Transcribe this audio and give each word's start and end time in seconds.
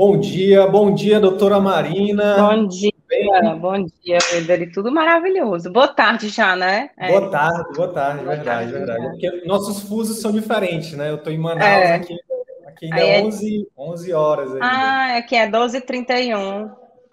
Bom 0.00 0.18
dia, 0.18 0.66
bom 0.66 0.94
dia, 0.94 1.20
doutora 1.20 1.60
Marina. 1.60 2.34
Bom 2.38 2.66
dia. 2.66 2.90
Bem... 3.06 3.58
Bom 3.58 3.84
dia, 3.84 4.16
Pedro. 4.30 4.72
Tudo 4.72 4.90
maravilhoso. 4.90 5.70
Boa 5.70 5.88
tarde 5.88 6.30
já, 6.30 6.56
né? 6.56 6.88
É. 6.98 7.08
Boa 7.08 7.30
tarde, 7.30 7.76
boa 7.76 7.88
tarde, 7.92 8.24
boa 8.24 8.34
verdade, 8.34 8.72
tarde, 8.72 8.72
verdade. 8.72 9.10
Porque 9.10 9.46
nossos 9.46 9.82
fusos 9.82 10.18
são 10.18 10.32
diferentes, 10.32 10.94
né? 10.94 11.10
Eu 11.10 11.16
estou 11.16 11.30
em 11.30 11.36
Manaus 11.36 11.62
é. 11.62 11.96
aqui, 11.96 12.16
aqui 12.64 12.86
ainda 12.86 12.98
é 12.98 13.22
11, 13.22 13.68
11 13.76 14.12
horas. 14.14 14.52
Ainda. 14.54 14.64
Ah, 14.64 15.16
aqui 15.18 15.36
é 15.36 15.46
12h31. 15.46 16.70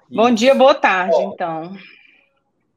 Bom 0.09 0.31
dia, 0.31 0.55
boa 0.55 0.73
tarde, 0.73 1.13
ó, 1.13 1.23
então. 1.23 1.75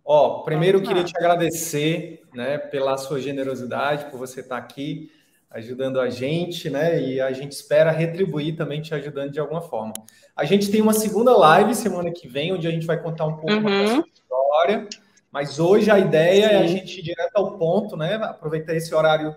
Ó, 0.05 0.41
primeiro 0.41 0.79
eu 0.79 0.83
queria 0.83 1.05
te 1.05 1.17
agradecer, 1.17 2.23
né, 2.35 2.59
pela 2.59 2.97
sua 2.97 3.21
generosidade, 3.21 4.07
por 4.07 4.19
você 4.19 4.41
estar 4.41 4.57
aqui 4.57 5.09
ajudando 5.51 6.01
a 6.01 6.09
gente, 6.09 6.71
né? 6.71 7.03
E 7.03 7.21
a 7.21 7.33
gente 7.33 7.53
espera 7.53 7.91
retribuir 7.91 8.57
também 8.57 8.81
te 8.81 8.95
ajudando 8.95 9.33
de 9.33 9.41
alguma 9.41 9.61
forma. 9.61 9.93
A 10.37 10.45
gente 10.45 10.71
tem 10.71 10.81
uma 10.81 10.93
segunda 10.93 11.37
live 11.37 11.75
semana 11.75 12.11
que 12.11 12.29
vem, 12.29 12.53
onde 12.53 12.69
a 12.69 12.71
gente 12.71 12.87
vai 12.87 13.03
contar 13.03 13.27
um 13.27 13.37
pouco 13.37 13.53
uhum. 13.53 13.63
mais 13.63 13.91
da 13.91 14.05
história. 14.07 14.89
Mas 15.33 15.59
hoje 15.59 15.91
a 15.91 15.99
ideia 15.99 16.49
Sim. 16.49 16.55
é 16.55 16.59
a 16.59 16.67
gente 16.67 16.99
ir 16.99 17.03
direto 17.03 17.37
ao 17.37 17.59
ponto, 17.59 17.97
né? 17.97 18.15
Aproveitar 18.15 18.75
esse 18.75 18.95
horário, 18.95 19.35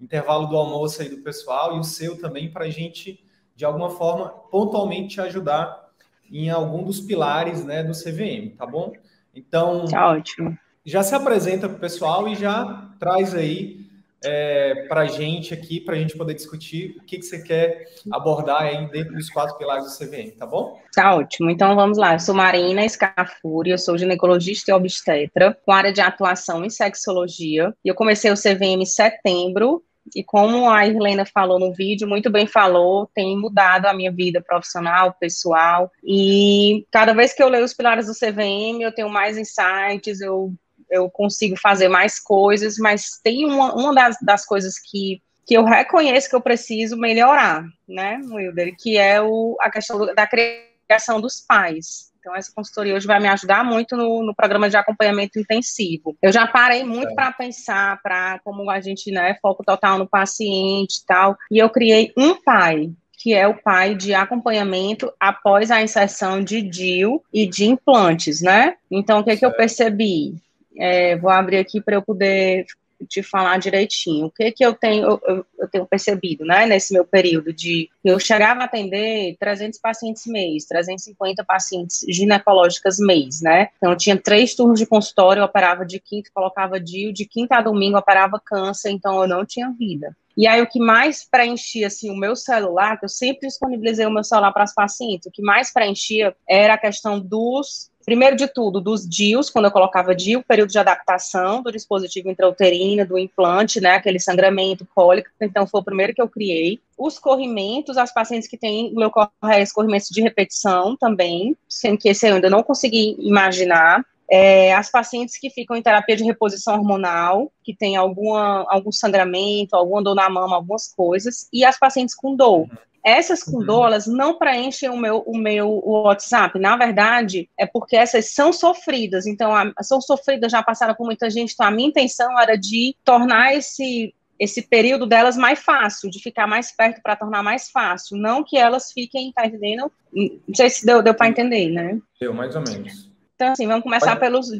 intervalo 0.00 0.46
do 0.46 0.56
almoço 0.56 1.00
aí 1.00 1.08
do 1.08 1.22
pessoal 1.22 1.76
e 1.76 1.78
o 1.78 1.84
seu 1.84 2.20
também, 2.20 2.50
para 2.50 2.64
a 2.64 2.70
gente, 2.70 3.24
de 3.54 3.64
alguma 3.64 3.90
forma, 3.90 4.28
pontualmente 4.28 5.14
te 5.14 5.20
ajudar 5.20 5.90
em 6.30 6.50
algum 6.50 6.82
dos 6.82 7.00
pilares 7.00 7.64
né, 7.64 7.84
do 7.84 7.92
CVM, 7.92 8.56
tá 8.56 8.66
bom? 8.66 8.92
Então, 9.34 9.84
tá 9.86 10.10
ótimo. 10.10 10.56
já 10.84 11.02
se 11.02 11.14
apresenta 11.14 11.68
para 11.68 11.76
o 11.76 11.80
pessoal 11.80 12.26
e 12.26 12.34
já 12.34 12.90
traz 12.98 13.34
aí 13.34 13.86
é, 14.24 14.86
para 14.88 15.02
a 15.02 15.06
gente 15.06 15.52
aqui, 15.54 15.80
para 15.80 15.94
a 15.94 15.98
gente 15.98 16.16
poder 16.16 16.34
discutir 16.34 16.96
o 16.98 17.04
que, 17.04 17.18
que 17.18 17.24
você 17.24 17.42
quer 17.42 17.86
abordar 18.10 18.62
aí 18.62 18.90
dentro 18.90 19.14
dos 19.14 19.28
quatro 19.30 19.56
pilares 19.56 19.84
do 19.84 19.98
CVM, 19.98 20.36
tá 20.38 20.46
bom? 20.46 20.80
Tá 20.94 21.14
ótimo. 21.14 21.50
Então 21.50 21.74
vamos 21.74 21.98
lá. 21.98 22.14
Eu 22.14 22.20
sou 22.20 22.34
Marina 22.34 22.88
Scafuri, 22.88 23.70
eu 23.70 23.78
sou 23.78 23.96
ginecologista 23.98 24.70
e 24.70 24.74
obstetra, 24.74 25.56
com 25.64 25.72
área 25.72 25.92
de 25.92 26.00
atuação 26.00 26.64
em 26.64 26.70
sexologia. 26.70 27.74
E 27.84 27.88
eu 27.88 27.94
comecei 27.94 28.30
o 28.30 28.36
CVM 28.36 28.82
em 28.82 28.86
setembro. 28.86 29.82
E 30.16 30.24
como 30.24 30.68
a 30.68 30.84
Irlena 30.84 31.24
falou 31.24 31.60
no 31.60 31.72
vídeo, 31.72 32.08
muito 32.08 32.28
bem 32.28 32.44
falou, 32.44 33.08
tem 33.14 33.38
mudado 33.38 33.86
a 33.86 33.94
minha 33.94 34.10
vida 34.10 34.42
profissional, 34.42 35.14
pessoal. 35.18 35.90
E 36.02 36.84
cada 36.90 37.12
vez 37.14 37.32
que 37.32 37.42
eu 37.42 37.48
leio 37.48 37.64
os 37.64 37.72
pilares 37.72 38.06
do 38.06 38.12
CVM, 38.12 38.82
eu 38.82 38.92
tenho 38.92 39.08
mais 39.08 39.38
insights, 39.38 40.20
eu 40.20 40.52
eu 40.92 41.10
consigo 41.10 41.56
fazer 41.56 41.88
mais 41.88 42.20
coisas, 42.20 42.76
mas 42.76 43.18
tem 43.24 43.46
uma, 43.46 43.74
uma 43.74 43.94
das, 43.94 44.18
das 44.20 44.44
coisas 44.44 44.74
que, 44.78 45.22
que 45.46 45.54
eu 45.54 45.64
reconheço 45.64 46.28
que 46.28 46.36
eu 46.36 46.40
preciso 46.40 46.96
melhorar, 46.96 47.64
né, 47.88 48.20
Wilder, 48.30 48.76
que 48.78 48.98
é 48.98 49.20
o, 49.20 49.56
a 49.60 49.70
questão 49.70 50.14
da 50.14 50.28
criação 50.28 51.20
dos 51.20 51.40
pais. 51.40 52.12
Então, 52.20 52.36
essa 52.36 52.52
consultoria 52.54 52.94
hoje 52.94 53.06
vai 53.06 53.18
me 53.18 53.26
ajudar 53.26 53.64
muito 53.64 53.96
no, 53.96 54.24
no 54.24 54.32
programa 54.32 54.70
de 54.70 54.76
acompanhamento 54.76 55.40
intensivo. 55.40 56.16
Eu 56.22 56.30
já 56.30 56.46
parei 56.46 56.84
muito 56.84 57.10
é. 57.10 57.14
para 57.14 57.32
pensar, 57.32 58.00
para 58.00 58.38
como 58.44 58.70
a 58.70 58.80
gente, 58.80 59.10
né, 59.10 59.36
foco 59.42 59.64
total 59.64 59.98
no 59.98 60.06
paciente 60.06 60.98
e 60.98 61.06
tal, 61.06 61.36
e 61.50 61.58
eu 61.58 61.68
criei 61.68 62.12
um 62.16 62.40
pai, 62.40 62.92
que 63.18 63.34
é 63.34 63.48
o 63.48 63.60
pai 63.60 63.96
de 63.96 64.14
acompanhamento 64.14 65.12
após 65.18 65.70
a 65.72 65.82
inserção 65.82 66.42
de 66.44 66.62
DIL 66.62 67.24
e 67.32 67.46
de 67.46 67.64
implantes, 67.64 68.40
né? 68.40 68.74
Então, 68.90 69.18
o 69.18 69.24
que, 69.24 69.30
é 69.30 69.36
que 69.36 69.46
eu 69.46 69.52
percebi? 69.52 70.36
É, 70.76 71.16
vou 71.16 71.30
abrir 71.30 71.58
aqui 71.58 71.80
para 71.80 71.96
eu 71.96 72.02
poder 72.02 72.66
te 73.06 73.22
falar 73.22 73.58
direitinho. 73.58 74.26
O 74.26 74.30
que 74.30 74.50
que 74.52 74.64
eu 74.64 74.74
tenho, 74.74 75.20
eu, 75.26 75.46
eu, 75.58 75.68
tenho 75.68 75.86
percebido, 75.86 76.44
né, 76.44 76.66
nesse 76.66 76.92
meu 76.92 77.04
período 77.04 77.52
de 77.52 77.90
eu 78.04 78.18
chegava 78.18 78.60
a 78.60 78.64
atender 78.64 79.36
300 79.38 79.78
pacientes 79.80 80.26
mês, 80.26 80.66
350 80.66 81.44
pacientes 81.44 82.04
ginecológicas 82.08 82.98
mês, 82.98 83.40
né? 83.40 83.68
Então 83.76 83.90
eu 83.90 83.96
tinha 83.96 84.16
três 84.16 84.54
turnos 84.54 84.78
de 84.78 84.86
consultório, 84.86 85.40
eu 85.40 85.44
operava 85.44 85.84
de 85.84 85.98
quinta, 86.00 86.30
colocava 86.32 86.80
DIU, 86.80 87.12
de 87.12 87.26
quinta 87.26 87.56
a 87.56 87.62
domingo 87.62 87.98
operava 87.98 88.40
câncer, 88.44 88.90
então 88.90 89.22
eu 89.22 89.28
não 89.28 89.44
tinha 89.44 89.70
vida. 89.70 90.16
E 90.36 90.46
aí 90.46 90.62
o 90.62 90.66
que 90.66 90.78
mais 90.78 91.24
preenchia 91.30 91.88
assim 91.88 92.10
o 92.10 92.16
meu 92.16 92.34
celular, 92.34 92.98
que 92.98 93.04
eu 93.04 93.08
sempre 93.08 93.48
disponibilizei 93.48 94.06
o 94.06 94.10
meu 94.10 94.24
celular 94.24 94.52
para 94.52 94.64
as 94.64 94.74
pacientes, 94.74 95.26
o 95.26 95.30
que 95.30 95.42
mais 95.42 95.72
preenchia 95.72 96.34
era 96.48 96.74
a 96.74 96.78
questão 96.78 97.20
dos 97.20 97.90
primeiro 98.04 98.36
de 98.36 98.46
tudo, 98.46 98.80
dos 98.80 99.08
DIUs, 99.08 99.50
quando 99.50 99.66
eu 99.66 99.70
colocava 99.70 100.14
DIU, 100.14 100.42
período 100.42 100.70
de 100.70 100.78
adaptação 100.78 101.62
do 101.62 101.72
dispositivo 101.72 102.30
intrauterino, 102.30 103.06
do 103.06 103.18
implante, 103.18 103.80
né, 103.80 103.96
aquele 103.96 104.18
sangramento, 104.18 104.86
cólica, 104.94 105.30
então 105.40 105.66
foi 105.66 105.80
o 105.80 105.84
primeiro 105.84 106.14
que 106.14 106.22
eu 106.22 106.28
criei. 106.28 106.80
Os 106.96 107.18
corrimentos, 107.18 107.96
as 107.96 108.12
pacientes 108.12 108.48
que 108.48 108.56
têm 108.56 108.92
leucorreia, 108.94 109.64
corrimentos 109.74 110.08
de 110.08 110.20
repetição 110.20 110.96
também, 110.96 111.56
sendo 111.68 111.98
que 111.98 112.08
esse 112.08 112.28
eu 112.28 112.34
ainda 112.34 112.50
não 112.50 112.62
consegui 112.62 113.16
imaginar. 113.18 114.04
É, 114.30 114.72
as 114.74 114.90
pacientes 114.90 115.38
que 115.38 115.50
ficam 115.50 115.76
em 115.76 115.82
terapia 115.82 116.16
de 116.16 116.24
reposição 116.24 116.74
hormonal, 116.74 117.52
que 117.62 117.74
tem 117.74 117.96
alguma, 117.96 118.64
algum 118.68 118.90
sangramento, 118.90 119.76
alguma 119.76 120.02
dor 120.02 120.14
na 120.14 120.28
mama, 120.30 120.56
algumas 120.56 120.88
coisas, 120.88 121.48
e 121.52 121.64
as 121.64 121.78
pacientes 121.78 122.14
com 122.14 122.34
dor. 122.34 122.66
Essas 123.04 123.42
com 123.42 123.64
dor, 123.64 123.86
elas 123.86 124.06
não 124.06 124.38
preenchem 124.38 124.88
o 124.88 124.96
meu, 124.96 125.18
o 125.26 125.36
meu 125.36 125.68
WhatsApp. 125.84 126.58
Na 126.58 126.76
verdade, 126.76 127.48
é 127.58 127.66
porque 127.66 127.96
essas 127.96 128.32
são 128.32 128.52
sofridas. 128.52 129.26
Então, 129.26 129.54
a, 129.54 129.72
são 129.82 130.00
sofridas, 130.00 130.52
já 130.52 130.62
passaram 130.62 130.94
por 130.94 131.04
muita 131.04 131.28
gente. 131.28 131.52
Então, 131.52 131.66
a 131.66 131.70
minha 131.70 131.88
intenção 131.88 132.38
era 132.38 132.56
de 132.56 132.94
tornar 133.04 133.54
esse 133.54 134.14
esse 134.42 134.60
período 134.60 135.06
delas 135.06 135.36
mais 135.36 135.60
fácil, 135.60 136.10
de 136.10 136.20
ficar 136.20 136.48
mais 136.48 136.72
perto 136.72 137.00
para 137.00 137.14
tornar 137.14 137.44
mais 137.44 137.70
fácil. 137.70 138.16
Não 138.16 138.42
que 138.42 138.58
elas 138.58 138.90
fiquem, 138.90 139.30
tá 139.32 139.46
entendendo? 139.46 139.92
Não 140.12 140.54
sei 140.54 140.68
se 140.68 140.84
deu, 140.84 141.00
deu 141.00 141.14
para 141.14 141.28
entender, 141.28 141.68
né? 141.70 142.00
Deu, 142.20 142.34
mais 142.34 142.56
ou 142.56 142.62
menos. 142.62 143.08
Então, 143.36 143.52
assim, 143.52 143.68
vamos 143.68 143.84
começar 143.84 144.16
Pode... 144.16 144.20
pelos 144.20 144.50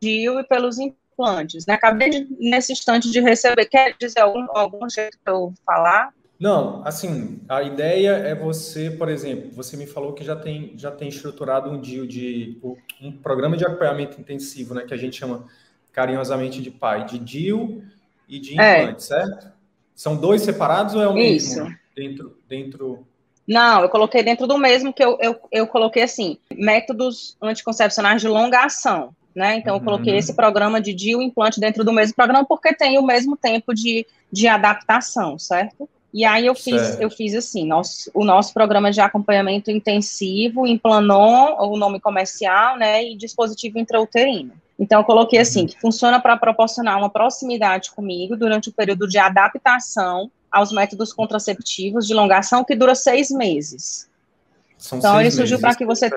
DIU 0.00 0.38
e 0.38 0.44
pelos 0.44 0.78
implantes. 0.78 1.66
Né? 1.66 1.74
Acabei 1.74 2.08
de, 2.08 2.36
nesse 2.38 2.72
instante 2.72 3.10
de 3.10 3.20
receber. 3.20 3.66
Quer 3.66 3.96
dizer 3.98 4.20
algum, 4.20 4.46
algum 4.50 4.88
jeito 4.88 5.18
para 5.24 5.32
eu 5.32 5.52
falar? 5.64 6.14
Não, 6.38 6.82
assim, 6.84 7.40
a 7.48 7.62
ideia 7.62 8.10
é 8.10 8.34
você, 8.34 8.90
por 8.90 9.08
exemplo, 9.08 9.50
você 9.52 9.76
me 9.76 9.86
falou 9.86 10.12
que 10.12 10.22
já 10.22 10.36
tem, 10.36 10.72
já 10.76 10.90
tem 10.90 11.08
estruturado 11.08 11.70
um 11.70 11.80
dia 11.80 12.06
de 12.06 12.58
um 13.00 13.10
programa 13.10 13.56
de 13.56 13.64
acompanhamento 13.64 14.20
intensivo, 14.20 14.74
né, 14.74 14.84
que 14.86 14.92
a 14.92 14.98
gente 14.98 15.16
chama 15.16 15.46
carinhosamente 15.92 16.60
de 16.60 16.70
PAI, 16.70 17.06
de 17.06 17.18
DIL 17.18 17.82
e 18.28 18.38
de 18.38 18.60
é. 18.60 18.82
implante, 18.82 19.02
é. 19.02 19.06
certo? 19.06 19.52
São 19.94 20.14
dois 20.14 20.42
separados 20.42 20.94
ou 20.94 21.02
é 21.02 21.08
o 21.08 21.14
mesmo? 21.14 21.64
Isso. 21.64 21.76
Dentro, 21.94 22.38
dentro... 22.46 23.06
Não, 23.48 23.80
eu 23.80 23.88
coloquei 23.88 24.22
dentro 24.22 24.46
do 24.46 24.58
mesmo 24.58 24.92
que 24.92 25.02
eu, 25.02 25.16
eu, 25.20 25.40
eu 25.50 25.66
coloquei 25.66 26.02
assim, 26.02 26.36
métodos 26.52 27.34
anticoncepcionais 27.40 28.20
de 28.20 28.28
longa 28.28 28.64
ação, 28.66 29.14
né? 29.34 29.56
Então, 29.56 29.76
eu 29.76 29.80
coloquei 29.80 30.12
uhum. 30.12 30.18
esse 30.18 30.34
programa 30.34 30.80
de 30.82 30.92
DIL 30.92 31.22
implante 31.22 31.60
dentro 31.60 31.82
do 31.82 31.92
mesmo 31.92 32.14
programa 32.14 32.44
porque 32.44 32.74
tem 32.74 32.98
o 32.98 33.06
mesmo 33.06 33.36
tempo 33.36 33.72
de, 33.72 34.06
de 34.30 34.48
adaptação, 34.48 35.38
certo? 35.38 35.88
E 36.12 36.24
aí 36.24 36.46
eu 36.46 36.54
fiz, 36.54 36.98
eu 36.98 37.10
fiz 37.10 37.34
assim, 37.34 37.66
nosso, 37.66 38.10
o 38.14 38.24
nosso 38.24 38.54
programa 38.54 38.90
de 38.90 39.00
acompanhamento 39.00 39.70
intensivo 39.70 40.66
implanou 40.66 41.56
o 41.60 41.76
nome 41.76 42.00
comercial, 42.00 42.78
né, 42.78 43.04
e 43.04 43.16
dispositivo 43.16 43.78
intrauterino. 43.78 44.52
Então 44.78 45.00
eu 45.00 45.04
coloquei 45.04 45.38
assim, 45.38 45.62
uhum. 45.62 45.66
que 45.66 45.80
funciona 45.80 46.20
para 46.20 46.36
proporcionar 46.36 46.98
uma 46.98 47.10
proximidade 47.10 47.90
comigo 47.90 48.36
durante 48.36 48.68
o 48.68 48.72
período 48.72 49.08
de 49.08 49.18
adaptação 49.18 50.30
aos 50.50 50.72
métodos 50.72 51.12
contraceptivos 51.12 52.06
de 52.06 52.14
longação 52.14 52.64
que 52.64 52.74
dura 52.74 52.94
seis 52.94 53.30
meses. 53.30 54.08
São 54.78 54.98
então 54.98 55.20
ele 55.20 55.30
surgiu 55.30 55.58
para 55.58 55.74
que 55.74 55.84
você 55.84 56.10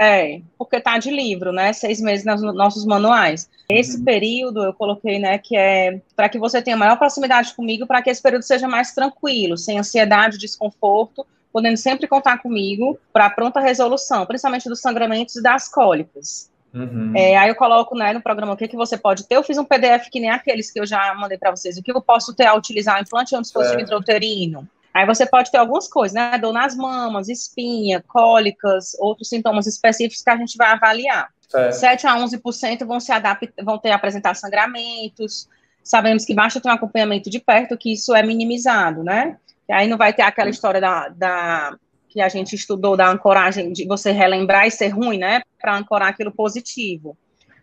É, 0.00 0.40
porque 0.56 0.80
tá 0.80 0.96
de 0.96 1.10
livro, 1.10 1.52
né? 1.52 1.72
Seis 1.72 2.00
meses 2.00 2.24
nos 2.24 2.40
nossos 2.54 2.84
manuais. 2.86 3.50
Esse 3.68 3.98
uhum. 3.98 4.04
período 4.04 4.64
eu 4.64 4.72
coloquei, 4.72 5.18
né, 5.18 5.38
que 5.38 5.56
é 5.56 6.00
para 6.14 6.28
que 6.28 6.38
você 6.38 6.62
tenha 6.62 6.76
maior 6.76 6.96
proximidade 6.96 7.52
comigo, 7.54 7.86
para 7.86 8.00
que 8.00 8.08
esse 8.08 8.22
período 8.22 8.42
seja 8.42 8.68
mais 8.68 8.94
tranquilo, 8.94 9.58
sem 9.58 9.78
ansiedade, 9.78 10.38
desconforto, 10.38 11.26
podendo 11.52 11.76
sempre 11.76 12.06
contar 12.06 12.38
comigo 12.38 12.98
para 13.12 13.28
pronta 13.28 13.60
resolução, 13.60 14.24
principalmente 14.24 14.68
dos 14.68 14.80
sangramentos 14.80 15.36
e 15.36 15.42
das 15.42 15.68
cólicas. 15.68 16.50
Uhum. 16.72 17.12
É, 17.16 17.36
aí 17.36 17.48
eu 17.48 17.54
coloco 17.54 17.96
né, 17.96 18.12
no 18.12 18.20
programa 18.20 18.52
o 18.52 18.56
que, 18.56 18.68
que 18.68 18.76
você 18.76 18.96
pode 18.96 19.26
ter. 19.26 19.36
Eu 19.36 19.42
fiz 19.42 19.58
um 19.58 19.64
PDF 19.64 20.08
que 20.10 20.20
nem 20.20 20.30
aqueles 20.30 20.70
que 20.70 20.78
eu 20.78 20.86
já 20.86 21.14
mandei 21.14 21.36
para 21.36 21.50
vocês. 21.50 21.76
O 21.76 21.82
que 21.82 21.90
eu 21.90 22.00
posso 22.00 22.34
ter 22.34 22.46
a 22.46 22.54
utilizar 22.54 23.00
implante 23.00 23.34
ou 23.34 23.38
um 23.38 23.42
dispositivo 23.42 23.80
é. 23.80 23.82
intrauterino. 23.82 24.68
Aí 24.92 25.06
você 25.06 25.26
pode 25.26 25.50
ter 25.50 25.58
algumas 25.58 25.88
coisas, 25.88 26.14
né? 26.14 26.38
Dor 26.38 26.52
nas 26.52 26.76
mamas, 26.76 27.28
espinha, 27.28 28.02
cólicas, 28.06 28.96
outros 28.98 29.28
sintomas 29.28 29.66
específicos 29.66 30.22
que 30.22 30.30
a 30.30 30.36
gente 30.36 30.56
vai 30.56 30.68
avaliar. 30.72 31.28
É. 31.54 31.72
7 31.72 32.06
a 32.06 32.16
11% 32.16 32.86
vão 32.86 33.00
se 33.00 33.12
adaptar, 33.12 33.64
vão 33.64 33.78
ter 33.78 33.90
apresentar 33.90 34.34
sangramentos. 34.34 35.48
Sabemos 35.82 36.24
que 36.24 36.34
basta 36.34 36.60
ter 36.60 36.68
um 36.68 36.72
acompanhamento 36.72 37.30
de 37.30 37.38
perto, 37.38 37.76
que 37.76 37.92
isso 37.92 38.14
é 38.14 38.22
minimizado, 38.22 39.02
né? 39.02 39.36
E 39.68 39.72
aí 39.72 39.86
não 39.86 39.96
vai 39.96 40.12
ter 40.12 40.22
aquela 40.22 40.50
história 40.50 40.80
da, 40.80 41.08
da 41.08 41.78
que 42.08 42.20
a 42.20 42.28
gente 42.28 42.54
estudou 42.54 42.96
da 42.96 43.08
ancoragem 43.08 43.72
de 43.72 43.86
você 43.86 44.10
relembrar 44.10 44.66
e 44.66 44.70
ser 44.70 44.88
ruim, 44.88 45.18
né? 45.18 45.42
Para 45.60 45.76
ancorar 45.76 46.08
aquilo 46.08 46.32
positivo. 46.32 47.16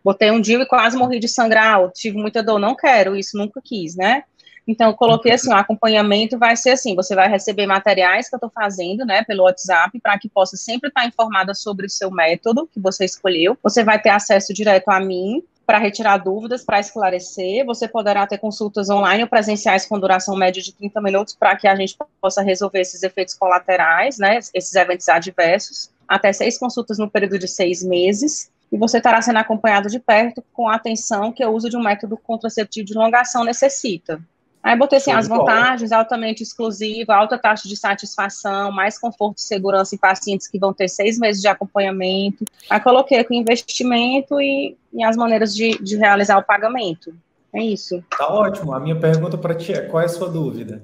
Botei 0.03 0.29
um 0.29 0.39
dia 0.39 0.61
e 0.61 0.65
quase 0.67 0.95
morri 0.95 1.19
de 1.19 1.27
sangrar, 1.27 1.91
tive 1.91 2.17
muita 2.17 2.43
dor, 2.43 2.59
não 2.59 2.75
quero, 2.75 3.15
isso 3.15 3.35
nunca 3.35 3.59
quis, 3.63 3.95
né? 3.95 4.23
Então, 4.67 4.91
coloquei 4.93 5.33
assim, 5.33 5.49
o 5.49 5.55
acompanhamento 5.55 6.39
vai 6.39 6.55
ser 6.55 6.71
assim, 6.71 6.95
você 6.95 7.13
vai 7.13 7.29
receber 7.29 7.67
materiais 7.67 8.27
que 8.27 8.35
eu 8.35 8.37
estou 8.37 8.49
fazendo, 8.49 9.05
né, 9.05 9.23
pelo 9.23 9.43
WhatsApp, 9.43 9.99
para 9.99 10.17
que 10.17 10.27
possa 10.27 10.57
sempre 10.57 10.89
estar 10.89 11.05
informada 11.05 11.53
sobre 11.53 11.85
o 11.85 11.89
seu 11.89 12.09
método 12.09 12.67
que 12.73 12.79
você 12.79 13.05
escolheu. 13.05 13.57
Você 13.61 13.83
vai 13.83 14.01
ter 14.01 14.09
acesso 14.09 14.53
direto 14.53 14.89
a 14.89 14.99
mim, 14.99 15.43
para 15.65 15.79
retirar 15.79 16.17
dúvidas, 16.17 16.63
para 16.63 16.79
esclarecer. 16.79 17.65
Você 17.65 17.87
poderá 17.87 18.25
ter 18.27 18.37
consultas 18.37 18.89
online 18.89 19.23
ou 19.23 19.29
presenciais 19.29 19.85
com 19.85 19.99
duração 19.99 20.35
média 20.35 20.61
de 20.61 20.73
30 20.73 21.01
minutos 21.01 21.35
para 21.35 21.55
que 21.55 21.67
a 21.67 21.75
gente 21.75 21.97
possa 22.21 22.41
resolver 22.41 22.79
esses 22.79 23.01
efeitos 23.03 23.33
colaterais, 23.33 24.17
né, 24.17 24.39
esses 24.53 24.75
eventos 24.75 25.09
adversos. 25.09 25.89
Até 26.07 26.31
seis 26.31 26.57
consultas 26.57 26.99
no 26.99 27.09
período 27.09 27.39
de 27.39 27.47
seis 27.47 27.83
meses. 27.83 28.51
E 28.71 28.77
você 28.77 28.97
estará 28.97 29.21
sendo 29.21 29.39
acompanhado 29.39 29.89
de 29.89 29.99
perto 29.99 30.43
com 30.53 30.67
a 30.67 30.75
atenção 30.75 31.31
que 31.31 31.43
o 31.43 31.51
uso 31.51 31.69
de 31.69 31.77
um 31.77 31.83
método 31.83 32.17
contraceptivo 32.17 32.85
de 32.85 32.93
longação 32.93 33.43
necessita. 33.43 34.19
Aí 34.65 34.75
botei 34.75 34.97
assim, 34.97 35.11
as 35.11 35.27
vantagens, 35.27 35.91
altamente 35.91 36.41
exclusiva, 36.41 37.13
alta 37.13 37.37
taxa 37.37 37.69
de 37.69 37.77
satisfação, 37.77 38.71
mais 38.71 38.97
conforto 38.97 39.37
e 39.37 39.41
segurança 39.41 39.93
em 39.93 39.97
pacientes 39.99 40.47
que 40.47 40.57
vão 40.57 40.73
ter 40.73 40.87
seis 40.87 41.19
meses 41.19 41.39
de 41.39 41.47
acompanhamento. 41.47 42.43
Aí 42.67 42.79
coloquei 42.79 43.23
com 43.23 43.35
investimento 43.35 44.41
e, 44.41 44.75
e 44.91 45.03
as 45.03 45.15
maneiras 45.15 45.53
de, 45.55 45.77
de 45.77 45.95
realizar 45.95 46.39
o 46.39 46.43
pagamento. 46.43 47.13
É 47.53 47.61
isso. 47.63 48.03
Tá 48.17 48.27
ótimo. 48.27 48.73
A 48.73 48.79
minha 48.79 48.99
pergunta 48.99 49.37
para 49.37 49.53
ti 49.53 49.71
é: 49.71 49.81
qual 49.81 50.01
é 50.01 50.05
a 50.07 50.09
sua 50.09 50.29
dúvida? 50.29 50.81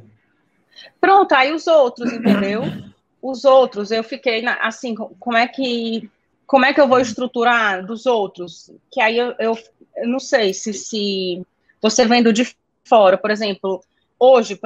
Pronto, 1.00 1.34
aí 1.34 1.52
os 1.52 1.66
outros, 1.66 2.14
entendeu? 2.14 2.62
Os 3.24 3.46
outros, 3.46 3.92
eu 3.92 4.04
fiquei 4.04 4.42
na, 4.42 4.56
assim, 4.64 4.96
como 4.96 5.38
é 5.38 5.48
que 5.48 6.10
como 6.48 6.66
é 6.66 6.74
que 6.74 6.82
eu 6.82 6.88
vou 6.88 7.00
estruturar 7.00 7.86
dos 7.86 8.08
outros? 8.08 8.72
Que 8.92 9.00
aí 9.00 9.16
eu, 9.16 9.36
eu, 9.38 9.56
eu 9.96 10.08
não 10.08 10.20
sei 10.20 10.56
se, 10.56 10.74
se 10.74 11.46
você 11.80 12.04
vendo 12.04 12.34
de 12.34 12.56
fora. 12.88 13.18
Por 13.18 13.32
exemplo, 13.32 13.84
hoje, 14.20 14.60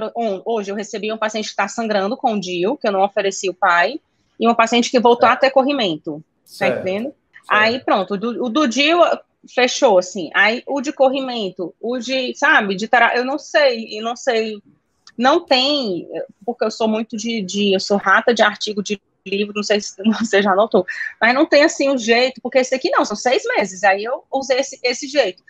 hoje 0.45 0.71
eu 0.71 0.75
recebi 0.75 1.11
um 1.11 1.17
paciente 1.17 1.45
que 1.45 1.51
está 1.51 1.67
sangrando 1.67 2.17
com 2.17 2.33
o 2.33 2.39
DIL, 2.39 2.77
que 2.77 2.87
eu 2.87 2.91
não 2.91 3.01
ofereci 3.01 3.49
o 3.49 3.53
pai, 3.53 3.99
e 4.39 4.47
uma 4.47 4.55
paciente 4.55 4.91
que 4.91 4.99
voltou 4.99 5.27
certo. 5.27 5.37
a 5.37 5.47
ter 5.47 5.51
corrimento. 5.51 6.23
Tá 6.59 6.67
entendendo? 6.67 7.05
Certo. 7.05 7.15
Aí 7.49 7.79
pronto, 7.79 8.15
o 8.15 8.17
do, 8.17 8.45
o 8.45 8.49
do 8.49 8.67
fechou, 9.53 9.97
assim. 9.97 10.29
Aí 10.33 10.63
o 10.65 10.81
de 10.81 10.91
corrimento, 10.91 11.73
o 11.79 11.97
de, 11.97 12.33
sabe, 12.35 12.75
de 12.75 12.87
terapia, 12.87 13.19
eu 13.19 13.25
não 13.25 13.37
sei, 13.37 13.97
eu 13.97 14.03
não 14.03 14.15
sei. 14.15 14.61
Não 15.17 15.45
tem, 15.45 16.09
porque 16.45 16.65
eu 16.65 16.71
sou 16.71 16.87
muito 16.87 17.15
de, 17.15 17.41
de 17.41 17.73
eu 17.73 17.79
sou 17.79 17.97
rata 17.97 18.33
de 18.33 18.41
artigo 18.41 18.83
de 18.83 18.99
livro, 19.25 19.53
não 19.55 19.63
sei 19.63 19.79
se 19.79 19.95
você 20.19 20.41
já 20.41 20.53
notou, 20.53 20.85
mas 21.19 21.33
não 21.33 21.45
tem 21.45 21.63
assim 21.63 21.89
o 21.89 21.93
um 21.93 21.97
jeito, 21.97 22.41
porque 22.41 22.59
esse 22.59 22.75
aqui 22.75 22.89
não, 22.89 23.05
são 23.05 23.15
seis 23.15 23.43
meses, 23.45 23.83
aí 23.83 24.03
eu 24.03 24.23
usei 24.31 24.59
esse, 24.59 24.79
esse 24.83 25.07
jeito. 25.07 25.41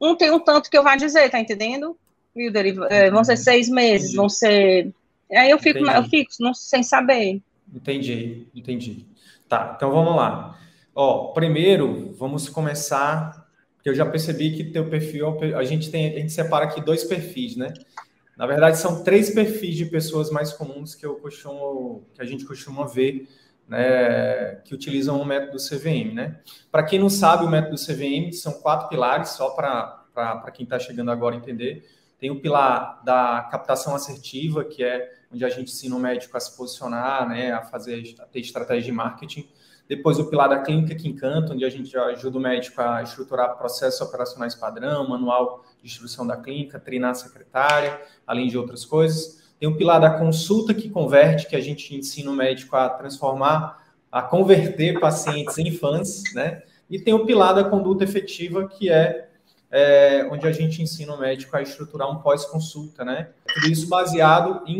Um 0.00 0.14
tem 0.14 0.30
um 0.30 0.38
tanto 0.38 0.68
que 0.68 0.76
eu 0.76 0.82
vou 0.82 0.96
dizer, 0.96 1.30
tá 1.30 1.40
entendendo? 1.40 1.96
Wilder, 2.36 2.76
é, 2.90 3.10
vão 3.10 3.24
ser 3.24 3.36
seis 3.36 3.68
meses, 3.68 4.08
entendi. 4.08 4.16
vão 4.16 4.28
ser. 4.28 4.92
Aí 5.30 5.50
eu 5.50 5.58
fico, 5.58 5.78
eu 5.78 6.04
fico 6.04 6.32
não, 6.40 6.52
sem 6.52 6.82
saber. 6.82 7.40
Entendi, 7.72 8.46
entendi. 8.54 9.06
Tá, 9.48 9.74
então 9.76 9.90
vamos 9.90 10.16
lá. 10.16 10.58
Ó, 10.94 11.32
primeiro, 11.32 12.14
vamos 12.18 12.48
começar, 12.48 13.48
porque 13.76 13.88
eu 13.88 13.94
já 13.94 14.06
percebi 14.06 14.52
que 14.56 14.64
teu 14.64 14.88
perfil, 14.88 15.38
a 15.56 15.64
gente 15.64 15.90
tem, 15.90 16.14
a 16.14 16.18
gente 16.18 16.32
separa 16.32 16.66
aqui 16.66 16.80
dois 16.80 17.04
perfis, 17.04 17.56
né? 17.56 17.72
Na 18.36 18.46
verdade, 18.46 18.78
são 18.78 19.02
três 19.02 19.30
perfis 19.30 19.76
de 19.76 19.86
pessoas 19.86 20.30
mais 20.30 20.52
comuns 20.52 20.94
que 20.94 21.06
eu 21.06 21.16
costumo, 21.16 22.04
que 22.14 22.20
a 22.20 22.24
gente 22.24 22.44
costuma 22.44 22.86
ver, 22.86 23.28
né, 23.68 24.56
que 24.64 24.74
utilizam 24.74 25.20
o 25.20 25.24
método 25.24 25.56
CVM, 25.56 26.12
né? 26.14 26.40
Para 26.70 26.82
quem 26.82 26.98
não 26.98 27.08
sabe, 27.08 27.44
o 27.44 27.50
método 27.50 27.76
CVM 27.76 28.32
são 28.32 28.54
quatro 28.54 28.88
pilares, 28.88 29.30
só 29.30 29.50
para 29.50 30.50
quem 30.52 30.64
está 30.64 30.78
chegando 30.78 31.10
agora 31.10 31.36
entender. 31.36 31.88
Tem 32.18 32.30
o 32.30 32.40
pilar 32.40 33.02
da 33.04 33.48
captação 33.50 33.94
assertiva, 33.94 34.64
que 34.64 34.82
é 34.82 35.12
onde 35.32 35.44
a 35.44 35.48
gente 35.48 35.72
ensina 35.72 35.96
o 35.96 35.98
médico 35.98 36.36
a 36.36 36.40
se 36.40 36.56
posicionar, 36.56 37.28
né, 37.28 37.52
a 37.52 37.62
fazer, 37.62 38.14
a 38.20 38.24
ter 38.24 38.40
estratégia 38.40 38.84
de 38.84 38.92
marketing. 38.92 39.48
Depois 39.86 40.18
o 40.18 40.30
pilar 40.30 40.48
da 40.48 40.60
clínica 40.60 40.94
que 40.94 41.08
encanta, 41.08 41.52
onde 41.52 41.64
a 41.64 41.68
gente 41.68 41.94
ajuda 41.96 42.38
o 42.38 42.40
médico 42.40 42.80
a 42.80 43.02
estruturar 43.02 43.56
processos 43.58 44.00
operacionais 44.00 44.54
padrão, 44.54 45.06
manual 45.06 45.62
de 45.82 45.90
instrução 45.90 46.26
da 46.26 46.36
clínica, 46.36 46.80
treinar 46.80 47.10
a 47.10 47.14
secretária, 47.14 48.00
além 48.26 48.48
de 48.48 48.56
outras 48.56 48.84
coisas. 48.84 49.42
Tem 49.58 49.68
o 49.68 49.76
pilar 49.76 50.00
da 50.00 50.10
consulta 50.18 50.72
que 50.72 50.88
converte, 50.88 51.46
que 51.46 51.56
a 51.56 51.60
gente 51.60 51.94
ensina 51.94 52.30
o 52.30 52.34
médico 52.34 52.74
a 52.76 52.88
transformar, 52.88 53.84
a 54.10 54.22
converter 54.22 54.98
pacientes 55.00 55.58
em 55.58 55.70
fãs, 55.70 56.22
né? 56.34 56.62
E 56.88 56.98
tem 56.98 57.12
o 57.12 57.26
pilar 57.26 57.54
da 57.54 57.64
conduta 57.64 58.04
efetiva, 58.04 58.68
que 58.68 58.88
é 58.88 59.28
é, 59.76 60.24
onde 60.30 60.46
a 60.46 60.52
gente 60.52 60.80
ensina 60.80 61.12
o 61.12 61.18
médico 61.18 61.56
a 61.56 61.60
estruturar 61.60 62.08
um 62.08 62.22
pós-consulta, 62.22 63.04
né? 63.04 63.30
Tudo 63.52 63.66
isso 63.66 63.88
baseado 63.88 64.62
em 64.68 64.78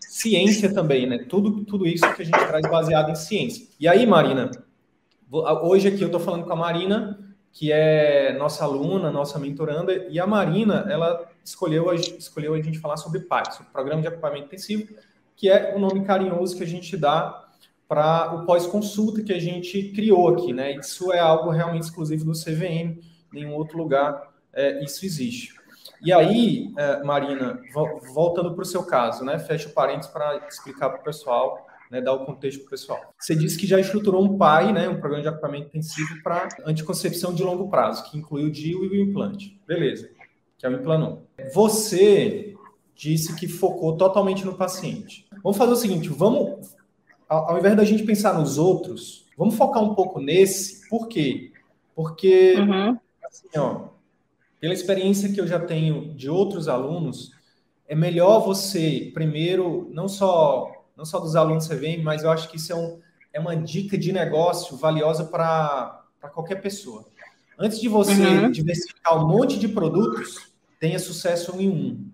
ciência 0.00 0.72
também, 0.72 1.06
né? 1.06 1.18
Tudo, 1.28 1.62
tudo 1.66 1.86
isso 1.86 2.10
que 2.14 2.22
a 2.22 2.24
gente 2.24 2.46
traz 2.46 2.66
baseado 2.66 3.10
em 3.10 3.14
ciência. 3.14 3.66
E 3.78 3.86
aí, 3.86 4.06
Marina, 4.06 4.50
hoje 5.30 5.88
aqui 5.88 6.00
eu 6.00 6.06
estou 6.06 6.18
falando 6.18 6.44
com 6.44 6.52
a 6.54 6.56
Marina, 6.56 7.18
que 7.52 7.70
é 7.70 8.34
nossa 8.38 8.64
aluna, 8.64 9.10
nossa 9.10 9.38
mentoranda, 9.38 10.06
e 10.08 10.18
a 10.18 10.26
Marina, 10.26 10.86
ela 10.88 11.30
escolheu, 11.44 11.92
escolheu 11.92 12.54
a 12.54 12.62
gente 12.62 12.78
falar 12.78 12.96
sobre 12.96 13.20
PAC, 13.20 13.54
sobre 13.56 13.70
Programa 13.70 14.00
de 14.00 14.08
Acompanhamento 14.08 14.46
Intensivo, 14.46 14.88
que 15.36 15.50
é 15.50 15.74
o 15.76 15.78
nome 15.78 16.02
carinhoso 16.06 16.56
que 16.56 16.62
a 16.62 16.66
gente 16.66 16.96
dá 16.96 17.46
para 17.86 18.34
o 18.36 18.46
pós-consulta 18.46 19.22
que 19.22 19.34
a 19.34 19.38
gente 19.38 19.92
criou 19.94 20.28
aqui, 20.30 20.54
né? 20.54 20.76
Isso 20.76 21.12
é 21.12 21.18
algo 21.18 21.50
realmente 21.50 21.82
exclusivo 21.82 22.24
do 22.24 22.32
CVM, 22.32 23.02
nenhum 23.30 23.52
outro 23.52 23.76
lugar 23.76 24.29
é, 24.52 24.82
isso 24.84 25.04
existe. 25.04 25.54
E 26.02 26.12
aí, 26.12 26.72
é, 26.76 27.02
Marina, 27.02 27.60
voltando 28.14 28.54
para 28.54 28.62
o 28.62 28.66
seu 28.66 28.82
caso, 28.84 29.24
né? 29.24 29.38
Fecha 29.38 29.68
o 29.68 29.72
parênteses 29.72 30.10
para 30.10 30.36
explicar 30.48 30.88
para 30.88 31.00
o 31.00 31.04
pessoal, 31.04 31.66
né, 31.90 32.00
dar 32.00 32.12
o 32.12 32.24
contexto 32.24 32.60
para 32.60 32.68
o 32.68 32.70
pessoal. 32.70 33.14
Você 33.18 33.34
disse 33.34 33.58
que 33.58 33.66
já 33.66 33.78
estruturou 33.78 34.24
um 34.24 34.38
PAI, 34.38 34.72
né, 34.72 34.88
um 34.88 35.00
programa 35.00 35.22
de 35.22 35.28
acompanhamento 35.28 35.68
intensivo 35.68 36.22
para 36.22 36.48
anticoncepção 36.64 37.34
de 37.34 37.42
longo 37.42 37.68
prazo, 37.68 38.08
que 38.08 38.16
inclui 38.16 38.44
o 38.44 38.50
DIU 38.50 38.84
e 38.84 38.88
o 38.88 39.04
implante. 39.04 39.60
Beleza, 39.66 40.08
que 40.56 40.64
é 40.64 40.68
o 40.68 40.72
implanon. 40.72 41.18
Você 41.52 42.54
disse 42.94 43.34
que 43.34 43.48
focou 43.48 43.96
totalmente 43.96 44.44
no 44.44 44.54
paciente. 44.54 45.26
Vamos 45.42 45.58
fazer 45.58 45.72
o 45.72 45.76
seguinte, 45.76 46.08
vamos, 46.08 46.76
ao 47.28 47.58
invés 47.58 47.76
da 47.76 47.84
gente 47.84 48.04
pensar 48.04 48.38
nos 48.38 48.56
outros, 48.56 49.26
vamos 49.36 49.56
focar 49.56 49.82
um 49.82 49.94
pouco 49.94 50.20
nesse. 50.20 50.88
Por 50.88 51.08
quê? 51.08 51.50
Porque, 51.94 52.54
uhum. 52.56 52.96
assim, 53.24 53.48
ó, 53.58 53.89
pela 54.60 54.74
experiência 54.74 55.32
que 55.32 55.40
eu 55.40 55.46
já 55.46 55.58
tenho 55.58 56.14
de 56.14 56.28
outros 56.28 56.68
alunos, 56.68 57.32
é 57.88 57.94
melhor 57.94 58.40
você, 58.40 59.10
primeiro, 59.12 59.88
não 59.92 60.06
só 60.06 60.70
não 60.96 61.06
só 61.06 61.18
dos 61.18 61.34
alunos 61.34 61.66
que 61.66 61.72
você 61.72 61.80
vem, 61.80 62.02
mas 62.02 62.24
eu 62.24 62.30
acho 62.30 62.50
que 62.50 62.58
isso 62.58 62.70
é, 62.72 62.76
um, 62.76 63.00
é 63.32 63.40
uma 63.40 63.56
dica 63.56 63.96
de 63.96 64.12
negócio 64.12 64.76
valiosa 64.76 65.24
para 65.24 66.04
qualquer 66.34 66.56
pessoa. 66.56 67.06
Antes 67.58 67.80
de 67.80 67.88
você 67.88 68.12
uhum. 68.12 68.50
diversificar 68.50 69.16
um 69.16 69.26
monte 69.26 69.58
de 69.58 69.66
produtos, 69.66 70.52
tenha 70.78 70.98
sucesso 70.98 71.58
em 71.58 71.70
um. 71.70 72.10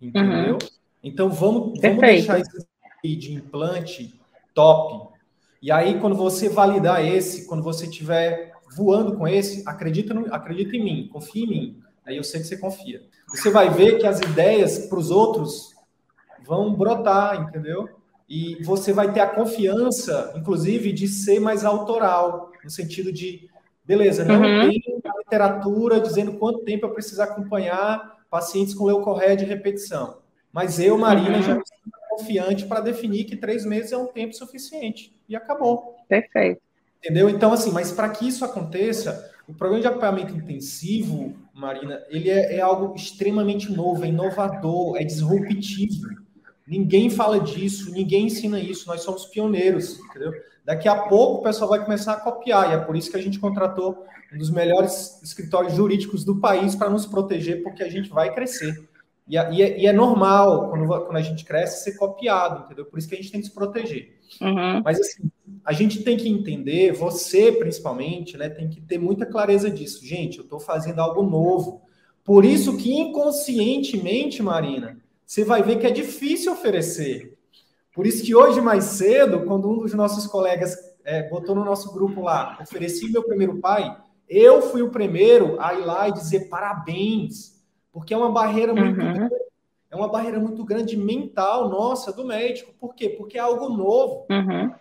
Entendeu? 0.00 0.52
Uhum. 0.52 0.68
Então 1.02 1.28
vamos, 1.28 1.80
vamos 1.80 2.00
deixar 2.00 2.38
esse 2.38 2.66
de 3.02 3.34
implante 3.34 4.18
top. 4.54 5.12
E 5.60 5.72
aí, 5.72 5.98
quando 6.00 6.14
você 6.14 6.48
validar 6.48 7.04
esse, 7.04 7.46
quando 7.46 7.62
você 7.62 7.86
tiver 7.86 8.53
voando 8.76 9.16
com 9.16 9.26
esse, 9.26 9.62
acredita, 9.66 10.12
no, 10.12 10.32
acredita 10.32 10.76
em 10.76 10.84
mim, 10.84 11.08
confia 11.12 11.44
em 11.44 11.48
mim. 11.48 11.82
Aí 12.06 12.16
eu 12.16 12.24
sei 12.24 12.40
que 12.40 12.46
você 12.46 12.56
confia. 12.56 13.02
Você 13.28 13.50
vai 13.50 13.70
ver 13.70 13.98
que 13.98 14.06
as 14.06 14.20
ideias 14.20 14.86
para 14.86 14.98
os 14.98 15.10
outros 15.10 15.74
vão 16.44 16.74
brotar, 16.74 17.40
entendeu? 17.40 17.88
E 18.28 18.62
você 18.62 18.92
vai 18.92 19.12
ter 19.12 19.20
a 19.20 19.26
confiança, 19.26 20.32
inclusive, 20.36 20.92
de 20.92 21.08
ser 21.08 21.40
mais 21.40 21.64
autoral. 21.64 22.52
no 22.62 22.70
sentido 22.70 23.12
de, 23.12 23.48
beleza, 23.84 24.24
não 24.24 24.36
uhum. 24.36 24.68
tem 24.68 24.82
a 25.04 25.18
literatura 25.18 26.00
dizendo 26.00 26.34
quanto 26.34 26.64
tempo 26.64 26.86
eu 26.86 26.92
preciso 26.92 27.22
acompanhar 27.22 28.24
pacientes 28.30 28.74
com 28.74 28.84
leucorreia 28.84 29.36
de 29.36 29.44
repetição. 29.44 30.18
Mas 30.52 30.78
eu, 30.78 30.96
Marina, 30.98 31.36
uhum. 31.36 31.42
já 31.42 31.54
me 31.54 31.62
sinto 31.66 32.04
confiante 32.10 32.66
para 32.66 32.80
definir 32.80 33.24
que 33.24 33.36
três 33.36 33.64
meses 33.64 33.92
é 33.92 33.96
um 33.96 34.06
tempo 34.06 34.34
suficiente. 34.34 35.14
E 35.28 35.34
acabou. 35.34 35.96
Perfeito. 36.08 36.60
Entendeu? 37.04 37.28
Então, 37.28 37.52
assim, 37.52 37.70
mas 37.70 37.92
para 37.92 38.08
que 38.08 38.26
isso 38.26 38.46
aconteça, 38.46 39.30
o 39.46 39.52
programa 39.52 39.82
de 39.82 39.86
acompanhamento 39.86 40.34
intensivo, 40.34 41.34
Marina, 41.52 42.02
ele 42.08 42.30
é, 42.30 42.56
é, 42.56 42.60
algo 42.62 42.94
extremamente 42.96 43.70
novo, 43.70 44.06
é 44.06 44.08
inovador, 44.08 44.96
é 44.96 45.04
disruptivo. 45.04 46.08
Ninguém 46.66 47.10
fala 47.10 47.38
disso, 47.38 47.92
ninguém 47.92 48.28
ensina 48.28 48.58
isso, 48.58 48.88
nós 48.88 49.02
somos 49.02 49.26
pioneiros, 49.26 49.98
entendeu? 49.98 50.32
Daqui 50.64 50.88
a 50.88 50.96
pouco 50.96 51.40
o 51.40 51.42
pessoal 51.42 51.68
vai 51.68 51.84
começar 51.84 52.14
a 52.14 52.20
copiar, 52.20 52.70
e 52.70 52.74
é 52.74 52.78
por 52.78 52.96
isso 52.96 53.10
que 53.10 53.18
a 53.18 53.22
gente 53.22 53.38
contratou 53.38 54.02
um 54.32 54.38
dos 54.38 54.48
melhores 54.48 55.22
escritórios 55.22 55.74
jurídicos 55.74 56.24
do 56.24 56.40
país 56.40 56.74
para 56.74 56.88
nos 56.88 57.04
proteger, 57.04 57.62
porque 57.62 57.82
a 57.82 57.90
gente 57.90 58.08
vai 58.08 58.32
crescer. 58.32 58.88
E, 59.26 59.36
e, 59.36 59.62
é, 59.62 59.80
e 59.80 59.86
é, 59.86 59.92
normal, 59.92 60.70
quando, 60.70 60.86
quando, 60.86 61.16
a 61.16 61.22
gente 61.22 61.44
cresce, 61.44 61.84
ser 61.84 61.96
copiado, 61.96 62.64
entendeu? 62.64 62.84
Por 62.84 62.98
isso 62.98 63.08
que 63.08 63.14
a 63.14 63.16
gente 63.16 63.32
tem 63.32 63.40
que 63.40 63.46
se 63.46 63.54
proteger. 63.54 64.18
Uhum. 64.40 64.82
Mas, 64.84 65.00
assim, 65.00 65.30
a 65.64 65.72
gente 65.72 66.02
tem 66.02 66.16
que 66.16 66.28
entender, 66.28 66.92
você 66.92 67.50
principalmente, 67.50 68.36
né, 68.36 68.50
tem 68.50 68.68
que 68.68 68.80
ter 68.80 68.98
muita 68.98 69.24
clareza 69.24 69.70
disso. 69.70 70.04
Gente, 70.04 70.38
eu 70.38 70.44
estou 70.44 70.60
fazendo 70.60 71.00
algo 71.00 71.22
novo. 71.22 71.82
Por 72.22 72.44
isso 72.44 72.76
que, 72.76 72.92
inconscientemente, 72.92 74.42
Marina, 74.42 74.98
você 75.24 75.42
vai 75.42 75.62
ver 75.62 75.78
que 75.78 75.86
é 75.86 75.90
difícil 75.90 76.52
oferecer. 76.52 77.38
Por 77.94 78.06
isso 78.06 78.24
que 78.24 78.34
hoje, 78.34 78.60
mais 78.60 78.84
cedo, 78.84 79.44
quando 79.44 79.70
um 79.70 79.78
dos 79.78 79.94
nossos 79.94 80.26
colegas 80.26 80.76
é, 81.04 81.28
botou 81.28 81.54
no 81.54 81.64
nosso 81.64 81.92
grupo 81.92 82.20
lá, 82.20 82.58
ofereci 82.60 83.10
meu 83.10 83.22
primeiro 83.22 83.58
pai, 83.58 83.96
eu 84.28 84.62
fui 84.62 84.82
o 84.82 84.90
primeiro 84.90 85.60
a 85.60 85.74
ir 85.74 85.84
lá 85.84 86.08
e 86.08 86.12
dizer 86.12 86.48
parabéns 86.48 87.53
porque 87.94 88.12
é 88.12 88.16
uma 88.16 88.32
barreira 88.32 88.74
muito 88.74 89.00
uhum. 89.00 89.12
grande, 89.14 89.34
é 89.88 89.94
uma 89.94 90.08
barreira 90.08 90.40
muito 90.40 90.64
grande 90.64 90.96
mental 90.96 91.68
nossa 91.68 92.12
do 92.12 92.24
médico. 92.24 92.74
Por 92.74 92.92
quê? 92.92 93.08
Porque 93.08 93.38
é 93.38 93.40
algo 93.40 93.68
novo. 93.68 94.26
Uhum. 94.28 94.74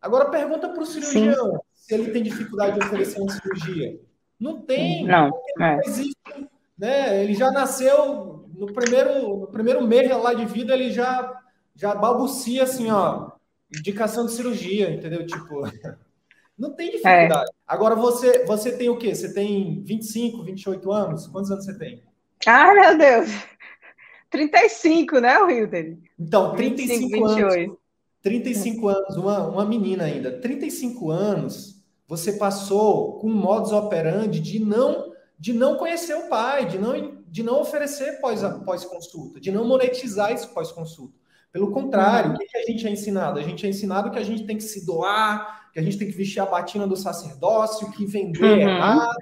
Agora 0.00 0.30
pergunta 0.30 0.68
para 0.68 0.80
o 0.80 0.86
cirurgião 0.86 1.50
Sim. 1.50 1.58
se 1.74 1.92
ele 1.92 2.12
tem 2.12 2.22
dificuldade 2.22 2.78
de 2.78 2.86
oferecer 2.86 3.20
uma 3.20 3.32
cirurgia. 3.32 4.00
Não 4.38 4.60
tem. 4.60 5.04
Não. 5.04 5.30
É. 5.60 5.76
não 5.76 5.80
existe, 5.80 6.16
né? 6.78 7.24
Ele 7.24 7.34
já 7.34 7.50
nasceu 7.50 8.48
no 8.54 8.72
primeiro, 8.72 9.40
no 9.40 9.46
primeiro 9.48 9.84
mês 9.84 10.08
lá 10.10 10.32
de 10.32 10.46
vida, 10.46 10.72
ele 10.72 10.92
já 10.92 11.40
já 11.74 11.96
balbucia 11.96 12.62
assim, 12.62 12.92
ó, 12.92 13.32
indicação 13.76 14.26
de 14.26 14.32
cirurgia, 14.32 14.88
entendeu? 14.88 15.26
Tipo, 15.26 15.62
não 16.56 16.72
tem 16.74 16.92
dificuldade. 16.92 17.50
É. 17.50 17.54
Agora 17.66 17.96
você 17.96 18.44
você 18.44 18.70
tem 18.76 18.88
o 18.88 18.96
quê? 18.96 19.12
Você 19.12 19.34
tem 19.34 19.82
25, 19.82 20.44
28 20.44 20.92
anos? 20.92 21.26
Quantos 21.26 21.50
anos 21.50 21.64
você 21.64 21.76
tem? 21.76 22.11
Ai, 22.46 22.74
meu 22.74 22.98
Deus. 22.98 23.30
35, 24.30 25.18
né, 25.18 25.38
o? 25.38 25.50
Então, 26.18 26.54
35 26.56 27.00
25, 27.00 27.24
anos. 27.26 27.54
28. 27.54 27.78
35 28.22 28.88
anos, 28.88 29.16
uma, 29.16 29.46
uma 29.48 29.64
menina 29.64 30.04
ainda. 30.04 30.30
35 30.30 31.10
anos, 31.10 31.82
você 32.06 32.32
passou 32.34 33.18
com 33.18 33.28
um 33.28 33.34
modus 33.34 33.72
operandi 33.72 34.40
de 34.40 34.58
não 34.58 35.12
de 35.38 35.52
não 35.52 35.76
conhecer 35.76 36.14
o 36.14 36.28
pai, 36.28 36.66
de 36.66 36.78
não, 36.78 37.20
de 37.26 37.42
não 37.42 37.60
oferecer 37.60 38.20
pós-consulta, 38.20 39.32
pós 39.32 39.42
de 39.42 39.50
não 39.50 39.66
monetizar 39.66 40.32
isso 40.32 40.54
pós-consulta. 40.54 41.18
Pelo 41.50 41.72
contrário, 41.72 42.30
uhum. 42.30 42.36
o 42.36 42.38
que 42.38 42.56
a 42.56 42.62
gente 42.62 42.86
é 42.86 42.90
ensinado? 42.90 43.40
A 43.40 43.42
gente 43.42 43.66
é 43.66 43.68
ensinado 43.68 44.12
que 44.12 44.20
a 44.20 44.22
gente 44.22 44.46
tem 44.46 44.56
que 44.56 44.62
se 44.62 44.86
doar, 44.86 45.68
que 45.72 45.80
a 45.80 45.82
gente 45.82 45.98
tem 45.98 46.06
que 46.06 46.16
vestir 46.16 46.38
a 46.38 46.46
batina 46.46 46.86
do 46.86 46.96
sacerdócio, 46.96 47.90
que 47.90 48.06
vender 48.06 48.40
uhum. 48.44 48.60
errado, 48.60 49.16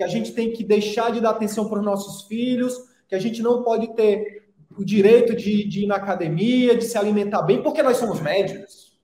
que 0.00 0.04
a 0.04 0.08
gente 0.08 0.32
tem 0.32 0.50
que 0.50 0.64
deixar 0.64 1.12
de 1.12 1.20
dar 1.20 1.28
atenção 1.28 1.68
para 1.68 1.78
os 1.78 1.84
nossos 1.84 2.26
filhos, 2.26 2.74
que 3.06 3.14
a 3.14 3.18
gente 3.18 3.42
não 3.42 3.62
pode 3.62 3.94
ter 3.94 4.44
o 4.74 4.82
direito 4.82 5.36
de, 5.36 5.62
de 5.68 5.84
ir 5.84 5.86
na 5.86 5.96
academia, 5.96 6.74
de 6.74 6.86
se 6.86 6.96
alimentar 6.96 7.42
bem, 7.42 7.62
porque 7.62 7.82
nós 7.82 7.98
somos 7.98 8.18
médicos. 8.18 8.98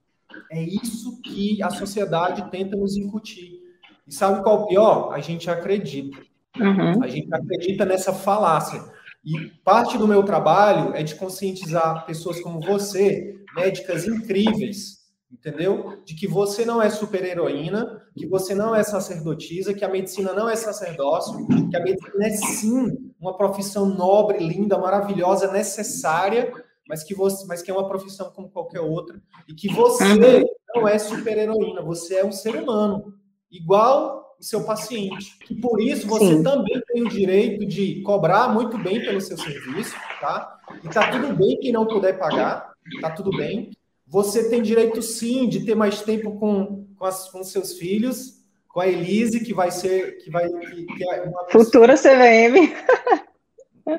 É 0.51 0.63
isso 0.63 1.21
que 1.21 1.63
a 1.63 1.69
sociedade 1.69 2.51
tenta 2.51 2.79
nos 2.79 2.97
incutir. 2.97 3.61
E 4.09 4.15
sabe 4.15 4.43
qual 4.43 4.57
é 4.57 4.63
o 4.63 4.67
pior? 4.69 5.13
A 5.13 5.21
gente 5.21 5.51
acredita. 5.51 6.17
Uhum. 6.59 7.05
A 7.05 7.09
gente 7.09 7.29
acredita 7.31 7.85
nessa 7.85 8.15
falácia. 8.15 8.83
E 9.23 9.51
parte 9.63 9.99
do 9.99 10.09
meu 10.09 10.23
trabalho 10.23 10.95
é 10.95 11.03
de 11.03 11.15
conscientizar 11.15 12.07
pessoas 12.07 12.41
como 12.41 12.59
você, 12.59 13.39
médicas 13.55 14.07
incríveis, 14.07 14.96
entendeu? 15.31 16.03
De 16.05 16.15
que 16.15 16.27
você 16.27 16.65
não 16.65 16.81
é 16.81 16.89
super-heroína, 16.89 18.03
que 18.15 18.27
você 18.27 18.55
não 18.55 18.75
é 18.75 18.83
sacerdotisa, 18.83 19.75
que 19.75 19.85
a 19.85 19.89
medicina 19.89 20.33
não 20.33 20.49
é 20.49 20.57
sacerdócio, 20.57 21.47
que 21.69 21.77
a 21.77 21.83
medicina 21.83 22.27
é 22.27 22.31
sim 22.31 23.13
uma 23.21 23.37
profissão 23.37 23.87
nobre, 23.87 24.39
linda, 24.39 24.79
maravilhosa, 24.79 25.51
necessária, 25.51 26.53
mas 26.89 27.03
que 27.03 27.15
você, 27.15 27.45
mas 27.47 27.63
que 27.63 27.71
é 27.71 27.75
uma 27.75 27.89
profissão 27.89 28.31
como 28.31 28.51
qualquer 28.51 28.81
outra, 28.81 29.21
e 29.49 29.55
que 29.55 29.69
você 29.69 30.45
não 30.75 30.87
é 30.87 30.99
super-heroína, 30.99 31.83
você 31.83 32.17
é 32.17 32.25
um 32.25 32.33
ser 32.33 32.55
humano, 32.55 33.15
igual 33.51 34.37
o 34.39 34.45
seu 34.45 34.65
paciente. 34.65 35.37
E 35.51 35.55
por 35.55 35.81
isso 35.81 36.07
você 36.07 36.37
sim. 36.37 36.43
também 36.43 36.81
tem 36.87 37.03
o 37.03 37.09
direito 37.09 37.67
de 37.67 38.03
cobrar 38.03 38.53
muito 38.53 38.79
bem 38.79 39.01
pelo 39.01 39.21
seu 39.21 39.37
serviço, 39.37 39.95
tá? 40.21 40.59
E 40.85 40.89
tá 40.89 41.11
tudo 41.11 41.35
bem 41.35 41.59
quem 41.59 41.73
não 41.73 41.87
puder 41.87 42.19
pagar, 42.19 42.73
tá 43.01 43.11
tudo 43.11 43.31
bem. 43.31 43.71
Você 44.07 44.49
tem 44.49 44.63
direito, 44.63 45.03
sim, 45.03 45.49
de 45.49 45.65
ter 45.65 45.75
mais 45.75 46.01
tempo 46.03 46.39
com, 46.39 46.87
com, 46.97 47.05
as, 47.05 47.29
com 47.29 47.43
seus 47.43 47.73
filhos, 47.73 48.45
com 48.69 48.81
a 48.81 48.87
Elise, 48.87 49.41
que 49.41 49.53
vai 49.53 49.71
ser. 49.71 50.19
Que 50.19 50.31
vai, 50.31 50.49
que, 50.49 51.05
é 51.05 51.23
uma 51.23 51.49
Futura 51.51 51.95
CVM. 51.95 52.73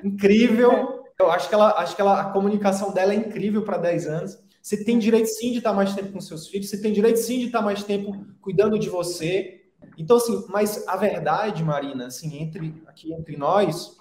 Incrível. 0.04 1.04
Eu 1.20 1.32
acho 1.32 1.50
que, 1.50 1.56
ela, 1.56 1.72
acho 1.80 1.96
que 1.96 2.02
ela, 2.02 2.22
a 2.22 2.30
comunicação 2.32 2.94
dela 2.94 3.12
é 3.12 3.16
incrível 3.16 3.64
para 3.64 3.78
10 3.78 4.08
anos. 4.08 4.38
Você 4.62 4.84
tem 4.84 5.00
direito, 5.00 5.28
sim, 5.28 5.52
de 5.52 5.58
estar 5.58 5.74
mais 5.74 5.96
tempo 5.96 6.12
com 6.12 6.22
seus 6.22 6.48
filhos. 6.48 6.70
Você 6.70 6.82
tem 6.82 6.94
direito, 6.94 7.18
sim, 7.18 7.40
de 7.40 7.46
estar 7.46 7.62
mais 7.62 7.84
tempo 7.84 8.26
cuidando 8.40 8.78
de 8.78 8.90
você. 8.90 9.62
Então, 9.98 10.18
assim, 10.18 10.46
mas 10.50 10.88
a 10.88 10.96
verdade, 10.96 11.64
Marina, 11.64 12.08
assim, 12.08 12.38
entre, 12.38 12.82
aqui 12.86 13.14
entre 13.14 13.36
nós, 13.36 13.98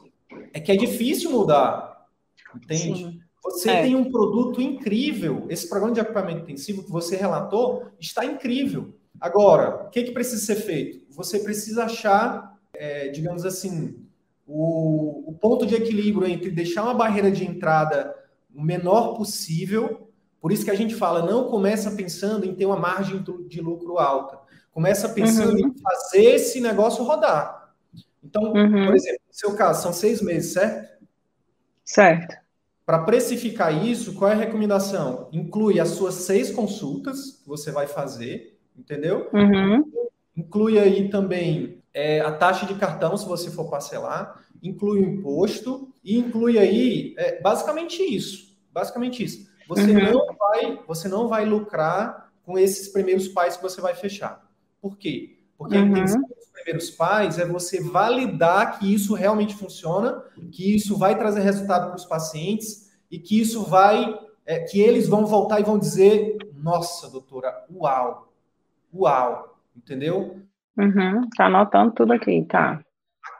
é 0.52 0.60
que 0.60 0.70
é 0.70 0.76
difícil 0.76 1.30
mudar. 1.30 2.06
Entende? 2.54 3.04
Sim. 3.04 3.20
Você 3.50 3.70
é. 3.70 3.82
tem 3.82 3.94
um 3.94 4.10
produto 4.10 4.60
incrível. 4.60 5.46
Esse 5.48 5.68
programa 5.68 5.94
de 5.94 6.00
equipamento 6.00 6.42
intensivo 6.42 6.82
que 6.82 6.90
você 6.90 7.16
relatou 7.16 7.86
está 7.98 8.24
incrível. 8.24 8.94
Agora, 9.20 9.86
o 9.86 9.90
que, 9.90 10.02
que 10.02 10.10
precisa 10.10 10.44
ser 10.44 10.56
feito? 10.56 11.06
Você 11.14 11.38
precisa 11.38 11.84
achar, 11.84 12.58
é, 12.74 13.08
digamos 13.08 13.44
assim, 13.44 13.96
o, 14.46 15.30
o, 15.30 15.32
ponto 15.32 15.64
de 15.64 15.74
equilíbrio 15.74 16.26
entre 16.26 16.50
deixar 16.50 16.82
uma 16.82 16.94
barreira 16.94 17.30
de 17.30 17.44
entrada 17.44 18.14
o 18.54 18.62
menor 18.62 19.14
possível. 19.16 20.10
Por 20.40 20.52
isso 20.52 20.64
que 20.64 20.70
a 20.70 20.76
gente 20.76 20.94
fala, 20.94 21.24
não 21.24 21.48
começa 21.48 21.90
pensando 21.92 22.44
em 22.44 22.54
ter 22.54 22.66
uma 22.66 22.76
margem 22.76 23.24
de 23.48 23.60
lucro 23.60 23.98
alta. 23.98 24.38
Começa 24.70 25.08
pensando 25.08 25.58
uhum. 25.58 25.68
em 25.68 25.78
fazer 25.78 26.34
esse 26.34 26.60
negócio 26.60 27.04
rodar. 27.04 27.72
Então, 28.22 28.42
uhum. 28.52 28.86
por 28.86 28.94
exemplo, 28.94 29.20
no 29.28 29.34
seu 29.34 29.54
caso, 29.54 29.82
são 29.82 29.92
seis 29.92 30.20
meses, 30.20 30.52
certo? 30.52 30.96
Certo. 31.84 32.45
Para 32.86 33.00
precificar 33.00 33.84
isso, 33.84 34.14
qual 34.14 34.30
é 34.30 34.34
a 34.34 34.38
recomendação? 34.38 35.28
Inclui 35.32 35.80
as 35.80 35.88
suas 35.88 36.14
seis 36.14 36.52
consultas 36.52 37.32
que 37.42 37.48
você 37.48 37.72
vai 37.72 37.88
fazer, 37.88 38.56
entendeu? 38.78 39.28
Uhum. 39.34 39.90
Inclui 40.36 40.78
aí 40.78 41.08
também 41.08 41.82
é, 41.92 42.20
a 42.20 42.30
taxa 42.30 42.64
de 42.64 42.74
cartão, 42.76 43.16
se 43.16 43.26
você 43.26 43.50
for 43.50 43.68
parcelar, 43.68 44.40
inclui 44.62 45.00
o 45.00 45.04
imposto 45.04 45.92
e 46.04 46.16
inclui 46.16 46.60
aí 46.60 47.12
é, 47.18 47.40
basicamente 47.40 48.02
isso. 48.02 48.56
Basicamente 48.72 49.24
isso. 49.24 49.50
Você, 49.66 49.90
uhum. 49.90 50.12
não 50.12 50.36
vai, 50.36 50.78
você 50.86 51.08
não 51.08 51.26
vai 51.26 51.44
lucrar 51.44 52.30
com 52.44 52.56
esses 52.56 52.86
primeiros 52.88 53.26
pais 53.26 53.56
que 53.56 53.62
você 53.64 53.80
vai 53.80 53.94
fechar. 53.94 54.48
Por 54.80 54.96
quê? 54.96 55.40
Porque 55.58 55.76
uhum. 55.76 55.82
a 55.82 55.86
intenção 55.86 56.22
dos 56.74 56.90
primeiros 56.90 56.90
pais 56.90 57.38
é 57.38 57.46
você 57.46 57.80
validar 57.80 58.78
que 58.78 58.92
isso 58.92 59.14
realmente 59.14 59.54
funciona, 59.54 60.22
que 60.50 60.74
isso 60.74 60.96
vai 60.98 61.16
trazer 61.16 61.40
resultado 61.40 61.88
para 61.88 61.96
os 61.96 62.04
pacientes 62.04 62.90
e 63.10 63.18
que 63.18 63.40
isso 63.40 63.64
vai, 63.64 64.18
é, 64.44 64.60
que 64.60 64.80
eles 64.80 65.08
vão 65.08 65.26
voltar 65.26 65.60
e 65.60 65.64
vão 65.64 65.78
dizer: 65.78 66.36
nossa, 66.54 67.08
doutora, 67.08 67.64
uau, 67.72 68.32
uau, 68.94 69.58
entendeu? 69.76 70.40
Uhum, 70.76 71.28
tá 71.36 71.46
anotando 71.46 71.92
tudo 71.92 72.12
aqui, 72.12 72.44
tá. 72.48 72.80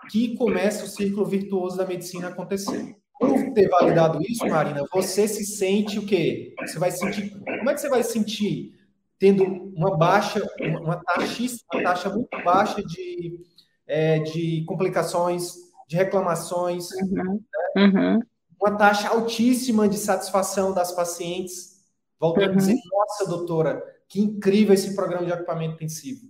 Aqui 0.04 0.36
começa 0.36 0.84
o 0.84 0.88
círculo 0.88 1.26
virtuoso 1.26 1.76
da 1.76 1.86
medicina 1.86 2.28
acontecer. 2.28 2.96
Por 3.18 3.52
ter 3.54 3.68
validado 3.68 4.20
isso, 4.22 4.46
Marina, 4.46 4.84
você 4.92 5.26
se 5.26 5.44
sente 5.44 5.98
o 5.98 6.06
quê? 6.06 6.54
Você 6.60 6.78
vai 6.78 6.90
sentir. 6.90 7.30
Como 7.30 7.70
é 7.70 7.74
que 7.74 7.80
você 7.80 7.88
vai 7.88 8.02
sentir 8.02 8.75
tendo 9.18 9.44
uma 9.44 9.96
baixa, 9.96 10.42
uma 10.80 10.96
taxa, 10.96 11.42
uma 11.72 11.82
taxa 11.82 12.10
muito 12.10 12.44
baixa 12.44 12.82
de, 12.82 13.38
é, 13.86 14.18
de 14.20 14.64
complicações, 14.66 15.54
de 15.88 15.96
reclamações, 15.96 16.90
uhum. 16.92 17.40
Né? 17.74 17.84
Uhum. 17.84 18.20
uma 18.60 18.76
taxa 18.76 19.08
altíssima 19.08 19.88
de 19.88 19.96
satisfação 19.96 20.74
das 20.74 20.92
pacientes, 20.92 21.84
voltando 22.18 22.48
uhum. 22.48 22.52
a 22.54 22.56
dizer, 22.56 22.76
nossa, 22.90 23.28
doutora, 23.28 23.82
que 24.08 24.20
incrível 24.20 24.74
esse 24.74 24.94
programa 24.94 25.26
de 25.26 25.32
equipamento 25.32 25.74
intensivo. 25.74 26.26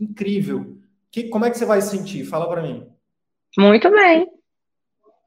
incrível. 0.00 0.78
Que, 1.10 1.28
como 1.28 1.44
é 1.44 1.50
que 1.50 1.58
você 1.58 1.66
vai 1.66 1.82
sentir? 1.82 2.24
Fala 2.24 2.48
para 2.48 2.62
mim. 2.62 2.88
Muito 3.58 3.90
bem. 3.90 4.26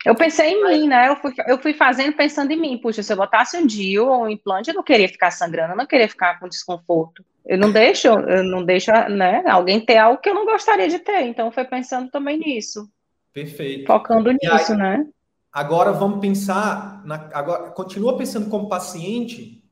Eu 0.06 0.16
pensei 0.16 0.52
em 0.52 0.64
mim, 0.64 0.88
né? 0.88 1.10
Eu 1.10 1.16
fui, 1.16 1.34
eu 1.48 1.58
fui 1.58 1.74
fazendo 1.74 2.16
pensando 2.16 2.52
em 2.52 2.60
mim. 2.60 2.78
Puxa, 2.78 3.02
se 3.02 3.12
eu 3.12 3.18
botasse 3.18 3.58
um 3.58 3.66
DIU 3.66 4.08
ou 4.08 4.24
um 4.24 4.30
implante, 4.30 4.70
eu 4.70 4.76
não 4.76 4.84
queria 4.84 5.10
ficar 5.10 5.32
sangrando, 5.32 5.74
eu 5.74 5.78
não 5.78 5.88
queria 5.88 6.08
ficar 6.08 6.40
com 6.40 6.48
desconforto. 6.48 7.26
Eu 7.44 7.58
não 7.58 7.72
deixo, 7.72 8.08
eu 8.08 8.44
não 8.44 8.64
deixo, 8.64 8.92
né? 9.10 9.44
Alguém 9.48 9.80
ter 9.80 9.98
algo 9.98 10.22
que 10.22 10.30
eu 10.30 10.36
não 10.36 10.46
gostaria 10.46 10.88
de 10.88 11.00
ter. 11.00 11.22
Então, 11.24 11.52
foi 11.52 11.66
pensando 11.66 12.10
também 12.12 12.38
nisso. 12.38 12.88
Perfeito. 13.34 13.88
Focando 13.88 14.32
e 14.32 14.34
nisso, 14.34 14.74
aí, 14.74 14.78
né? 14.78 15.08
Agora 15.52 15.92
vamos 15.92 16.20
pensar, 16.20 17.02
na, 17.06 17.30
agora 17.34 17.72
continua 17.72 18.18
pensando 18.18 18.50
como 18.50 18.70
paciente 18.70 19.64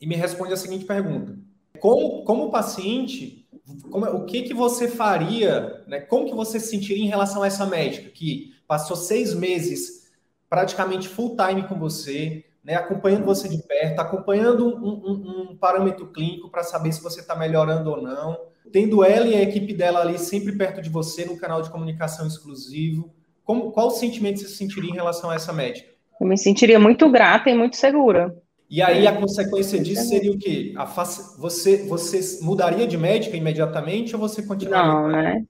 e 0.00 0.06
me 0.06 0.14
responde 0.14 0.52
a 0.52 0.56
seguinte 0.56 0.84
pergunta: 0.84 1.34
como, 1.80 2.24
como 2.24 2.50
paciente, 2.50 3.48
como, 3.90 4.06
o 4.06 4.26
que 4.26 4.42
que 4.42 4.54
você 4.54 4.86
faria, 4.86 5.82
né? 5.86 6.00
Como 6.00 6.26
que 6.26 6.34
você 6.34 6.60
se 6.60 6.68
sentiria 6.68 7.04
em 7.04 7.08
relação 7.08 7.42
a 7.42 7.46
essa 7.46 7.66
médica 7.66 8.10
que 8.10 8.54
passou 8.70 8.96
seis 8.96 9.34
meses 9.34 10.08
praticamente 10.48 11.08
full 11.08 11.36
time 11.36 11.66
com 11.66 11.76
você, 11.76 12.44
né? 12.62 12.76
Acompanhando 12.76 13.24
você 13.24 13.48
de 13.48 13.60
perto, 13.60 13.98
acompanhando 13.98 14.64
um, 14.68 14.92
um, 14.92 15.50
um 15.50 15.56
parâmetro 15.56 16.06
clínico 16.06 16.48
para 16.48 16.62
saber 16.62 16.92
se 16.92 17.02
você 17.02 17.18
está 17.18 17.34
melhorando 17.34 17.90
ou 17.90 18.00
não, 18.00 18.38
tendo 18.70 19.02
ela 19.02 19.26
e 19.26 19.34
a 19.34 19.42
equipe 19.42 19.74
dela 19.74 19.98
ali 19.98 20.20
sempre 20.20 20.52
perto 20.52 20.80
de 20.80 20.88
você 20.88 21.24
no 21.24 21.36
canal 21.36 21.60
de 21.60 21.70
comunicação 21.70 22.28
exclusivo 22.28 23.12
como, 23.50 23.72
qual 23.72 23.90
sentimento 23.90 24.38
você 24.38 24.46
sentiria 24.46 24.90
em 24.90 24.94
relação 24.94 25.28
a 25.28 25.34
essa 25.34 25.52
médica? 25.52 25.90
Eu 26.20 26.28
me 26.28 26.38
sentiria 26.38 26.78
muito 26.78 27.10
grata 27.10 27.50
e 27.50 27.54
muito 27.54 27.74
segura. 27.74 28.32
E 28.70 28.80
aí 28.80 29.08
a 29.08 29.12
consequência 29.16 29.82
disso 29.82 30.04
seria 30.04 30.30
o 30.30 30.38
quê? 30.38 30.72
A 30.76 30.84
você, 30.84 31.84
você 31.88 32.38
mudaria 32.44 32.86
de 32.86 32.96
médica 32.96 33.36
imediatamente 33.36 34.14
ou 34.14 34.20
você 34.20 34.44
continuaria? 34.44 34.92
Não, 34.92 35.08
né? 35.08 35.44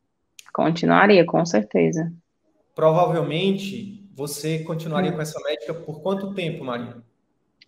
Continuaria, 0.50 1.26
com 1.26 1.44
certeza. 1.44 2.10
Provavelmente 2.74 4.08
você 4.14 4.60
continuaria 4.60 5.10
hum. 5.10 5.14
com 5.14 5.22
essa 5.22 5.40
médica 5.40 5.74
por 5.74 6.00
quanto 6.00 6.34
tempo, 6.34 6.64
Marina? 6.64 7.02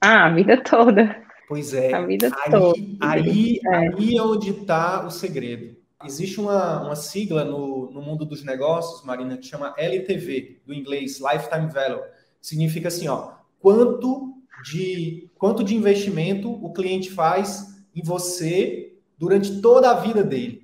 Ah, 0.01 0.27
a 0.27 0.35
vida 0.35 0.63
toda. 0.63 1.23
Pois 1.49 1.75
é. 1.75 1.93
A 1.93 2.05
vida 2.05 2.31
aí, 2.45 2.51
toda. 2.51 2.81
Aí, 3.01 3.61
é. 3.65 3.77
aí 3.77 4.17
é 4.17 4.23
onde 4.23 4.51
está 4.51 5.07
o 5.07 5.11
segredo. 5.11 5.77
Existe 6.05 6.41
uma, 6.41 6.83
uma 6.83 6.97
sigla 6.97 7.45
no, 7.45 7.91
no 7.91 8.03
mundo 8.03 8.25
dos 8.25 8.43
negócios, 8.45 9.05
Marina, 9.05 9.37
que 9.37 9.47
chama 9.47 9.75
LTV, 9.77 10.61
do 10.67 10.75
inglês 10.75 11.21
Lifetime 11.21 11.69
Value. 11.71 12.03
Significa 12.41 12.89
assim, 12.89 13.07
ó, 13.07 13.35
quanto 13.61 14.35
de, 14.65 15.31
quanto 15.39 15.63
de 15.63 15.77
investimento 15.77 16.51
o 16.51 16.73
cliente 16.73 17.11
faz 17.11 17.85
em 17.95 18.03
você 18.03 18.95
durante 19.17 19.61
toda 19.61 19.91
a 19.91 20.01
vida 20.01 20.25
dele. 20.25 20.62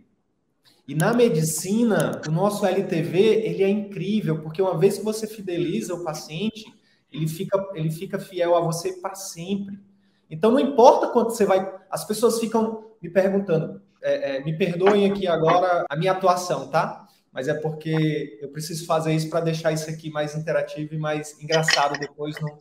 E 0.88 0.94
na 0.94 1.12
medicina, 1.12 2.18
o 2.26 2.30
nosso 2.30 2.64
LTV, 2.64 3.18
ele 3.18 3.62
é 3.62 3.68
incrível, 3.68 4.40
porque 4.40 4.62
uma 4.62 4.78
vez 4.78 4.96
que 4.96 5.04
você 5.04 5.26
fideliza 5.26 5.92
o 5.92 6.02
paciente, 6.02 6.64
ele 7.12 7.28
fica, 7.28 7.62
ele 7.74 7.90
fica 7.90 8.18
fiel 8.18 8.56
a 8.56 8.60
você 8.60 8.94
para 8.94 9.14
sempre. 9.14 9.78
Então, 10.30 10.50
não 10.50 10.58
importa 10.58 11.08
quanto 11.08 11.32
você 11.32 11.44
vai... 11.44 11.70
As 11.90 12.06
pessoas 12.06 12.40
ficam 12.40 12.86
me 13.02 13.10
perguntando, 13.10 13.82
é, 14.02 14.36
é, 14.36 14.44
me 14.44 14.56
perdoem 14.56 15.10
aqui 15.10 15.26
agora 15.26 15.84
a 15.90 15.94
minha 15.94 16.12
atuação, 16.12 16.68
tá? 16.68 17.06
Mas 17.30 17.48
é 17.48 17.54
porque 17.54 18.38
eu 18.40 18.48
preciso 18.48 18.86
fazer 18.86 19.12
isso 19.12 19.28
para 19.28 19.40
deixar 19.40 19.72
isso 19.72 19.90
aqui 19.90 20.10
mais 20.10 20.34
interativo 20.34 20.94
e 20.94 20.98
mais 20.98 21.38
engraçado 21.38 21.98
depois 22.00 22.34
no, 22.40 22.56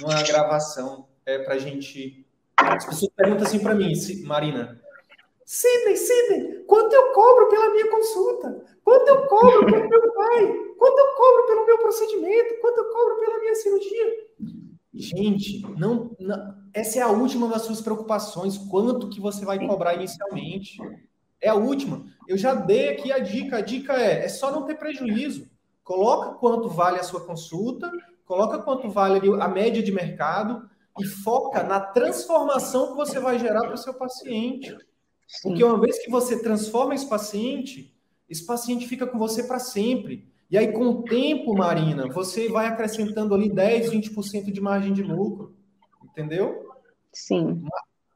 numa 0.00 0.22
gravação 0.22 1.06
é, 1.26 1.40
para 1.40 1.58
gente. 1.58 2.26
As 2.56 2.86
pessoas 2.86 3.12
perguntam 3.14 3.46
assim 3.46 3.58
para 3.58 3.74
mim, 3.74 3.92
Marina. 4.24 4.80
Sidney, 5.46 5.96
Sidney, 5.96 6.64
quanto 6.66 6.92
eu 6.92 7.12
cobro 7.12 7.48
pela 7.48 7.70
minha 7.70 7.88
consulta? 7.88 8.64
Quanto 8.82 9.06
eu 9.06 9.26
cobro 9.28 9.64
pelo 9.64 9.88
meu 9.88 10.12
pai? 10.12 10.54
Quanto 10.76 10.98
eu 10.98 11.14
cobro 11.14 11.46
pelo 11.46 11.66
meu 11.66 11.78
procedimento? 11.78 12.60
Quanto 12.60 12.78
eu 12.78 12.90
cobro 12.92 13.20
pela 13.20 13.38
minha 13.38 13.54
cirurgia? 13.54 14.26
Gente, 14.92 15.62
não, 15.78 16.16
não, 16.18 16.54
essa 16.74 16.98
é 16.98 17.02
a 17.02 17.10
última 17.10 17.46
das 17.46 17.62
suas 17.62 17.80
preocupações. 17.80 18.58
Quanto 18.58 19.08
que 19.08 19.20
você 19.20 19.44
vai 19.44 19.64
cobrar 19.64 19.94
inicialmente? 19.94 20.78
É 21.40 21.48
a 21.48 21.54
última. 21.54 22.04
Eu 22.26 22.36
já 22.36 22.52
dei 22.52 22.88
aqui 22.88 23.12
a 23.12 23.20
dica. 23.20 23.58
A 23.58 23.60
dica 23.60 23.92
é, 23.92 24.24
é 24.24 24.28
só 24.28 24.50
não 24.50 24.64
ter 24.64 24.74
prejuízo. 24.74 25.48
Coloca 25.84 26.34
quanto 26.40 26.68
vale 26.68 26.98
a 26.98 27.04
sua 27.04 27.24
consulta, 27.24 27.88
coloca 28.24 28.58
quanto 28.58 28.90
vale 28.90 29.20
a 29.40 29.46
média 29.46 29.80
de 29.80 29.92
mercado 29.92 30.68
e 30.98 31.04
foca 31.04 31.62
na 31.62 31.78
transformação 31.78 32.88
que 32.88 32.96
você 32.96 33.20
vai 33.20 33.38
gerar 33.38 33.60
para 33.60 33.74
o 33.74 33.78
seu 33.78 33.94
paciente. 33.94 34.76
Porque 35.42 35.64
uma 35.64 35.80
vez 35.80 36.02
que 36.04 36.10
você 36.10 36.40
transforma 36.42 36.94
esse 36.94 37.08
paciente, 37.08 37.94
esse 38.28 38.44
paciente 38.44 38.86
fica 38.86 39.06
com 39.06 39.18
você 39.18 39.44
para 39.44 39.58
sempre. 39.58 40.28
E 40.50 40.56
aí, 40.56 40.72
com 40.72 40.86
o 40.86 41.02
tempo, 41.02 41.54
Marina, 41.54 42.08
você 42.08 42.48
vai 42.48 42.66
acrescentando 42.66 43.34
ali 43.34 43.52
10, 43.52 43.90
20% 43.90 44.52
de 44.52 44.60
margem 44.60 44.92
de 44.92 45.02
lucro. 45.02 45.56
Entendeu? 46.04 46.68
Sim. 47.12 47.64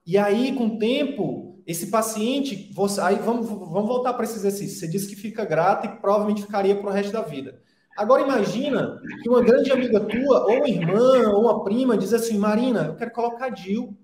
E 0.06 0.16
aí, 0.16 0.54
com 0.54 0.66
o 0.66 0.78
tempo, 0.78 1.60
esse 1.66 1.88
paciente. 1.88 2.72
Você, 2.74 3.00
aí 3.00 3.16
vamos, 3.16 3.48
vamos 3.48 3.88
voltar 3.88 4.14
para 4.14 4.24
esse 4.24 4.36
exercício. 4.36 4.78
Você 4.78 4.88
disse 4.88 5.08
que 5.08 5.16
fica 5.16 5.44
grata 5.44 5.86
e 5.86 6.00
provavelmente 6.00 6.42
ficaria 6.42 6.76
para 6.76 6.88
o 6.88 6.92
resto 6.92 7.12
da 7.12 7.22
vida. 7.22 7.60
Agora 7.96 8.22
imagina 8.22 9.00
que 9.22 9.28
uma 9.28 9.42
grande 9.42 9.70
amiga 9.70 10.00
tua, 10.00 10.46
ou 10.46 10.56
uma 10.56 10.68
irmã, 10.68 11.28
ou 11.30 11.42
uma 11.42 11.62
prima, 11.64 11.98
diz 11.98 12.12
assim: 12.14 12.38
Marina, 12.38 12.86
eu 12.86 12.96
quero 12.96 13.12
colocar 13.12 13.50
Dil. 13.50 13.96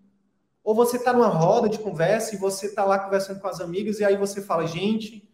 Ou 0.66 0.74
você 0.74 0.96
está 0.96 1.12
numa 1.12 1.28
roda 1.28 1.68
de 1.68 1.78
conversa 1.78 2.34
e 2.34 2.38
você 2.38 2.66
está 2.66 2.84
lá 2.84 2.98
conversando 2.98 3.38
com 3.38 3.46
as 3.46 3.60
amigas, 3.60 4.00
e 4.00 4.04
aí 4.04 4.16
você 4.16 4.42
fala, 4.42 4.66
gente, 4.66 5.30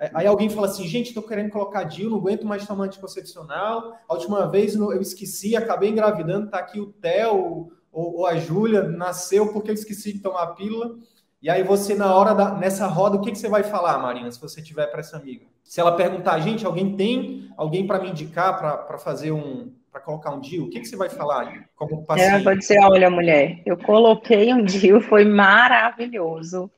é, 0.00 0.10
aí 0.12 0.26
alguém 0.26 0.50
fala 0.50 0.66
assim, 0.66 0.84
gente, 0.84 1.10
estou 1.10 1.22
querendo 1.22 1.48
colocar 1.48 1.84
DIU, 1.84 2.10
não 2.10 2.16
aguento 2.16 2.44
mais 2.44 2.66
tomar 2.66 2.86
anticoncepcional. 2.86 3.94
A 4.08 4.14
última 4.14 4.48
vez 4.50 4.74
eu 4.74 5.00
esqueci, 5.00 5.54
acabei 5.54 5.90
engravidando, 5.90 6.50
tá 6.50 6.58
aqui 6.58 6.80
o 6.80 6.86
Theo 6.86 7.70
ou, 7.92 8.16
ou 8.16 8.26
a 8.26 8.34
Júlia, 8.34 8.82
nasceu 8.82 9.52
porque 9.52 9.70
eu 9.70 9.74
esqueci 9.74 10.12
de 10.12 10.18
tomar 10.18 10.42
a 10.42 10.54
pílula. 10.54 10.96
E 11.40 11.48
aí 11.48 11.62
você, 11.62 11.94
na 11.94 12.12
hora 12.12 12.34
da, 12.34 12.56
nessa 12.56 12.88
roda, 12.88 13.16
o 13.16 13.20
que, 13.20 13.30
que 13.30 13.38
você 13.38 13.48
vai 13.48 13.62
falar, 13.62 13.96
Marina, 13.98 14.28
se 14.32 14.40
você 14.40 14.60
tiver 14.60 14.88
para 14.88 14.98
essa 14.98 15.16
amiga? 15.16 15.46
Se 15.62 15.80
ela 15.80 15.94
perguntar, 15.94 16.40
gente, 16.40 16.66
alguém 16.66 16.96
tem 16.96 17.48
alguém 17.56 17.86
para 17.86 18.00
me 18.00 18.10
indicar 18.10 18.58
para 18.58 18.98
fazer 18.98 19.30
um, 19.30 19.72
para 19.94 20.02
colocar 20.02 20.32
um 20.32 20.40
DIU, 20.40 20.64
o 20.64 20.70
que, 20.70 20.80
que 20.80 20.88
você 20.88 20.96
vai 20.96 21.08
falar 21.08 21.68
como 21.76 22.04
paciente? 22.04 22.32
É, 22.32 22.38
eu 22.40 22.42
vou 22.42 22.56
dizer, 22.56 22.80
olha, 22.80 23.08
mulher, 23.08 23.62
eu 23.64 23.76
coloquei 23.76 24.52
um 24.52 24.64
DIU, 24.64 25.00
foi 25.00 25.24
maravilhoso 25.24 26.68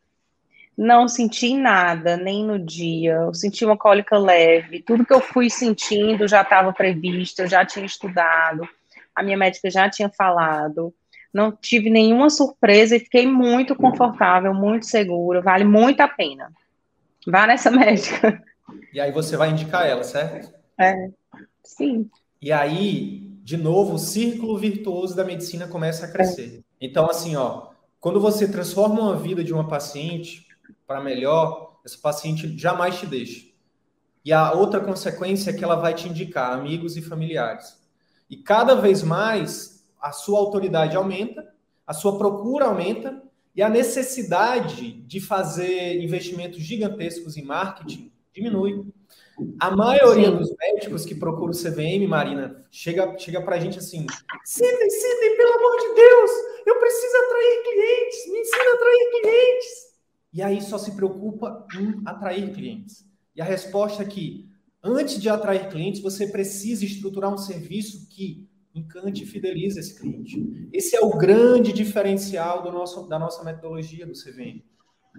não 0.76 1.08
senti 1.08 1.56
nada, 1.56 2.16
nem 2.18 2.44
no 2.44 2.58
dia. 2.58 3.12
Eu 3.12 3.32
senti 3.32 3.64
uma 3.64 3.78
cólica 3.78 4.18
leve. 4.18 4.82
Tudo 4.82 5.06
que 5.06 5.14
eu 5.14 5.20
fui 5.20 5.48
sentindo 5.48 6.28
já 6.28 6.42
estava 6.42 6.70
previsto, 6.70 7.40
eu 7.40 7.48
já 7.48 7.64
tinha 7.64 7.86
estudado. 7.86 8.68
A 9.14 9.22
minha 9.22 9.38
médica 9.38 9.70
já 9.70 9.88
tinha 9.88 10.10
falado. 10.10 10.94
Não 11.32 11.50
tive 11.50 11.88
nenhuma 11.88 12.28
surpresa 12.28 12.96
e 12.96 13.00
fiquei 13.00 13.26
muito 13.26 13.74
confortável, 13.74 14.52
muito 14.52 14.84
segura. 14.84 15.40
Vale 15.40 15.64
muito 15.64 16.02
a 16.02 16.08
pena. 16.08 16.52
Vá 17.26 17.46
nessa 17.46 17.70
médica. 17.72 18.42
E 18.92 19.00
aí 19.00 19.10
você 19.10 19.34
vai 19.34 19.48
indicar 19.48 19.86
ela, 19.86 20.04
certo? 20.04 20.52
É, 20.78 21.08
sim. 21.64 22.10
E 22.46 22.52
aí, 22.52 23.40
de 23.42 23.56
novo, 23.56 23.94
o 23.94 23.98
círculo 23.98 24.56
virtuoso 24.56 25.16
da 25.16 25.24
medicina 25.24 25.66
começa 25.66 26.06
a 26.06 26.08
crescer. 26.08 26.64
Então, 26.80 27.10
assim, 27.10 27.34
ó, 27.34 27.70
quando 27.98 28.20
você 28.20 28.46
transforma 28.46 29.02
uma 29.02 29.16
vida 29.16 29.42
de 29.42 29.52
uma 29.52 29.66
paciente, 29.66 30.46
para 30.86 31.02
melhor, 31.02 31.80
esse 31.84 31.98
paciente 31.98 32.56
jamais 32.56 33.00
te 33.00 33.06
deixa. 33.06 33.44
E 34.24 34.32
a 34.32 34.52
outra 34.52 34.78
consequência 34.78 35.50
é 35.50 35.54
que 35.54 35.64
ela 35.64 35.74
vai 35.74 35.92
te 35.92 36.08
indicar 36.08 36.52
amigos 36.52 36.96
e 36.96 37.02
familiares. 37.02 37.84
E 38.30 38.36
cada 38.36 38.76
vez 38.76 39.02
mais 39.02 39.84
a 40.00 40.12
sua 40.12 40.38
autoridade 40.38 40.96
aumenta, 40.96 41.52
a 41.84 41.92
sua 41.92 42.16
procura 42.16 42.66
aumenta 42.66 43.24
e 43.56 43.60
a 43.60 43.68
necessidade 43.68 44.92
de 44.92 45.20
fazer 45.20 46.00
investimentos 46.00 46.60
gigantescos 46.60 47.36
em 47.36 47.42
marketing 47.42 48.12
diminui. 48.32 48.86
A 49.60 49.74
maioria 49.74 50.30
Sim. 50.30 50.36
dos 50.36 50.54
médicos 50.56 51.04
que 51.04 51.14
procuram 51.14 51.52
o 51.52 51.56
CVM, 51.56 52.06
Marina, 52.08 52.64
chega, 52.70 53.16
chega 53.18 53.42
para 53.42 53.56
a 53.56 53.60
gente 53.60 53.78
assim: 53.78 54.06
Sidney, 54.44 54.90
Sidney, 54.90 55.36
pelo 55.36 55.52
amor 55.54 55.76
de 55.78 55.94
Deus, 55.94 56.30
eu 56.66 56.78
preciso 56.78 57.16
atrair 57.16 57.62
clientes, 57.62 58.32
me 58.32 58.40
ensina 58.40 58.70
a 58.70 58.74
atrair 58.74 59.10
clientes 59.10 59.86
e 60.36 60.42
aí 60.42 60.60
só 60.60 60.76
se 60.76 60.94
preocupa 60.94 61.66
em 61.78 62.02
atrair 62.04 62.52
clientes. 62.52 63.06
E 63.34 63.40
a 63.40 63.44
resposta 63.44 64.02
é 64.02 64.06
que, 64.06 64.46
antes 64.84 65.18
de 65.18 65.30
atrair 65.30 65.70
clientes, 65.70 66.02
você 66.02 66.26
precisa 66.26 66.84
estruturar 66.84 67.32
um 67.32 67.38
serviço 67.38 68.06
que 68.10 68.46
encante 68.74 69.22
e 69.22 69.26
fidelize 69.26 69.80
esse 69.80 69.98
cliente. 69.98 70.68
Esse 70.70 70.94
é 70.94 71.00
o 71.00 71.16
grande 71.16 71.72
diferencial 71.72 72.62
do 72.62 72.70
nosso, 72.70 73.08
da 73.08 73.18
nossa 73.18 73.42
metodologia 73.42 74.06
do 74.06 74.12
CVM. 74.12 74.62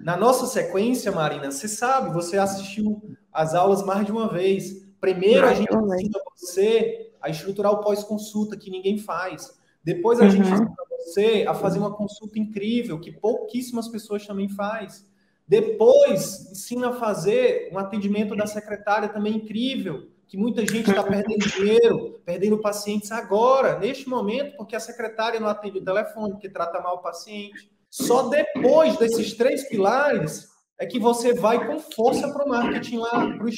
Na 0.04 0.16
nossa 0.16 0.46
sequência, 0.46 1.12
Marina, 1.12 1.52
você 1.52 1.68
sabe, 1.68 2.14
você 2.14 2.38
assistiu 2.38 3.02
as 3.32 3.54
aulas 3.54 3.84
mais 3.84 4.06
de 4.06 4.12
uma 4.12 4.32
vez. 4.32 4.86
Primeiro, 5.00 5.48
a 5.48 5.54
gente 5.54 5.74
ensina 5.74 6.20
você 6.36 7.12
a 7.22 7.30
estruturar 7.30 7.72
o 7.72 7.82
pós-consulta, 7.82 8.58
que 8.58 8.70
ninguém 8.70 8.98
faz. 8.98 9.58
Depois, 9.84 10.20
a 10.20 10.24
uhum. 10.24 10.30
gente 10.30 10.50
ensina 10.50 10.76
você 10.90 11.46
a 11.48 11.54
fazer 11.54 11.80
uma 11.80 11.94
consulta 11.94 12.38
incrível, 12.40 13.00
que 13.00 13.12
pouquíssimas 13.12 13.88
pessoas 13.88 14.26
também 14.26 14.50
faz. 14.50 15.06
Depois, 15.48 16.52
ensina 16.52 16.90
a 16.90 16.94
fazer 16.94 17.70
um 17.72 17.78
atendimento 17.78 18.36
da 18.36 18.46
secretária 18.46 19.08
também 19.08 19.38
incrível, 19.38 20.10
que 20.28 20.36
muita 20.36 20.62
gente 20.62 20.90
está 20.90 21.04
perdendo 21.04 21.40
dinheiro, 21.48 22.20
perdendo 22.26 22.58
pacientes 22.58 23.12
agora, 23.12 23.80
neste 23.80 24.10
momento, 24.10 24.58
porque 24.58 24.76
a 24.76 24.80
secretária 24.80 25.40
não 25.40 25.48
atende 25.48 25.78
o 25.78 25.84
telefone, 25.84 26.34
porque 26.34 26.50
trata 26.50 26.82
mal 26.82 26.96
o 26.96 27.02
paciente. 27.02 27.72
Só 28.02 28.30
depois 28.30 28.96
desses 28.98 29.34
três 29.34 29.68
pilares 29.68 30.48
é 30.80 30.86
que 30.86 31.00
você 31.00 31.34
vai 31.34 31.66
com 31.66 31.80
força 31.80 32.32
para 32.32 32.46
o 32.46 32.50
marketing 32.50 32.98
lá, 32.98 33.10
para 33.10 33.44
o 33.44 33.50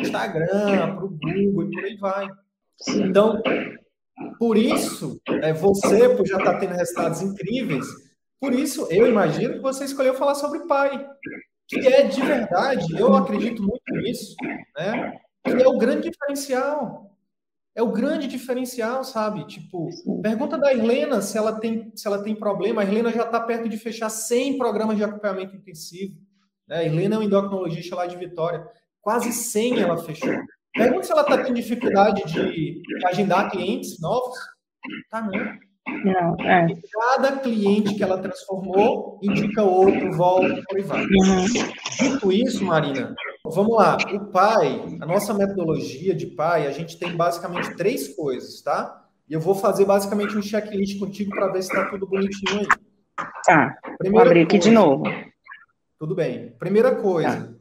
Instagram, 0.00 0.96
para 0.96 1.04
o 1.04 1.10
Google 1.10 1.64
e 1.64 1.70
por 1.70 1.84
aí 1.84 1.96
vai. 1.98 2.28
Então, 2.88 3.42
por 4.38 4.56
isso, 4.56 5.20
é, 5.42 5.52
você, 5.52 6.08
por 6.08 6.26
já 6.26 6.38
estar 6.38 6.54
tá 6.54 6.58
tendo 6.58 6.72
resultados 6.72 7.20
incríveis, 7.20 7.86
por 8.40 8.54
isso 8.54 8.86
eu 8.90 9.06
imagino 9.06 9.54
que 9.54 9.60
você 9.60 9.84
escolheu 9.84 10.14
falar 10.14 10.34
sobre 10.34 10.66
pai, 10.66 11.06
que 11.68 11.86
é 11.86 12.04
de 12.04 12.22
verdade, 12.22 12.98
eu 12.98 13.14
acredito 13.14 13.62
muito 13.62 13.92
nisso, 13.96 14.34
né? 14.78 15.20
Que 15.44 15.62
é 15.62 15.68
o 15.68 15.76
grande 15.76 16.08
diferencial. 16.08 17.09
É 17.74 17.82
o 17.82 17.92
grande 17.92 18.26
diferencial, 18.26 19.04
sabe? 19.04 19.46
Tipo, 19.46 19.88
pergunta 20.22 20.58
da 20.58 20.72
Helena 20.72 21.22
se 21.22 21.38
ela 21.38 21.58
tem, 21.60 21.92
se 21.94 22.06
ela 22.06 22.22
tem 22.22 22.34
problema. 22.34 22.82
A 22.82 22.84
Helena 22.84 23.12
já 23.12 23.24
está 23.24 23.40
perto 23.40 23.68
de 23.68 23.78
fechar 23.78 24.10
100 24.10 24.58
programas 24.58 24.96
de 24.96 25.04
acompanhamento 25.04 25.56
intensivo. 25.56 26.16
Né? 26.66 26.78
A 26.78 26.84
Helena 26.84 27.14
é 27.14 27.18
uma 27.18 27.24
endocrinologista 27.24 27.94
lá 27.94 28.06
de 28.06 28.16
Vitória. 28.16 28.66
Quase 29.00 29.32
100 29.32 29.80
ela 29.80 29.96
fechou. 29.96 30.34
Pergunta 30.72 31.04
se 31.04 31.12
ela 31.12 31.22
está 31.22 31.38
tendo 31.38 31.54
dificuldade 31.54 32.24
de, 32.24 32.82
agendar 33.06 33.50
clientes 33.50 34.00
novos. 34.00 34.38
Tá, 35.10 35.22
não. 35.22 35.70
Não, 36.04 36.36
é. 36.46 36.68
Cada 36.92 37.38
cliente 37.38 37.94
que 37.94 38.02
ela 38.02 38.18
transformou 38.18 39.18
indica 39.22 39.62
outro, 39.62 40.12
volta, 40.12 40.62
aí 40.74 40.82
vai. 40.82 41.02
Uhum. 41.02 41.44
Dito 41.98 42.32
isso, 42.32 42.64
Marina, 42.64 43.14
vamos 43.44 43.76
lá. 43.76 43.96
O 44.12 44.26
pai, 44.26 44.98
a 45.00 45.06
nossa 45.06 45.32
metodologia 45.34 46.14
de 46.14 46.26
pai, 46.26 46.66
a 46.66 46.72
gente 46.72 46.98
tem 46.98 47.16
basicamente 47.16 47.74
três 47.76 48.14
coisas, 48.14 48.60
tá? 48.62 49.06
E 49.28 49.32
eu 49.32 49.40
vou 49.40 49.54
fazer 49.54 49.84
basicamente 49.84 50.36
um 50.36 50.42
checklist 50.42 50.98
contigo 50.98 51.30
para 51.30 51.48
ver 51.48 51.62
se 51.62 51.68
está 51.68 51.88
tudo 51.88 52.06
bonitinho 52.06 52.60
aí. 52.60 52.66
Tá. 53.44 53.78
Primeira 53.98 54.10
vou 54.10 54.20
abrir 54.20 54.46
coisa, 54.46 54.56
aqui 54.56 54.58
de 54.58 54.70
novo. 54.70 55.04
Tudo 55.98 56.14
bem. 56.14 56.54
Primeira 56.58 56.96
coisa, 56.96 57.46
tá. 57.46 57.54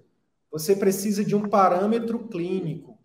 você 0.52 0.76
precisa 0.76 1.24
de 1.24 1.36
um 1.36 1.48
parâmetro 1.48 2.20
clínico. 2.28 2.98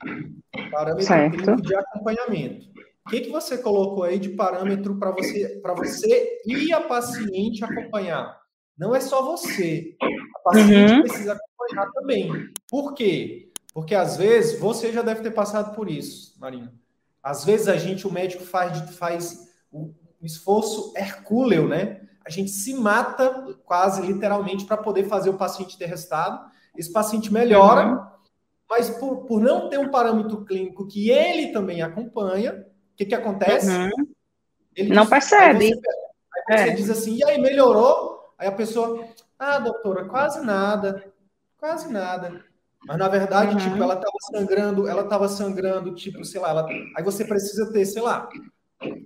Parâmetro 0.70 1.06
certo. 1.06 1.36
clínico 1.36 1.62
de 1.62 1.74
acompanhamento. 1.74 2.66
O 3.06 3.10
que, 3.10 3.20
que 3.20 3.30
você 3.30 3.58
colocou 3.58 4.02
aí 4.02 4.18
de 4.18 4.30
parâmetro 4.30 4.98
para 4.98 5.10
você, 5.10 5.60
você 5.76 6.40
e 6.46 6.72
a 6.72 6.80
paciente 6.80 7.62
acompanhar? 7.62 8.34
Não 8.78 8.94
é 8.94 9.00
só 9.00 9.22
você. 9.22 9.94
A 10.02 10.38
paciente 10.40 10.92
uhum. 10.92 11.02
precisa 11.02 11.32
acompanhar 11.34 11.90
também. 11.92 12.30
Por 12.74 12.92
quê? 12.92 13.52
Porque 13.72 13.94
às 13.94 14.16
vezes 14.16 14.58
você 14.58 14.90
já 14.90 15.00
deve 15.00 15.22
ter 15.22 15.30
passado 15.30 15.76
por 15.76 15.88
isso, 15.88 16.34
Marina. 16.40 16.74
Às 17.22 17.44
vezes 17.44 17.68
a 17.68 17.76
gente, 17.76 18.04
o 18.04 18.12
médico 18.12 18.42
faz, 18.42 18.96
faz 18.96 19.48
um 19.72 19.94
esforço 20.20 20.92
hercúleo, 20.96 21.68
né? 21.68 22.00
A 22.26 22.30
gente 22.30 22.50
se 22.50 22.74
mata 22.74 23.56
quase 23.64 24.02
literalmente 24.02 24.64
para 24.64 24.76
poder 24.76 25.04
fazer 25.04 25.30
o 25.30 25.38
paciente 25.38 25.78
ter 25.78 25.86
resultado. 25.86 26.50
Esse 26.76 26.92
paciente 26.92 27.32
melhora, 27.32 27.90
uhum. 27.90 28.06
mas 28.68 28.90
por, 28.90 29.18
por 29.18 29.40
não 29.40 29.68
ter 29.68 29.78
um 29.78 29.92
parâmetro 29.92 30.44
clínico 30.44 30.88
que 30.88 31.10
ele 31.10 31.52
também 31.52 31.80
acompanha, 31.80 32.54
o 32.54 32.96
que, 32.96 33.04
que 33.04 33.14
acontece? 33.14 33.70
Uhum. 33.70 34.08
Ele 34.74 34.92
não 34.92 35.02
diz, 35.02 35.10
percebe. 35.10 35.66
Aí 35.66 35.70
você, 35.70 36.52
aí 36.52 36.58
você 36.58 36.70
é. 36.70 36.74
diz 36.74 36.90
assim, 36.90 37.18
e 37.18 37.24
aí 37.24 37.40
melhorou? 37.40 38.34
Aí 38.36 38.48
a 38.48 38.52
pessoa, 38.52 39.06
ah, 39.38 39.60
doutora, 39.60 40.06
quase 40.06 40.44
nada, 40.44 41.04
quase 41.56 41.88
nada. 41.92 42.52
Mas 42.86 42.98
na 42.98 43.08
verdade, 43.08 43.54
uhum. 43.54 43.58
tipo, 43.58 43.82
ela 43.82 43.94
estava 43.94 44.16
sangrando, 44.30 44.88
ela 44.88 45.02
estava 45.02 45.28
sangrando, 45.28 45.94
tipo, 45.94 46.24
sei 46.24 46.40
lá, 46.40 46.50
ela... 46.50 46.66
aí 46.96 47.02
você 47.02 47.24
precisa 47.24 47.72
ter, 47.72 47.84
sei 47.86 48.02
lá, 48.02 48.28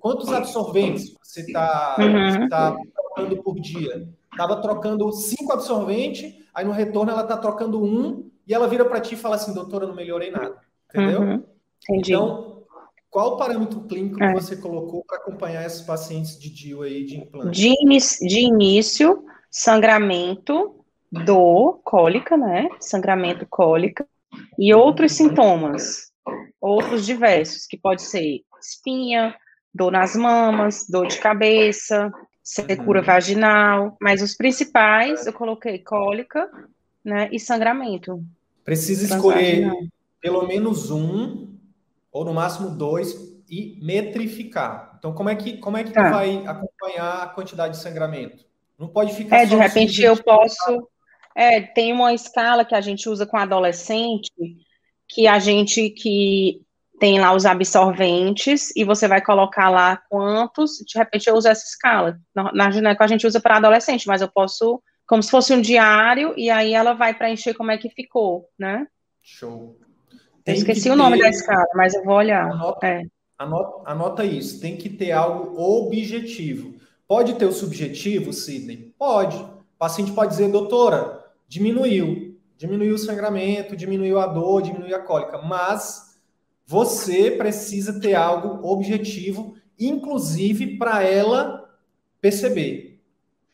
quantos 0.01 0.33
absorventes 0.33 1.15
você 1.23 1.41
está 1.41 1.97
uhum. 1.99 2.49
tá 2.49 2.77
trocando 2.95 3.43
por 3.43 3.61
dia? 3.61 4.09
Tava 4.37 4.61
trocando 4.61 5.13
cinco 5.13 5.53
absorventes, 5.53 6.35
aí 6.55 6.65
no 6.65 6.73
retorno 6.73 7.11
ela 7.11 7.23
está 7.23 7.37
trocando 7.37 7.83
um, 7.83 8.31
e 8.47 8.55
ela 8.55 8.69
vira 8.69 8.85
para 8.85 9.01
ti 9.01 9.15
e 9.15 9.19
fala 9.19 9.37
assim, 9.37 9.55
doutora, 9.55 9.87
não 9.87 9.95
melhorei 9.95 10.31
nada. 10.31 10.57
Entendeu? 10.89 11.21
Uhum. 11.21 11.45
Entendi. 11.89 12.13
Então, 12.13 12.65
qual 13.11 13.35
o 13.35 13.37
parâmetro 13.37 13.81
clínico 13.83 14.23
é. 14.23 14.29
que 14.29 14.41
você 14.41 14.57
colocou 14.57 15.05
para 15.05 15.19
acompanhar 15.19 15.65
esses 15.65 15.81
pacientes 15.83 16.39
de 16.39 16.51
DIU 16.51 16.83
aí 16.83 17.05
de 17.05 17.17
implante? 17.17 17.61
De, 17.61 17.75
de 18.29 18.41
início, 18.41 19.25
sangramento, 19.51 20.78
dor, 21.11 21.81
cólica, 21.85 22.37
né? 22.37 22.69
Sangramento, 22.81 23.47
cólica, 23.49 24.07
e 24.59 24.75
outros 24.75 25.13
sintomas, 25.13 26.11
outros 26.61 27.07
diversos, 27.07 27.67
que 27.67 27.77
pode 27.77 28.03
ser 28.03 28.43
espinha, 28.61 29.35
dor 29.73 29.93
nas 29.93 30.15
mamas, 30.17 30.87
dor 30.89 31.07
de 31.07 31.19
cabeça, 31.19 32.13
secura 32.43 33.01
uhum. 33.01 33.07
vaginal, 33.07 33.97
mas 34.01 34.23
os 34.23 34.35
principais 34.35 35.27
eu 35.27 35.33
coloquei 35.33 35.79
cólica, 35.79 36.51
né, 37.05 37.29
e 37.33 37.39
sangramento. 37.39 38.23
Precisa 38.65 39.15
escolher 39.15 39.73
pelo 40.21 40.47
menos 40.47 40.91
um 40.91 41.57
ou 42.11 42.25
no 42.25 42.35
máximo 42.35 42.71
dois, 42.71 43.15
e 43.49 43.79
metrificar. 43.81 44.95
Então, 44.99 45.13
como 45.13 45.29
é 45.29 45.35
que, 45.35 45.57
como 45.59 45.77
é 45.77 45.85
que 45.85 45.93
tá. 45.93 46.05
tu 46.05 46.13
vai 46.13 46.47
acompanhar 46.47 47.23
a 47.23 47.27
quantidade 47.29 47.77
de 47.77 47.83
sangramento? 47.83 48.45
Não 48.79 48.89
pode 48.89 49.15
ficar. 49.15 49.39
É, 49.39 49.47
de 49.47 49.57
repente 49.57 50.03
eu 50.03 50.23
posso. 50.23 50.89
É, 51.39 51.61
tem 51.61 51.93
uma 51.93 52.13
escala 52.13 52.65
que 52.65 52.75
a 52.75 52.81
gente 52.81 53.09
usa 53.09 53.25
com 53.25 53.37
adolescente, 53.37 54.33
que 55.07 55.29
a 55.29 55.39
gente 55.39 55.89
que 55.91 56.61
tem 56.99 57.21
lá 57.21 57.33
os 57.33 57.47
absorventes 57.47 58.75
e 58.75 58.83
você 58.83 59.07
vai 59.07 59.25
colocar 59.25 59.71
lá 59.71 60.03
quantos. 60.11 60.79
De 60.85 60.99
repente 60.99 61.29
eu 61.29 61.37
uso 61.37 61.47
essa 61.47 61.65
escala. 61.65 62.19
Na, 62.35 62.53
na 62.53 62.71
gineco 62.73 63.05
a 63.05 63.07
gente 63.07 63.25
usa 63.25 63.39
para 63.39 63.59
adolescente, 63.59 64.09
mas 64.09 64.21
eu 64.21 64.27
posso, 64.27 64.83
como 65.07 65.23
se 65.23 65.31
fosse 65.31 65.55
um 65.55 65.61
diário, 65.61 66.35
e 66.37 66.51
aí 66.51 66.75
ela 66.75 66.93
vai 66.93 67.15
preencher 67.15 67.55
como 67.55 67.71
é 67.71 67.79
que 67.79 67.89
ficou, 67.89 68.49
né? 68.59 68.89
Show. 69.23 69.79
Eu 70.45 70.55
esqueci 70.55 70.91
o 70.91 70.95
ter... 70.95 70.99
nome 70.99 71.21
da 71.21 71.29
escala, 71.29 71.69
mas 71.77 71.95
eu 71.95 72.03
vou 72.03 72.17
olhar. 72.17 72.51
Anota, 72.51 72.85
é. 72.85 73.05
anota, 73.39 73.89
anota, 73.89 74.25
isso. 74.25 74.61
Tem 74.61 74.77
que 74.77 74.89
ter 74.89 75.13
algo 75.13 75.57
objetivo. 75.57 76.81
Pode 77.07 77.35
ter 77.35 77.47
o 77.47 77.53
subjetivo, 77.53 78.33
Sidney? 78.33 78.93
Pode. 78.99 79.37
O 79.37 79.79
paciente 79.79 80.11
pode 80.11 80.33
dizer, 80.33 80.51
doutora, 80.51 81.28
diminuiu. 81.49 82.39
Diminuiu 82.57 82.95
o 82.95 82.99
sangramento, 82.99 83.77
diminuiu 83.77 84.21
a 84.21 84.27
dor, 84.27 84.63
diminuiu 84.63 84.95
a 84.95 85.01
cólica. 85.01 85.39
Mas 85.39 86.21
você 86.67 87.31
precisa 87.31 87.99
ter 87.99 88.15
algo 88.15 88.69
objetivo, 88.69 89.57
inclusive 89.79 90.77
para 90.77 91.03
ela 91.03 91.69
perceber. 92.21 93.01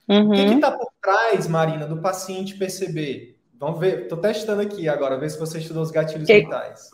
Uhum. 0.08 0.30
O 0.30 0.32
que 0.32 0.54
está 0.54 0.72
por 0.72 0.90
trás, 1.00 1.46
Marina, 1.46 1.86
do 1.86 2.00
paciente 2.00 2.56
perceber? 2.56 3.38
Vamos 3.58 3.78
ver, 3.78 4.02
estou 4.02 4.18
testando 4.18 4.62
aqui 4.62 4.88
agora, 4.88 5.16
ver 5.16 5.30
se 5.30 5.38
você 5.38 5.58
estudou 5.58 5.82
os 5.82 5.90
gatilhos 5.90 6.26
que, 6.26 6.42
mentais. 6.42 6.90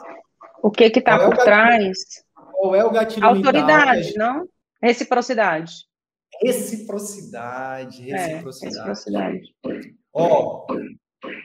O 0.63 0.71
que 0.71 0.85
está 0.85 1.19
por 1.19 1.35
é 1.35 1.45
trás? 1.45 1.99
Qual 2.35 2.75
é 2.75 2.85
o 2.85 2.91
gatilho 2.91 3.27
Autoridade, 3.27 4.09
mental? 4.09 4.35
não? 4.35 4.49
Reciprocidade. 4.83 5.73
Reciprocidade, 6.43 8.11
é, 8.13 8.17
reciprocidade. 8.17 8.79
É, 8.79 8.91
reciprocidade. 8.91 9.55
Ó, 10.13 10.67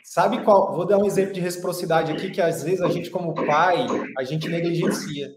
sabe 0.04 0.44
qual? 0.44 0.76
Vou 0.76 0.86
dar 0.86 0.98
um 0.98 1.06
exemplo 1.06 1.34
de 1.34 1.42
reciprocidade 1.42 2.12
aqui 2.12 2.32
que 2.32 2.42
às 2.42 2.64
vezes 2.64 2.82
a 2.82 2.90
gente 2.90 3.10
como 3.10 3.34
pai, 3.34 3.86
a 4.18 4.24
gente 4.24 4.50
negligencia. 4.50 5.28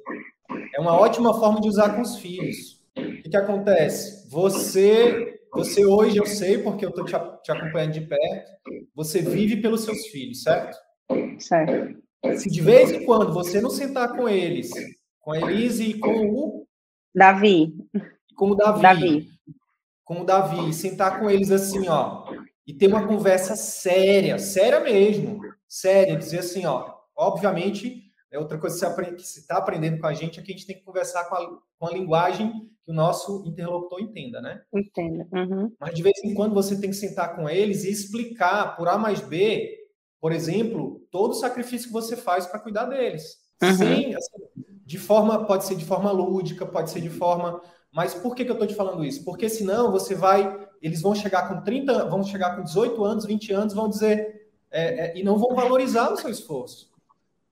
É 0.75 0.81
uma 0.81 0.99
ótima 0.99 1.39
forma 1.39 1.61
de 1.61 1.69
usar 1.69 1.95
com 1.95 2.03
os 2.03 2.19
filhos. 2.19 2.79
O 2.97 3.23
que, 3.23 3.31
que 3.31 3.37
acontece? 3.37 4.29
Você 4.31 5.39
você 5.53 5.85
hoje, 5.85 6.19
eu 6.19 6.27
sei, 6.27 6.59
porque 6.59 6.85
eu 6.85 6.91
estou 6.91 7.05
te, 7.05 7.13
te, 7.43 7.51
acompanhando 7.51 7.93
de 7.93 8.03
perto, 8.03 8.53
você 8.95 9.23
vive 9.23 9.61
pelos 9.61 9.83
seus 9.83 10.07
filhos, 10.09 10.43
certo? 10.43 10.77
Certo. 11.39 11.99
Se 12.37 12.51
de 12.51 12.61
vez 12.61 12.91
em 12.93 13.05
quando 13.05 13.33
você 13.33 13.61
não 13.61 13.71
sentar 13.71 14.15
com 14.15 14.29
eles, 14.29 14.71
com 15.21 15.33
a 15.33 15.39
Elise 15.39 15.91
e 15.91 15.99
com 15.99 16.27
o... 16.27 16.67
Davi. 17.15 17.75
Com 18.37 18.51
o 18.51 18.55
Davi. 18.55 18.83
Davi. 18.83 19.29
Com 20.05 20.21
o 20.21 20.25
Davi, 20.25 20.73
sentar 20.73 21.19
com 21.19 21.31
eles 21.31 21.51
assim, 21.51 21.89
ó, 21.89 22.25
e 22.69 22.75
ter 22.75 22.87
uma 22.87 23.09
conversa 23.09 23.57
séria, 23.57 24.39
séria 24.39 24.79
mesmo, 24.79 25.41
séria, 25.67 26.19
dizer 26.19 26.41
assim, 26.41 26.67
ó, 26.67 26.97
obviamente, 27.17 28.13
é 28.31 28.39
outra 28.39 28.59
coisa 28.59 28.95
que 28.95 29.23
você 29.23 29.41
está 29.41 29.57
aprendendo 29.57 29.99
com 29.99 30.07
a 30.07 30.13
gente 30.13 30.39
é 30.39 30.43
que 30.43 30.53
a 30.53 30.55
gente 30.55 30.67
tem 30.67 30.77
que 30.77 30.85
conversar 30.85 31.25
com 31.31 31.35
a, 31.35 31.59
com 31.79 31.87
a 31.87 31.91
linguagem 31.91 32.53
que 32.85 32.91
o 32.91 32.95
nosso 32.95 33.43
interlocutor 33.47 34.03
entenda, 34.03 34.43
né? 34.43 34.61
Entenda. 34.71 35.27
Uhum. 35.33 35.73
Mas 35.81 35.95
de 35.95 36.03
vez 36.03 36.23
em 36.23 36.35
quando 36.35 36.55
você 36.55 36.79
tem 36.79 36.91
que 36.91 36.97
sentar 36.97 37.35
com 37.35 37.49
eles 37.49 37.85
e 37.85 37.91
explicar 37.91 38.77
por 38.77 38.87
A 38.87 38.99
mais 38.99 39.23
B, 39.23 39.75
por 40.21 40.31
exemplo, 40.31 41.01
todo 41.11 41.31
o 41.31 41.37
sacrifício 41.37 41.87
que 41.87 41.93
você 41.93 42.19
faz 42.19 42.47
para 42.47 42.61
cuidar 42.61 42.85
deles. 42.85 43.39
Uhum. 43.63 43.75
Sem, 43.75 44.15
assim, 44.15 44.39
de 44.85 44.99
forma, 44.99 45.47
pode 45.47 45.65
ser 45.65 45.75
de 45.75 45.87
forma 45.87 46.13
lúdica, 46.13 46.67
pode 46.67 46.91
ser 46.91 47.01
de 47.01 47.09
forma. 47.09 47.63
Mas 47.91 48.13
por 48.13 48.35
que, 48.35 48.45
que 48.45 48.51
eu 48.51 48.57
estou 48.57 48.69
te 48.69 48.75
falando 48.75 49.03
isso? 49.03 49.25
Porque 49.25 49.49
senão 49.49 49.91
você 49.91 50.15
vai 50.15 50.68
eles 50.81 51.01
vão 51.03 51.15
chegar 51.15 51.49
com 51.49 51.61
30, 51.63 52.07
vão 52.07 52.23
chegar 52.23 52.57
com 52.57 52.63
18 52.63 53.05
anos, 53.05 53.25
20 53.25 53.53
anos, 53.53 53.75
vão 53.75 53.89
dizer, 53.89 54.49
é, 54.71 55.07
é, 55.07 55.19
e 55.19 55.23
não 55.23 55.39
vão 55.39 55.55
valorizar 55.55 56.13
o 56.13 56.17
seu 56.17 56.31
esforço. 56.31 56.91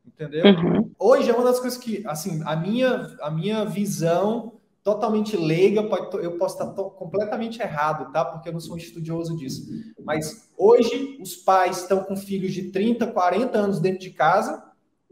Entendeu? 0.06 0.44
Uhum. 0.44 0.90
Hoje 0.98 1.30
é 1.30 1.34
uma 1.34 1.44
das 1.44 1.58
coisas 1.58 1.78
que, 1.78 2.06
assim, 2.06 2.40
a 2.44 2.54
minha, 2.56 3.16
a 3.20 3.30
minha 3.30 3.64
visão 3.64 4.52
totalmente 4.82 5.36
leiga, 5.36 5.80
eu 6.22 6.38
posso 6.38 6.54
estar 6.54 6.72
completamente 6.72 7.60
errado, 7.60 8.12
tá? 8.12 8.24
Porque 8.24 8.48
eu 8.48 8.52
não 8.52 8.60
sou 8.60 8.76
um 8.76 8.78
estudioso 8.78 9.36
disso. 9.36 9.66
Mas 10.04 10.48
hoje 10.56 11.18
os 11.20 11.34
pais 11.34 11.78
estão 11.78 12.04
com 12.04 12.16
filhos 12.16 12.52
de 12.52 12.70
30, 12.70 13.08
40 13.08 13.58
anos 13.58 13.80
dentro 13.80 13.98
de 13.98 14.10
casa 14.10 14.62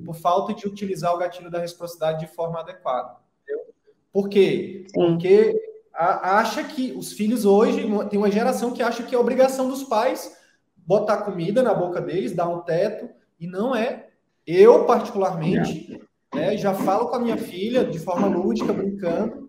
por 0.06 0.14
falta 0.14 0.54
de 0.54 0.66
utilizar 0.68 1.12
o 1.12 1.18
gatilho 1.18 1.50
da 1.50 1.58
reciprocidade 1.58 2.20
de 2.20 2.32
forma 2.32 2.60
adequada. 2.60 3.16
Entendeu? 3.42 3.64
Por 4.12 4.28
quê? 4.28 4.86
Porque 4.94 5.63
acha 5.94 6.64
que 6.64 6.92
os 6.92 7.12
filhos 7.12 7.44
hoje 7.44 7.86
tem 8.10 8.18
uma 8.18 8.30
geração 8.30 8.72
que 8.72 8.82
acha 8.82 9.02
que 9.02 9.14
é 9.14 9.18
obrigação 9.18 9.68
dos 9.68 9.84
pais 9.84 10.36
botar 10.76 11.18
comida 11.18 11.62
na 11.62 11.72
boca 11.72 12.00
deles, 12.00 12.34
dar 12.34 12.48
um 12.48 12.60
teto, 12.60 13.08
e 13.40 13.46
não 13.46 13.74
é. 13.74 14.08
Eu, 14.46 14.84
particularmente, 14.84 16.00
né, 16.34 16.56
já 16.56 16.74
falo 16.74 17.08
com 17.08 17.16
a 17.16 17.20
minha 17.20 17.38
filha 17.38 17.84
de 17.84 17.98
forma 17.98 18.26
lúdica, 18.26 18.72
brincando, 18.72 19.48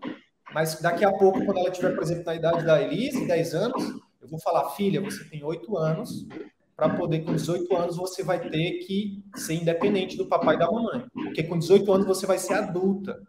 mas 0.54 0.80
daqui 0.80 1.04
a 1.04 1.12
pouco, 1.12 1.44
quando 1.44 1.58
ela 1.58 1.72
tiver, 1.72 1.94
por 1.94 2.04
exemplo, 2.04 2.24
na 2.26 2.36
idade 2.36 2.64
da 2.64 2.82
Elise, 2.82 3.28
10 3.28 3.54
anos, 3.54 3.84
eu 4.22 4.28
vou 4.30 4.40
falar, 4.40 4.70
filha, 4.70 5.02
você 5.02 5.24
tem 5.26 5.44
8 5.44 5.78
anos, 5.78 6.26
para 6.76 6.90
poder, 6.90 7.22
com 7.24 7.34
18 7.34 7.74
anos, 7.76 7.98
você 7.98 8.24
vai 8.24 8.40
ter 8.40 8.80
que 8.80 9.24
ser 9.36 9.54
independente 9.54 10.18
do 10.18 10.28
papai 10.28 10.56
e 10.56 10.60
da 10.60 10.70
mamãe. 10.70 11.06
Porque 11.14 11.44
com 11.44 11.58
18 11.58 11.92
anos 11.92 12.06
você 12.06 12.26
vai 12.26 12.38
ser 12.38 12.54
adulta. 12.54 13.22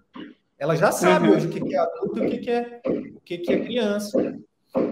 Ela 0.59 0.75
já 0.75 0.91
sabe 0.91 1.29
hoje 1.29 1.47
o 1.47 1.51
que 1.51 1.75
é 1.75 1.79
adulto 1.79 2.25
e 2.25 2.27
o 2.27 2.41
que 2.41 2.51
é, 2.51 2.81
o 3.15 3.21
que 3.21 3.53
é 3.53 3.65
criança. 3.65 4.39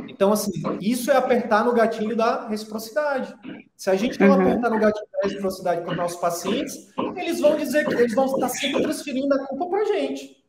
Então, 0.08 0.32
assim, 0.32 0.52
isso 0.80 1.10
é 1.10 1.16
apertar 1.16 1.64
no 1.64 1.72
gatilho 1.72 2.16
da 2.16 2.46
reciprocidade. 2.46 3.34
Se 3.76 3.90
a 3.90 3.94
gente 3.94 4.18
não 4.20 4.28
uhum. 4.28 4.42
apertar 4.42 4.70
no 4.70 4.78
gatilho 4.78 5.06
da 5.12 5.28
reciprocidade 5.28 5.84
com 5.84 5.90
os 5.90 5.96
nossos 5.96 6.20
pacientes, 6.20 6.88
eles 7.16 7.40
vão 7.40 7.56
dizer 7.56 7.86
que 7.86 7.94
eles 7.94 8.14
vão 8.14 8.26
estar 8.26 8.48
sempre 8.48 8.82
transferindo 8.82 9.34
a 9.34 9.46
culpa 9.46 9.66
para 9.66 9.80
a 9.80 9.84
gente. 9.84 10.44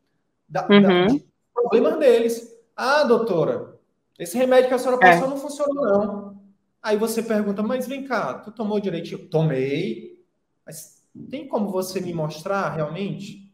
Da, 0.48 0.66
uhum. 0.68 0.82
da, 0.82 1.06
de 1.06 1.24
problemas 1.52 1.98
deles. 1.98 2.54
Ah, 2.76 3.04
doutora, 3.04 3.78
esse 4.18 4.36
remédio 4.36 4.68
que 4.68 4.74
a 4.74 4.78
senhora 4.78 4.98
passou 4.98 5.26
é. 5.26 5.30
não 5.30 5.36
funcionou, 5.36 5.84
não. 5.84 6.36
Aí 6.82 6.96
você 6.96 7.22
pergunta, 7.22 7.62
mas 7.62 7.88
vem 7.88 8.04
cá, 8.04 8.34
tu 8.34 8.52
tomou 8.52 8.78
direitinho? 8.78 9.26
Tomei. 9.28 10.22
Mas 10.64 11.02
tem 11.30 11.48
como 11.48 11.70
você 11.70 12.00
me 12.00 12.14
mostrar 12.14 12.70
realmente? 12.70 13.45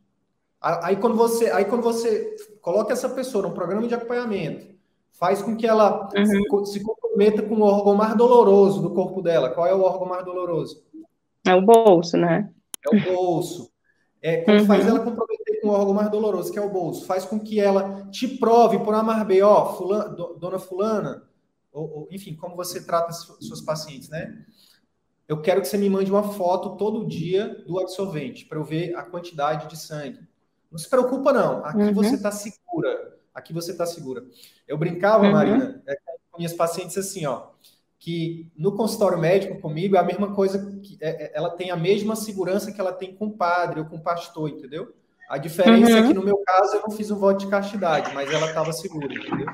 Aí 0.62 0.96
quando 0.96 1.16
você, 1.16 1.51
aí 1.51 1.64
quando 1.64 1.83
você 1.83 2.37
coloca 2.61 2.92
essa 2.92 3.09
pessoa 3.09 3.48
no 3.48 3.55
programa 3.55 3.87
de 3.88 3.94
acompanhamento, 3.94 4.72
faz 5.12 5.42
com 5.42 5.57
que 5.57 5.66
ela 5.66 6.09
uhum. 6.16 6.64
se, 6.66 6.72
se 6.72 6.85
comprometa 6.85 7.42
com 7.42 7.57
o 7.57 7.62
órgão 7.62 7.94
mais 7.94 8.16
doloroso 8.16 8.81
do 8.81 8.94
corpo 8.94 9.20
dela. 9.20 9.51
Qual 9.51 9.66
é 9.66 9.75
o 9.75 9.83
órgão 9.83 10.07
mais 10.07 10.25
doloroso? 10.25 10.85
É 11.44 11.55
o 11.55 11.62
bolso, 11.62 12.16
né? 12.16 12.48
É 12.85 12.96
o 12.96 13.01
bolso. 13.12 13.70
É, 14.22 14.37
quando 14.42 14.61
uhum. 14.61 14.66
faz 14.66 14.87
ela 14.87 15.01
comprometer 15.01 15.61
com 15.61 15.68
o 15.68 15.72
órgão 15.72 15.94
mais 15.94 16.09
doloroso, 16.09 16.53
que 16.53 16.59
é 16.59 16.62
o 16.62 16.70
bolso, 16.70 17.07
faz 17.07 17.25
com 17.25 17.40
que 17.40 17.59
ela 17.59 18.07
te 18.11 18.29
prove 18.29 18.79
por 18.79 18.94
A 18.94 19.03
mais 19.03 19.27
B, 19.27 19.42
ó, 19.42 19.75
fulana, 19.75 20.09
dona 20.11 20.59
fulana, 20.61 21.22
ou, 21.72 21.90
ou, 21.90 22.09
enfim, 22.11 22.37
como 22.37 22.55
você 22.55 22.85
trata 22.85 23.12
seus 23.12 23.61
pacientes, 23.61 24.09
né? 24.09 24.33
Eu 25.27 25.40
quero 25.40 25.61
que 25.61 25.66
você 25.66 25.77
me 25.77 25.90
mande 25.90 26.11
uma 26.11 26.22
foto 26.22 26.77
todo 26.77 27.07
dia 27.07 27.64
do 27.66 27.81
absorvente, 27.81 28.44
para 28.44 28.59
eu 28.59 28.64
ver 28.64 28.94
a 28.94 29.03
quantidade 29.03 29.68
de 29.68 29.77
sangue. 29.77 30.20
Não 30.72 30.78
se 30.78 30.88
preocupa, 30.88 31.32
não. 31.32 31.64
Aqui 31.64 31.82
uhum. 31.82 31.92
você 31.92 32.14
está 32.14 32.32
segura. 32.32 33.18
Aqui 33.35 33.52
você 33.52 33.72
está 33.72 33.85
segura. 33.85 34.24
Eu 34.66 34.78
brincava, 34.78 35.24
uhum. 35.24 35.32
Marina, 35.32 35.82
é, 35.87 35.94
com 36.30 36.38
minhas 36.38 36.54
pacientes 36.54 36.96
assim, 36.96 37.26
ó, 37.26 37.48
que 37.98 38.50
no 38.56 38.74
consultório 38.74 39.18
médico 39.18 39.61
comigo 39.61 39.96
é 39.96 39.98
a 39.98 40.02
mesma 40.02 40.35
coisa 40.35 40.58
que 40.82 40.96
é, 41.00 41.24
é, 41.24 41.32
ela 41.35 41.50
tem 41.50 41.70
a 41.70 41.76
mesma 41.76 42.16
segurança 42.16 42.72
que 42.72 42.80
ela 42.80 42.92
tem 42.92 43.14
com 43.14 43.26
o 43.26 43.37
padre 43.37 43.80
ou 43.80 43.87
com 43.87 43.96
o 43.96 44.02
pastor, 44.02 44.48
entendeu? 44.48 44.94
A 45.28 45.38
diferença 45.38 45.92
uhum. 45.92 45.98
é 45.98 46.08
que 46.08 46.14
no 46.14 46.24
meu 46.24 46.38
caso 46.38 46.76
eu 46.76 46.82
não 46.82 46.90
fiz 46.90 47.11
um 47.11 47.18
voto 47.18 47.40
de 47.40 47.46
castidade, 47.48 48.12
mas 48.14 48.32
ela 48.32 48.46
estava 48.46 48.72
segura, 48.72 49.14
entendeu? 49.14 49.46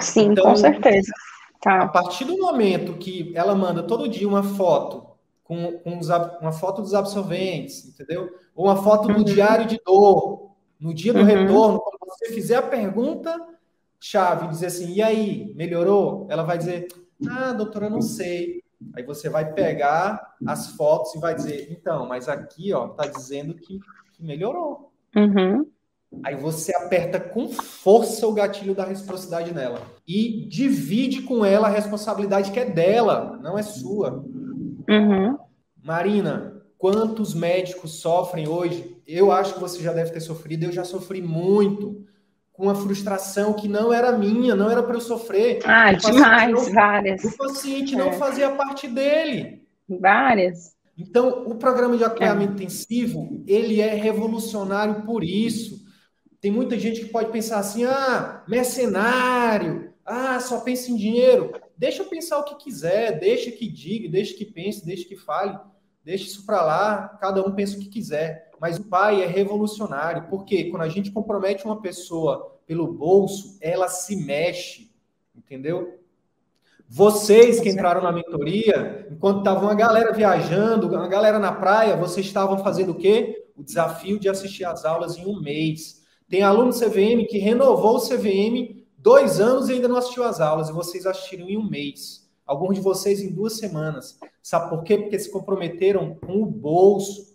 Sim, 0.00 0.32
então, 0.32 0.44
com 0.44 0.56
certeza. 0.56 1.12
Tá. 1.60 1.82
A 1.82 1.88
partir 1.88 2.24
do 2.24 2.38
momento 2.38 2.94
que 2.94 3.32
ela 3.34 3.54
manda 3.54 3.82
todo 3.82 4.08
dia 4.08 4.26
uma 4.26 4.42
foto 4.42 5.09
com, 5.50 5.72
com 5.80 5.98
os, 5.98 6.08
uma 6.40 6.52
foto 6.52 6.80
dos 6.80 6.94
absorventes, 6.94 7.84
entendeu? 7.84 8.32
Ou 8.54 8.66
uma 8.66 8.76
foto 8.84 9.08
do 9.08 9.18
uhum. 9.18 9.24
diário 9.24 9.66
de 9.66 9.80
dor, 9.84 10.52
no 10.78 10.94
dia 10.94 11.12
do 11.12 11.18
uhum. 11.18 11.24
retorno, 11.24 11.80
quando 11.80 11.98
você 12.08 12.32
fizer 12.32 12.54
a 12.54 12.62
pergunta 12.62 13.36
chave, 13.98 14.46
dizer 14.46 14.66
assim, 14.66 14.92
e 14.92 15.02
aí, 15.02 15.52
melhorou? 15.56 16.28
Ela 16.30 16.44
vai 16.44 16.56
dizer, 16.56 16.86
ah, 17.28 17.52
doutora, 17.52 17.90
não 17.90 18.00
sei. 18.00 18.62
Aí 18.94 19.02
você 19.02 19.28
vai 19.28 19.52
pegar 19.52 20.36
as 20.46 20.68
fotos 20.68 21.16
e 21.16 21.18
vai 21.18 21.34
dizer, 21.34 21.66
então, 21.68 22.06
mas 22.06 22.28
aqui, 22.28 22.72
ó, 22.72 22.86
tá 22.86 23.08
dizendo 23.08 23.54
que, 23.54 23.80
que 24.12 24.22
melhorou. 24.22 24.92
Uhum. 25.16 25.66
Aí 26.22 26.36
você 26.36 26.72
aperta 26.76 27.18
com 27.18 27.48
força 27.48 28.24
o 28.24 28.32
gatilho 28.32 28.74
da 28.74 28.84
reciprocidade 28.84 29.52
nela 29.52 29.82
e 30.06 30.46
divide 30.48 31.22
com 31.22 31.44
ela 31.44 31.66
a 31.66 31.70
responsabilidade 31.70 32.52
que 32.52 32.60
é 32.60 32.64
dela, 32.64 33.36
não 33.42 33.58
é 33.58 33.62
sua. 33.62 34.24
Uhum. 34.88 35.38
Marina, 35.82 36.62
quantos 36.78 37.34
médicos 37.34 38.00
sofrem 38.00 38.48
hoje? 38.48 38.96
Eu 39.06 39.32
acho 39.32 39.54
que 39.54 39.60
você 39.60 39.82
já 39.82 39.92
deve 39.92 40.10
ter 40.10 40.20
sofrido, 40.20 40.64
eu 40.64 40.72
já 40.72 40.84
sofri 40.84 41.20
muito 41.20 42.04
com 42.52 42.64
uma 42.64 42.74
frustração 42.74 43.54
que 43.54 43.66
não 43.66 43.92
era 43.92 44.16
minha, 44.16 44.54
não 44.54 44.70
era 44.70 44.82
para 44.82 44.94
eu 44.94 45.00
sofrer. 45.00 45.60
Ah, 45.64 45.92
demais, 45.92 46.52
não, 46.52 46.74
várias. 46.74 47.24
O 47.24 47.36
paciente 47.36 47.96
não 47.96 48.08
é. 48.08 48.12
fazia 48.12 48.50
parte 48.50 48.86
dele. 48.86 49.62
Várias. 49.88 50.76
Então, 50.96 51.44
o 51.46 51.54
programa 51.54 51.96
de 51.96 52.04
acompanhamento 52.04 52.52
é. 52.52 52.54
intensivo, 52.56 53.42
ele 53.46 53.80
é 53.80 53.94
revolucionário 53.94 55.02
por 55.06 55.24
isso. 55.24 55.80
Tem 56.40 56.50
muita 56.50 56.78
gente 56.78 57.00
que 57.00 57.08
pode 57.08 57.32
pensar 57.32 57.58
assim, 57.58 57.84
ah, 57.84 58.44
mercenário, 58.46 59.92
ah, 60.04 60.38
só 60.40 60.60
pensa 60.60 60.90
em 60.90 60.96
dinheiro. 60.96 61.52
Deixa 61.80 62.02
eu 62.02 62.06
pensar 62.06 62.38
o 62.38 62.44
que 62.44 62.56
quiser, 62.56 63.18
deixa 63.18 63.50
que 63.50 63.66
diga, 63.68 64.08
deixa 64.08 64.36
que 64.36 64.44
pense, 64.44 64.84
deixa 64.84 65.08
que 65.08 65.16
fale, 65.16 65.58
deixa 66.04 66.24
isso 66.24 66.44
para 66.44 66.62
lá, 66.62 67.18
cada 67.20 67.42
um 67.44 67.54
pensa 67.54 67.76
o 67.76 67.80
que 67.80 67.88
quiser 67.88 68.50
mas 68.60 68.76
o 68.76 68.84
pai 68.84 69.22
é 69.22 69.26
revolucionário, 69.26 70.26
porque 70.28 70.64
quando 70.64 70.82
a 70.82 70.88
gente 70.88 71.10
compromete 71.10 71.64
uma 71.64 71.80
pessoa 71.80 72.58
pelo 72.66 72.92
bolso, 72.92 73.56
ela 73.58 73.88
se 73.88 74.14
mexe, 74.14 74.92
entendeu? 75.34 75.98
Vocês 76.86 77.58
que 77.58 77.70
entraram 77.70 78.02
na 78.02 78.12
mentoria, 78.12 79.08
enquanto 79.10 79.38
estava 79.38 79.64
uma 79.64 79.74
galera 79.74 80.12
viajando, 80.12 80.88
uma 80.88 81.08
galera 81.08 81.38
na 81.38 81.52
praia, 81.52 81.96
vocês 81.96 82.26
estavam 82.26 82.58
fazendo 82.58 82.90
o 82.92 82.96
quê? 82.96 83.46
O 83.56 83.64
desafio 83.64 84.20
de 84.20 84.28
assistir 84.28 84.64
às 84.64 84.84
aulas 84.84 85.16
em 85.16 85.24
um 85.24 85.40
mês. 85.40 86.04
Tem 86.28 86.42
aluno 86.42 86.70
CVM 86.70 87.26
que 87.28 87.38
renovou 87.38 87.96
o 87.96 88.00
CVM 88.00 88.79
dois 89.00 89.40
anos 89.40 89.68
e 89.68 89.72
ainda 89.72 89.88
não 89.88 89.96
assistiu 89.96 90.24
às 90.24 90.40
aulas, 90.40 90.68
e 90.68 90.72
vocês 90.72 91.06
assistiram 91.06 91.48
em 91.48 91.56
um 91.56 91.68
mês. 91.68 92.28
Alguns 92.46 92.74
de 92.74 92.80
vocês 92.80 93.20
em 93.20 93.32
duas 93.32 93.58
semanas. 93.58 94.18
Sabe 94.42 94.70
por 94.70 94.82
quê? 94.82 94.98
Porque 94.98 95.18
se 95.18 95.30
comprometeram 95.30 96.16
com 96.16 96.42
o 96.42 96.46
bolso. 96.46 97.30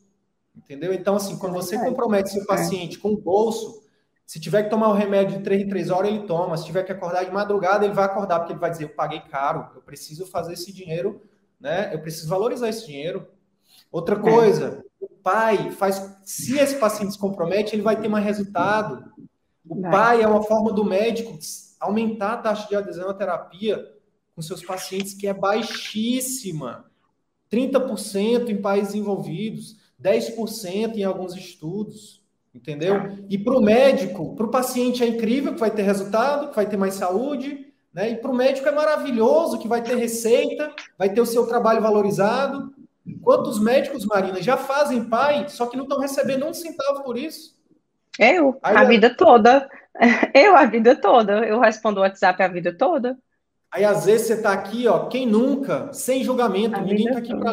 Entendeu? 0.56 0.93
Então, 0.93 1.15
assim, 1.15 1.38
quando 1.38 1.54
você 1.54 1.78
compromete 1.78 2.32
seu 2.32 2.45
paciente 2.45 2.97
com 2.97 3.13
o 3.13 3.17
bolso, 3.17 3.82
se 4.25 4.39
tiver 4.39 4.63
que 4.63 4.69
tomar 4.69 4.89
o 4.89 4.93
remédio 4.93 5.38
de 5.38 5.43
3 5.43 5.62
em 5.62 5.69
3 5.69 5.89
horas, 5.91 6.10
ele 6.10 6.25
toma. 6.25 6.58
Se 6.58 6.65
tiver 6.65 6.84
que 6.84 6.91
acordar 6.91 7.23
de 7.23 7.32
madrugada, 7.32 7.86
ele 7.86 7.93
vai 7.93 8.06
acordar, 8.06 8.39
porque 8.39 8.54
ele 8.54 8.60
vai 8.60 8.71
dizer: 8.71 8.86
Eu 8.86 8.89
paguei 8.89 9.19
caro, 9.21 9.69
eu 9.75 9.82
preciso 9.82 10.25
fazer 10.25 10.54
esse 10.54 10.73
dinheiro, 10.73 11.21
né? 11.60 11.93
Eu 11.93 12.01
preciso 12.01 12.28
valorizar 12.28 12.69
esse 12.69 12.86
dinheiro. 12.86 13.28
Outra 13.91 14.17
coisa, 14.17 14.84
o 14.99 15.08
pai 15.08 15.71
faz. 15.71 16.17
Se 16.23 16.58
esse 16.58 16.78
paciente 16.78 17.13
se 17.13 17.19
compromete, 17.19 17.75
ele 17.75 17.84
vai 17.84 17.99
ter 17.99 18.08
mais 18.08 18.25
resultado. 18.25 19.13
O 19.67 19.82
pai 19.82 20.21
é 20.21 20.28
uma 20.28 20.43
forma 20.43 20.71
do 20.71 20.84
médico 20.84 21.38
aumentar 21.80 22.34
a 22.34 22.38
taxa 22.38 22.67
de 22.67 22.75
adesão 22.75 23.10
à 23.10 23.13
terapia 23.13 23.84
com 24.36 24.41
seus 24.41 24.63
pacientes, 24.63 25.13
que 25.13 25.28
é 25.28 25.34
baixíssima. 25.34 26.86
30% 27.51 28.49
em 28.49 28.62
países 28.62 28.95
envolvidos. 28.95 29.78
10% 30.01 30.97
em 30.97 31.04
alguns 31.04 31.36
estudos, 31.36 32.21
entendeu? 32.54 32.95
E 33.30 33.38
para 33.38 33.58
o 33.58 33.62
médico, 33.62 34.36
para 34.36 34.45
o 34.45 34.51
paciente 34.51 35.04
é 35.04 35.08
incrível 35.08 35.54
que 35.54 35.60
vai 35.60 35.71
ter 35.71 35.84
resultado, 35.84 36.49
que 36.49 36.56
vai 36.56 36.67
ter 36.67 36.78
mais 36.78 36.95
saúde, 36.95 37.73
né? 37.93 38.12
E 38.12 38.15
para 38.17 38.30
o 38.30 38.36
médico 38.36 38.67
é 38.67 38.71
maravilhoso 38.71 39.58
que 39.58 39.67
vai 39.67 39.82
ter 39.82 39.95
receita, 39.95 40.73
vai 40.97 41.10
ter 41.13 41.21
o 41.21 41.25
seu 41.25 41.47
trabalho 41.47 41.82
valorizado. 41.82 42.73
Quantos 43.21 43.60
médicos, 43.60 44.06
Marina, 44.06 44.41
já 44.41 44.58
fazem 44.58 45.06
pai, 45.06 45.47
só 45.47 45.65
que 45.67 45.78
não 45.78 45.84
estão 45.84 45.99
recebendo 45.99 46.45
um 46.45 46.54
centavo 46.54 47.04
por 47.04 47.17
isso? 47.17 47.54
Eu, 48.19 48.58
Aí, 48.63 48.78
a 48.78 48.84
vida 48.84 49.15
toda. 49.15 49.69
Eu, 50.34 50.56
a 50.56 50.65
vida 50.65 50.95
toda. 50.95 51.45
Eu 51.45 51.60
respondo 51.60 51.99
o 51.99 52.04
WhatsApp 52.04 52.41
a 52.41 52.47
vida 52.47 52.75
toda. 52.75 53.17
Aí, 53.71 53.84
às 53.84 54.06
vezes, 54.06 54.28
você 54.28 54.34
está 54.34 54.54
aqui, 54.54 54.88
ó, 54.88 55.08
quem 55.08 55.25
nunca, 55.25 55.91
sem 55.91 56.23
julgamento, 56.23 56.78
a 56.78 56.82
ninguém 56.82 57.08
está 57.08 57.19
aqui 57.19 57.36
para 57.36 57.51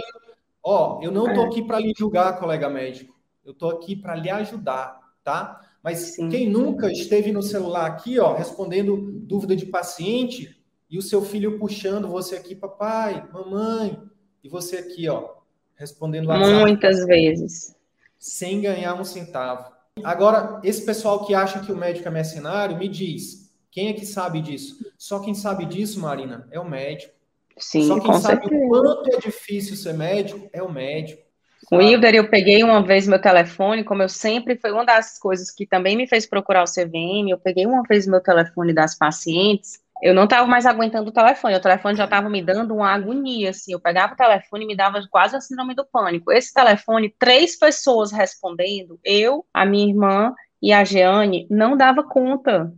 Ó, 0.65 1.01
eu 1.03 1.11
não 1.11 1.27
estou 1.27 1.45
é. 1.45 1.47
aqui 1.49 1.63
para 1.63 1.81
lhe 1.81 1.93
julgar, 1.97 2.39
colega 2.39 2.71
médico. 2.71 3.13
Eu 3.45 3.53
estou 3.53 3.71
aqui 3.71 3.97
para 3.97 4.15
lhe 4.15 4.31
ajudar, 4.31 5.01
tá? 5.25 5.61
Mas 5.83 5.99
Sim. 5.99 6.29
quem 6.29 6.49
nunca 6.49 6.91
esteve 6.93 7.33
no 7.33 7.43
celular 7.43 7.87
aqui, 7.87 8.21
ó, 8.21 8.33
respondendo 8.33 8.97
dúvida 8.97 9.57
de 9.57 9.67
paciente 9.67 10.57
e 10.89 10.97
o 10.97 11.03
seu 11.03 11.23
filho 11.23 11.59
puxando 11.59 12.07
você 12.07 12.37
aqui, 12.37 12.55
papai, 12.55 13.29
mamãe, 13.33 14.01
e 14.45 14.49
você 14.49 14.77
aqui, 14.77 15.09
ó, 15.09 15.31
respondendo 15.75 16.29
WhatsApp. 16.29 16.61
Muitas 16.61 17.05
vezes. 17.05 17.75
Sem 18.17 18.61
ganhar 18.61 18.95
um 18.95 19.03
centavo. 19.03 19.72
Agora, 20.03 20.61
esse 20.65 20.85
pessoal 20.85 21.25
que 21.25 21.35
acha 21.35 21.61
que 21.61 21.71
o 21.71 21.77
médico 21.77 22.09
é 22.09 22.11
mercenário, 22.11 22.77
me 22.77 22.89
diz, 22.89 23.53
quem 23.71 23.89
é 23.89 23.93
que 23.93 24.07
sabe 24.07 24.41
disso? 24.41 24.79
Só 24.97 25.21
quem 25.21 25.35
sabe 25.35 25.65
disso, 25.67 26.01
Marina, 26.01 26.49
é 26.51 26.59
o 26.59 26.69
médico. 26.69 27.13
Sim, 27.59 27.87
Só 27.87 28.01
quem 28.01 28.15
sabe 28.15 28.41
certeza. 28.41 28.65
o 28.65 28.69
quanto 28.69 29.15
é 29.15 29.19
difícil 29.19 29.77
ser 29.77 29.95
médico 29.95 30.49
é 30.53 30.63
o 30.63 30.73
médico. 30.73 31.23
O 31.71 31.81
Hilder, 31.81 32.15
eu 32.15 32.29
peguei 32.29 32.65
uma 32.65 32.83
vez 32.83 33.07
meu 33.07 33.21
telefone, 33.21 33.85
como 33.85 34.03
eu 34.03 34.09
sempre, 34.09 34.57
foi 34.57 34.73
uma 34.73 34.85
das 34.85 35.19
coisas 35.19 35.51
que 35.51 35.65
também 35.65 35.97
me 35.97 36.09
fez 36.09 36.27
procurar 36.27 36.65
o 36.65 36.67
CVM, 36.67 37.31
eu 37.31 37.39
peguei 37.39 37.67
uma 37.67 37.83
vez 37.83 38.07
meu 38.07 38.21
telefone 38.21 38.75
das 38.75 38.97
pacientes, 38.97 39.81
eu 40.03 40.13
não 40.13 40.25
estava 40.25 40.49
mais 40.49 40.67
aguentando 40.67 41.11
o 41.11 41.13
telefone, 41.13 41.55
o 41.55 41.61
telefone 41.61 41.97
já 41.97 42.05
estava 42.05 42.29
me 42.29 42.43
dando 42.43 42.75
uma 42.75 42.93
agonia, 42.93 43.51
assim, 43.51 43.73
eu 43.73 43.79
pegava 43.79 44.15
o 44.15 44.17
telefone 44.17 44.65
e 44.65 44.67
me 44.67 44.77
dava 44.77 45.01
quase 45.09 45.37
a 45.37 45.41
síndrome 45.41 45.77
do 45.77 45.87
pânico. 45.87 46.33
Esse 46.33 46.53
telefone, 46.53 47.15
três 47.17 47.57
pessoas 47.57 48.11
respondendo, 48.11 48.99
eu, 49.05 49.47
a 49.55 49.65
minha 49.65 49.89
irmã 49.89 50.35
e 50.61 50.73
a 50.73 50.83
Jeane, 50.83 51.47
não 51.49 51.77
dava 51.77 52.03
conta. 52.03 52.73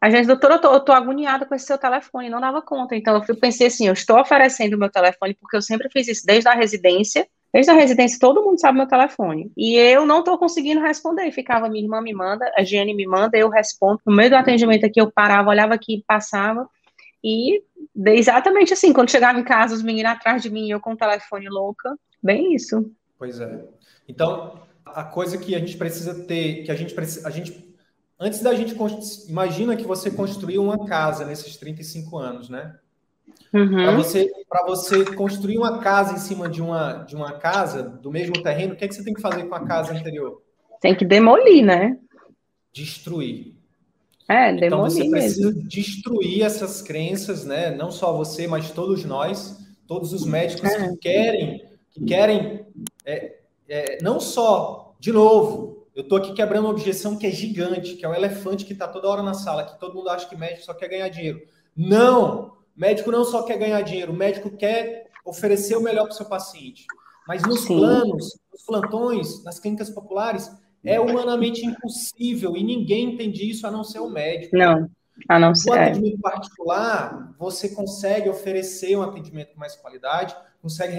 A 0.00 0.08
gente, 0.10 0.28
doutora, 0.28 0.54
eu 0.54 0.60
tô, 0.60 0.72
eu 0.74 0.80
tô 0.80 0.92
agoniada 0.92 1.44
com 1.44 1.56
esse 1.56 1.66
seu 1.66 1.76
telefone, 1.76 2.30
não 2.30 2.40
dava 2.40 2.62
conta. 2.62 2.94
Então, 2.94 3.20
eu 3.28 3.36
pensei 3.36 3.66
assim, 3.66 3.88
eu 3.88 3.92
estou 3.92 4.20
oferecendo 4.20 4.74
o 4.74 4.78
meu 4.78 4.90
telefone, 4.90 5.34
porque 5.34 5.56
eu 5.56 5.62
sempre 5.62 5.90
fiz 5.90 6.06
isso 6.06 6.24
desde 6.24 6.48
a 6.48 6.54
residência, 6.54 7.26
Desde 7.52 7.70
a 7.70 7.74
residência, 7.74 8.18
todo 8.20 8.42
mundo 8.42 8.60
sabe 8.60 8.76
meu 8.76 8.86
telefone. 8.86 9.50
E 9.56 9.76
eu 9.76 10.04
não 10.04 10.18
estou 10.18 10.36
conseguindo 10.36 10.80
responder. 10.80 11.30
Ficava, 11.32 11.68
minha 11.68 11.82
irmã 11.82 12.00
me 12.00 12.12
manda, 12.12 12.50
a 12.56 12.62
Giane 12.62 12.94
me 12.94 13.06
manda, 13.06 13.38
eu 13.38 13.48
respondo. 13.48 14.00
No 14.06 14.14
meio 14.14 14.30
do 14.30 14.36
atendimento 14.36 14.84
aqui, 14.84 15.00
eu 15.00 15.10
parava, 15.10 15.48
olhava 15.48 15.74
aqui, 15.74 16.04
passava. 16.06 16.68
E 17.24 17.62
exatamente 17.96 18.72
assim, 18.72 18.92
quando 18.92 19.10
chegava 19.10 19.40
em 19.40 19.44
casa, 19.44 19.74
os 19.74 19.82
meninos 19.82 20.12
atrás 20.12 20.42
de 20.42 20.50
mim, 20.50 20.70
eu 20.70 20.78
com 20.78 20.92
o 20.92 20.96
telefone 20.96 21.48
louca. 21.48 21.96
Bem 22.22 22.54
isso. 22.54 22.92
Pois 23.18 23.40
é. 23.40 23.64
Então, 24.06 24.60
a 24.84 25.04
coisa 25.04 25.38
que 25.38 25.54
a 25.54 25.58
gente 25.58 25.76
precisa 25.76 26.14
ter, 26.24 26.64
que 26.64 26.70
a 26.70 26.74
gente 26.74 26.94
precisa. 26.94 27.26
A 27.26 27.30
gente, 27.30 27.74
antes 28.20 28.40
da 28.40 28.54
gente. 28.54 28.76
Imagina 29.28 29.74
que 29.74 29.86
você 29.86 30.10
construiu 30.10 30.62
uma 30.62 30.86
casa 30.86 31.24
nesses 31.24 31.56
35 31.56 32.18
anos, 32.18 32.48
né? 32.48 32.78
Uhum. 33.52 33.76
Para 33.76 33.96
você, 33.96 34.30
você 34.66 35.04
construir 35.14 35.56
uma 35.58 35.78
casa 35.78 36.14
em 36.14 36.18
cima 36.18 36.48
de 36.48 36.60
uma, 36.60 37.04
de 37.04 37.16
uma 37.16 37.32
casa, 37.32 37.82
do 37.82 38.10
mesmo 38.10 38.42
terreno, 38.42 38.74
o 38.74 38.76
que, 38.76 38.84
é 38.84 38.88
que 38.88 38.94
você 38.94 39.02
tem 39.02 39.14
que 39.14 39.22
fazer 39.22 39.44
com 39.44 39.54
a 39.54 39.66
casa 39.66 39.92
anterior? 39.92 40.42
Tem 40.80 40.94
que 40.94 41.04
demolir, 41.04 41.64
né? 41.64 41.98
Destruir. 42.72 43.54
É, 44.28 44.52
demolir 44.52 44.66
então 44.66 44.80
você 44.82 45.08
precisa 45.08 45.52
mesmo. 45.52 45.68
destruir 45.68 46.42
essas 46.42 46.82
crenças, 46.82 47.46
né? 47.46 47.74
Não 47.74 47.90
só 47.90 48.12
você, 48.12 48.46
mas 48.46 48.70
todos 48.70 49.04
nós, 49.04 49.58
todos 49.86 50.12
os 50.12 50.26
médicos 50.26 50.70
é. 50.70 50.88
que 50.88 50.96
querem, 50.98 51.64
que 51.90 52.04
querem, 52.04 52.66
é, 53.06 53.38
é, 53.66 53.98
não 54.02 54.20
só, 54.20 54.94
de 55.00 55.10
novo, 55.10 55.86
eu 55.96 56.02
estou 56.02 56.18
aqui 56.18 56.34
quebrando 56.34 56.66
uma 56.66 56.70
objeção 56.70 57.16
que 57.16 57.26
é 57.26 57.30
gigante, 57.30 57.96
que 57.96 58.04
é 58.04 58.08
o 58.08 58.14
elefante 58.14 58.66
que 58.66 58.74
está 58.74 58.86
toda 58.86 59.08
hora 59.08 59.22
na 59.22 59.34
sala, 59.34 59.64
que 59.64 59.80
todo 59.80 59.94
mundo 59.94 60.10
acha 60.10 60.28
que 60.28 60.36
médico 60.36 60.66
só 60.66 60.74
quer 60.74 60.88
ganhar 60.88 61.08
dinheiro. 61.08 61.40
Não! 61.74 62.57
Médico 62.78 63.10
não 63.10 63.24
só 63.24 63.42
quer 63.42 63.58
ganhar 63.58 63.80
dinheiro, 63.82 64.12
o 64.12 64.16
médico 64.16 64.50
quer 64.56 65.10
oferecer 65.24 65.76
o 65.76 65.82
melhor 65.82 66.04
para 66.04 66.12
o 66.12 66.16
seu 66.16 66.26
paciente. 66.26 66.86
Mas 67.26 67.42
nos 67.42 67.60
Sim. 67.60 67.78
planos, 67.78 68.38
nos 68.50 68.62
plantões, 68.64 69.44
nas 69.44 69.58
clínicas 69.58 69.90
populares, 69.90 70.50
é 70.84 70.98
humanamente 70.98 71.64
impossível 71.66 72.56
e 72.56 72.64
ninguém 72.64 73.12
entende 73.12 73.48
isso 73.48 73.66
a 73.66 73.70
não 73.70 73.84
ser 73.84 73.98
o 73.98 74.08
médico. 74.08 74.56
Não, 74.56 74.88
a 75.28 75.38
não 75.38 75.54
ser. 75.54 75.70
No 75.70 75.76
atendimento 75.76 76.20
particular, 76.20 77.34
você 77.38 77.68
consegue 77.68 78.28
oferecer 78.28 78.96
um 78.96 79.02
atendimento 79.02 79.52
com 79.52 79.60
mais 79.60 79.76
qualidade, 79.76 80.34
consegue 80.62 80.96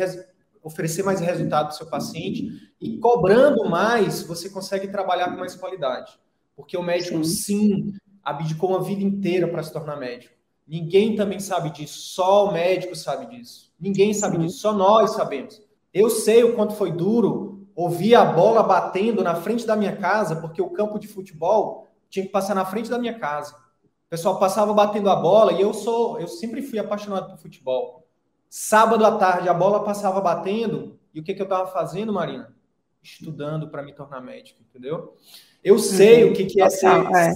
oferecer 0.62 1.04
mais 1.04 1.20
resultado 1.20 1.68
para 1.68 1.74
o 1.74 1.78
seu 1.78 1.88
paciente 1.88 2.52
e 2.80 2.98
cobrando 2.98 3.68
mais, 3.70 4.22
você 4.22 4.50
consegue 4.50 4.88
trabalhar 4.90 5.32
com 5.32 5.40
mais 5.40 5.56
qualidade. 5.56 6.20
Porque 6.56 6.78
o 6.78 6.84
médico, 6.84 7.24
sim, 7.24 7.24
sim 7.24 7.94
abdicou 8.24 8.72
uma 8.72 8.84
vida 8.84 9.02
inteira 9.02 9.48
para 9.48 9.64
se 9.64 9.72
tornar 9.72 9.96
médico. 9.96 10.39
Ninguém 10.70 11.16
também 11.16 11.40
sabe 11.40 11.72
disso, 11.72 12.00
só 12.00 12.46
o 12.46 12.54
médico 12.54 12.96
sabe 12.96 13.26
disso. 13.26 13.74
Ninguém 13.80 14.14
sabe 14.14 14.38
disso, 14.38 14.60
só 14.60 14.72
nós 14.72 15.16
sabemos. 15.16 15.60
Eu 15.92 16.12
sei 16.12 16.44
o 16.44 16.56
quanto 16.56 16.76
foi 16.76 16.92
duro 16.92 17.68
ouvir 17.76 18.14
a 18.14 18.24
bola 18.24 18.62
batendo 18.62 19.24
na 19.24 19.34
frente 19.34 19.66
da 19.66 19.76
minha 19.76 19.96
casa, 19.96 20.36
porque 20.36 20.62
o 20.62 20.70
campo 20.70 21.00
de 21.00 21.08
futebol 21.08 21.88
tinha 22.08 22.24
que 22.24 22.32
passar 22.32 22.54
na 22.54 22.66
frente 22.66 22.88
da 22.88 23.00
minha 23.00 23.18
casa. 23.18 23.56
O 23.56 24.10
pessoal 24.10 24.38
passava 24.38 24.72
batendo 24.72 25.10
a 25.10 25.16
bola 25.16 25.54
e 25.54 25.62
eu 25.62 25.74
sou, 25.74 26.20
eu 26.20 26.28
sempre 26.28 26.62
fui 26.62 26.78
apaixonado 26.78 27.32
por 27.32 27.40
futebol. 27.40 28.06
Sábado 28.48 29.04
à 29.04 29.18
tarde 29.18 29.50
a 29.50 29.54
bola 29.56 29.84
passava 29.84 30.22
batendo 30.22 31.00
e 31.16 31.20
o 31.20 31.24
que, 31.24 31.34
que 31.34 31.42
eu 31.42 31.46
estava 31.46 31.66
fazendo, 31.66 32.14
Marina? 32.14 32.54
Estudando 33.02 33.70
para 33.70 33.82
me 33.82 33.94
tornar 33.94 34.22
médico, 34.22 34.62
entendeu? 34.62 35.16
Eu 35.64 35.80
sei 35.80 36.26
uhum. 36.26 36.32
o 36.32 36.34
que, 36.34 36.46
que 36.46 36.62
é 36.62 36.70
ser. 36.70 36.88
É. 36.88 37.34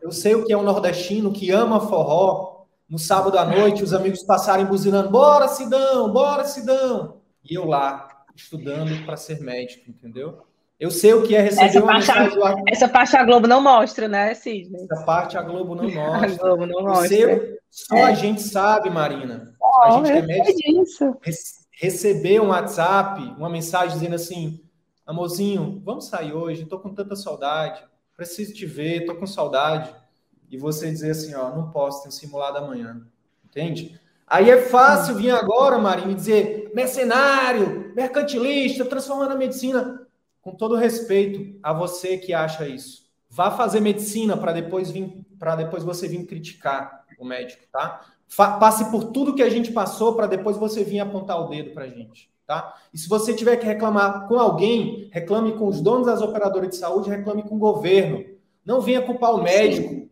Eu 0.00 0.12
sei 0.12 0.34
o 0.36 0.44
que 0.44 0.52
é 0.52 0.56
um 0.56 0.62
nordestino 0.62 1.32
que 1.32 1.50
ama 1.50 1.80
forró, 1.80 2.59
no 2.90 2.98
sábado 2.98 3.38
à 3.38 3.44
noite, 3.44 3.84
os 3.84 3.94
amigos 3.94 4.24
passarem 4.24 4.66
buzinando: 4.66 5.08
bora, 5.08 5.46
Sidão, 5.46 6.12
bora, 6.12 6.44
Sidão. 6.44 7.20
E 7.48 7.54
eu 7.54 7.64
lá, 7.64 8.24
estudando 8.34 9.06
para 9.06 9.16
ser 9.16 9.40
médico, 9.40 9.88
entendeu? 9.88 10.42
Eu 10.78 10.90
sei 10.90 11.12
o 11.12 11.22
que 11.22 11.36
é 11.36 11.42
receber 11.42 11.66
essa 11.66 11.78
uma 11.78 11.92
parte, 11.92 12.08
mensagem. 12.08 12.64
Essa 12.68 12.88
parte 12.88 13.16
a 13.16 13.24
Globo 13.24 13.46
não 13.46 13.60
mostra, 13.60 14.08
né, 14.08 14.34
Sidney? 14.34 14.86
Essa 14.90 15.04
parte 15.04 15.38
a 15.38 15.42
Globo 15.42 15.74
não 15.74 15.88
mostra. 15.88 16.26
A 16.32 16.36
Globo 16.36 16.66
não 16.66 16.82
mostra. 16.82 17.58
Só 17.70 17.96
é. 17.96 18.04
a 18.04 18.14
gente 18.14 18.42
sabe, 18.42 18.90
Marina. 18.90 19.54
Oh, 19.62 19.82
a 19.82 19.90
gente 19.92 20.10
é 20.10 20.22
médico. 20.22 21.20
Receber 21.72 22.40
um 22.40 22.48
WhatsApp, 22.48 23.22
uma 23.38 23.48
mensagem 23.48 23.94
dizendo 23.94 24.16
assim: 24.16 24.60
amorzinho, 25.06 25.80
vamos 25.84 26.06
sair 26.06 26.32
hoje, 26.32 26.62
estou 26.62 26.80
com 26.80 26.92
tanta 26.92 27.14
saudade, 27.14 27.84
preciso 28.16 28.52
te 28.52 28.66
ver, 28.66 29.02
estou 29.02 29.14
com 29.14 29.26
saudade 29.26 29.94
e 30.50 30.58
você 30.58 30.90
dizer 30.90 31.12
assim, 31.12 31.34
ó, 31.34 31.54
não 31.54 31.70
posso, 31.70 32.02
ter 32.02 32.10
simulado 32.10 32.58
amanhã. 32.58 33.00
Entende? 33.44 33.98
Aí 34.26 34.50
é 34.50 34.62
fácil 34.62 35.14
vir 35.14 35.30
agora, 35.30 35.78
Marinho, 35.78 36.12
e 36.12 36.14
dizer 36.14 36.70
mercenário, 36.74 37.92
mercantilista, 37.94 38.84
transformando 38.84 39.32
a 39.32 39.36
medicina. 39.36 40.06
Com 40.42 40.54
todo 40.54 40.76
respeito 40.76 41.58
a 41.62 41.72
você 41.72 42.16
que 42.16 42.32
acha 42.32 42.66
isso. 42.66 43.04
Vá 43.28 43.50
fazer 43.50 43.80
medicina 43.80 44.36
para 44.36 44.52
depois 44.52 44.90
vir 44.90 45.24
para 45.38 45.56
depois 45.56 45.82
você 45.82 46.06
vir 46.06 46.26
criticar 46.26 47.04
o 47.18 47.24
médico, 47.24 47.62
tá? 47.72 48.02
Fa 48.28 48.58
passe 48.58 48.90
por 48.90 49.04
tudo 49.04 49.34
que 49.34 49.42
a 49.42 49.48
gente 49.48 49.72
passou 49.72 50.14
para 50.14 50.26
depois 50.26 50.56
você 50.56 50.84
vir 50.84 51.00
apontar 51.00 51.40
o 51.40 51.48
dedo 51.48 51.70
para 51.72 51.84
a 51.84 51.88
gente, 51.88 52.30
tá? 52.46 52.74
E 52.92 52.98
se 52.98 53.08
você 53.08 53.34
tiver 53.34 53.56
que 53.56 53.66
reclamar 53.66 54.28
com 54.28 54.38
alguém, 54.38 55.08
reclame 55.12 55.52
com 55.52 55.66
os 55.66 55.80
donos 55.80 56.06
das 56.06 56.20
operadoras 56.20 56.68
de 56.70 56.76
saúde, 56.76 57.10
reclame 57.10 57.42
com 57.42 57.56
o 57.56 57.58
governo. 57.58 58.24
Não 58.64 58.80
venha 58.80 59.02
culpar 59.02 59.34
o 59.34 59.42
médico. 59.42 60.09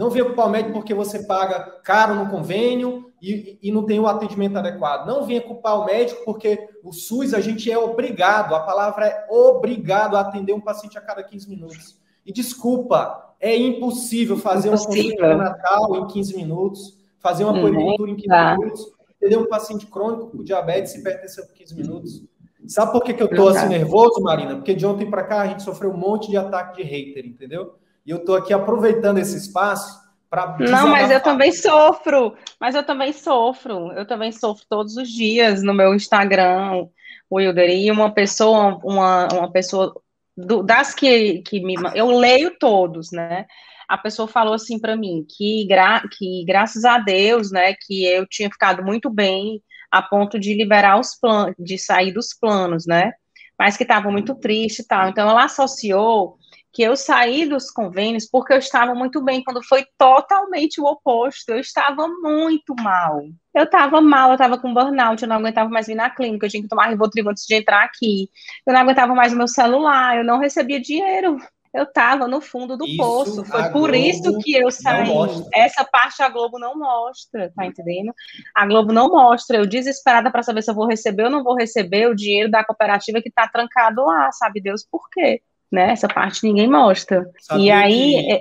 Não 0.00 0.08
venha 0.08 0.24
culpar 0.24 0.46
o 0.46 0.48
médico 0.48 0.72
porque 0.72 0.94
você 0.94 1.24
paga 1.24 1.60
caro 1.84 2.14
no 2.14 2.30
convênio 2.30 3.12
e, 3.20 3.58
e 3.62 3.70
não 3.70 3.84
tem 3.84 4.00
o 4.00 4.06
atendimento 4.06 4.56
adequado. 4.56 5.06
Não 5.06 5.26
venha 5.26 5.42
culpar 5.42 5.78
o 5.78 5.84
médico 5.84 6.24
porque 6.24 6.70
o 6.82 6.90
SUS 6.90 7.34
a 7.34 7.40
gente 7.42 7.70
é 7.70 7.76
obrigado, 7.76 8.54
a 8.54 8.60
palavra 8.60 9.04
é 9.04 9.26
obrigado 9.28 10.16
a 10.16 10.20
atender 10.20 10.54
um 10.54 10.60
paciente 10.60 10.96
a 10.96 11.02
cada 11.02 11.22
15 11.22 11.50
minutos. 11.50 12.00
E 12.24 12.32
desculpa, 12.32 13.34
é 13.38 13.54
impossível 13.54 14.38
fazer 14.38 14.68
impossível. 14.68 15.02
uma 15.02 15.10
consulta 15.10 15.36
natal 15.36 15.96
em 15.96 16.06
15 16.06 16.34
minutos, 16.34 16.98
fazer 17.18 17.44
uma 17.44 17.60
puericultura 17.60 18.10
em 18.10 18.16
15 18.16 18.26
tá. 18.26 18.56
minutos, 18.56 18.92
atender 19.18 19.36
um 19.36 19.48
paciente 19.50 19.84
crônico 19.84 20.28
com 20.28 20.42
diabetes 20.42 20.94
e 20.94 21.00
hipertensão 21.00 21.44
por 21.44 21.52
15 21.52 21.74
minutos. 21.74 22.22
Sabe 22.66 22.90
por 22.90 23.02
que, 23.02 23.12
que 23.12 23.22
eu 23.22 23.28
tô 23.28 23.48
assim 23.48 23.68
nervoso, 23.68 24.22
Marina? 24.22 24.56
Porque 24.56 24.72
de 24.74 24.86
ontem 24.86 25.10
para 25.10 25.24
cá 25.24 25.42
a 25.42 25.46
gente 25.46 25.62
sofreu 25.62 25.90
um 25.90 25.96
monte 25.98 26.30
de 26.30 26.38
ataque 26.38 26.82
de 26.82 26.88
hater, 26.88 27.26
entendeu? 27.26 27.74
E 28.10 28.12
eu 28.12 28.16
estou 28.16 28.34
aqui 28.34 28.52
aproveitando 28.52 29.18
esse 29.18 29.36
espaço 29.36 30.00
para. 30.28 30.56
Não, 30.58 30.88
mas 30.88 31.12
eu 31.12 31.20
também 31.20 31.52
sofro. 31.52 32.34
Mas 32.58 32.74
eu 32.74 32.82
também 32.82 33.12
sofro. 33.12 33.92
Eu 33.92 34.04
também 34.04 34.32
sofro 34.32 34.64
todos 34.68 34.96
os 34.96 35.08
dias 35.08 35.62
no 35.62 35.72
meu 35.72 35.94
Instagram, 35.94 36.88
Wilder. 37.32 37.70
E 37.70 37.88
uma 37.88 38.12
pessoa, 38.12 38.80
uma, 38.82 39.28
uma 39.32 39.52
pessoa 39.52 39.94
do, 40.36 40.60
das 40.60 40.92
que, 40.92 41.40
que 41.42 41.60
me. 41.60 41.76
Eu 41.94 42.10
leio 42.10 42.58
todos, 42.58 43.12
né? 43.12 43.46
A 43.88 43.96
pessoa 43.96 44.26
falou 44.26 44.54
assim 44.54 44.80
para 44.80 44.96
mim 44.96 45.24
que, 45.28 45.64
gra, 45.68 46.02
que 46.10 46.44
graças 46.44 46.84
a 46.84 46.98
Deus, 46.98 47.52
né, 47.52 47.74
que 47.74 48.04
eu 48.04 48.26
tinha 48.26 48.50
ficado 48.50 48.84
muito 48.84 49.08
bem 49.08 49.62
a 49.88 50.02
ponto 50.02 50.38
de 50.38 50.54
liberar 50.54 50.98
os 50.98 51.14
planos, 51.14 51.54
de 51.56 51.78
sair 51.78 52.12
dos 52.12 52.34
planos, 52.34 52.86
né? 52.88 53.12
Mas 53.56 53.76
que 53.76 53.84
estava 53.84 54.10
muito 54.10 54.34
triste 54.34 54.80
e 54.80 54.86
tal. 54.86 55.08
Então 55.08 55.30
ela 55.30 55.44
associou 55.44 56.39
que 56.72 56.82
eu 56.82 56.96
saí 56.96 57.46
dos 57.46 57.70
convênios 57.70 58.28
porque 58.30 58.52
eu 58.52 58.58
estava 58.58 58.94
muito 58.94 59.22
bem, 59.22 59.42
quando 59.42 59.62
foi 59.62 59.84
totalmente 59.98 60.80
o 60.80 60.84
oposto. 60.84 61.50
Eu 61.50 61.58
estava 61.58 62.06
muito 62.06 62.74
mal. 62.80 63.20
Eu 63.54 63.64
estava 63.64 64.00
mal, 64.00 64.30
eu 64.30 64.34
estava 64.34 64.58
com 64.58 64.72
burnout, 64.72 65.22
eu 65.22 65.28
não 65.28 65.36
aguentava 65.36 65.68
mais 65.68 65.88
vir 65.88 65.96
na 65.96 66.08
clínica, 66.08 66.46
eu 66.46 66.50
tinha 66.50 66.62
que 66.62 66.68
tomar 66.68 66.88
Rivotril 66.88 67.28
antes 67.28 67.44
de 67.46 67.54
entrar 67.56 67.84
aqui. 67.84 68.28
Eu 68.64 68.72
não 68.72 68.80
aguentava 68.80 69.14
mais 69.14 69.32
o 69.32 69.36
meu 69.36 69.48
celular, 69.48 70.18
eu 70.18 70.24
não 70.24 70.38
recebia 70.38 70.80
dinheiro. 70.80 71.38
Eu 71.72 71.84
estava 71.84 72.26
no 72.26 72.40
fundo 72.40 72.76
do 72.76 72.84
isso 72.84 72.96
poço. 72.96 73.44
Foi 73.44 73.62
por 73.70 73.90
Globo 73.90 73.96
isso 73.96 74.38
que 74.38 74.54
eu 74.54 74.70
saí. 74.72 75.08
Essa 75.54 75.84
parte 75.84 76.20
a 76.20 76.28
Globo 76.28 76.58
não 76.58 76.76
mostra, 76.76 77.52
tá 77.54 77.64
entendendo? 77.64 78.12
A 78.54 78.66
Globo 78.66 78.92
não 78.92 79.08
mostra. 79.08 79.58
Eu 79.58 79.66
desesperada 79.66 80.32
para 80.32 80.42
saber 80.42 80.62
se 80.62 80.70
eu 80.70 80.74
vou 80.74 80.86
receber 80.86 81.24
ou 81.24 81.30
não 81.30 81.44
vou 81.44 81.54
receber 81.54 82.08
o 82.08 82.14
dinheiro 82.14 82.50
da 82.50 82.64
cooperativa 82.64 83.22
que 83.22 83.28
está 83.28 83.46
trancado 83.46 84.04
lá, 84.04 84.32
sabe 84.32 84.60
Deus 84.60 84.84
por 84.84 85.08
quê? 85.10 85.42
Né? 85.70 85.92
Essa 85.92 86.08
parte 86.08 86.42
ninguém 86.42 86.68
mostra. 86.68 87.30
Sabia 87.38 87.64
e 87.64 87.70
aí. 87.70 88.10
Que, 88.12 88.32
é... 88.32 88.40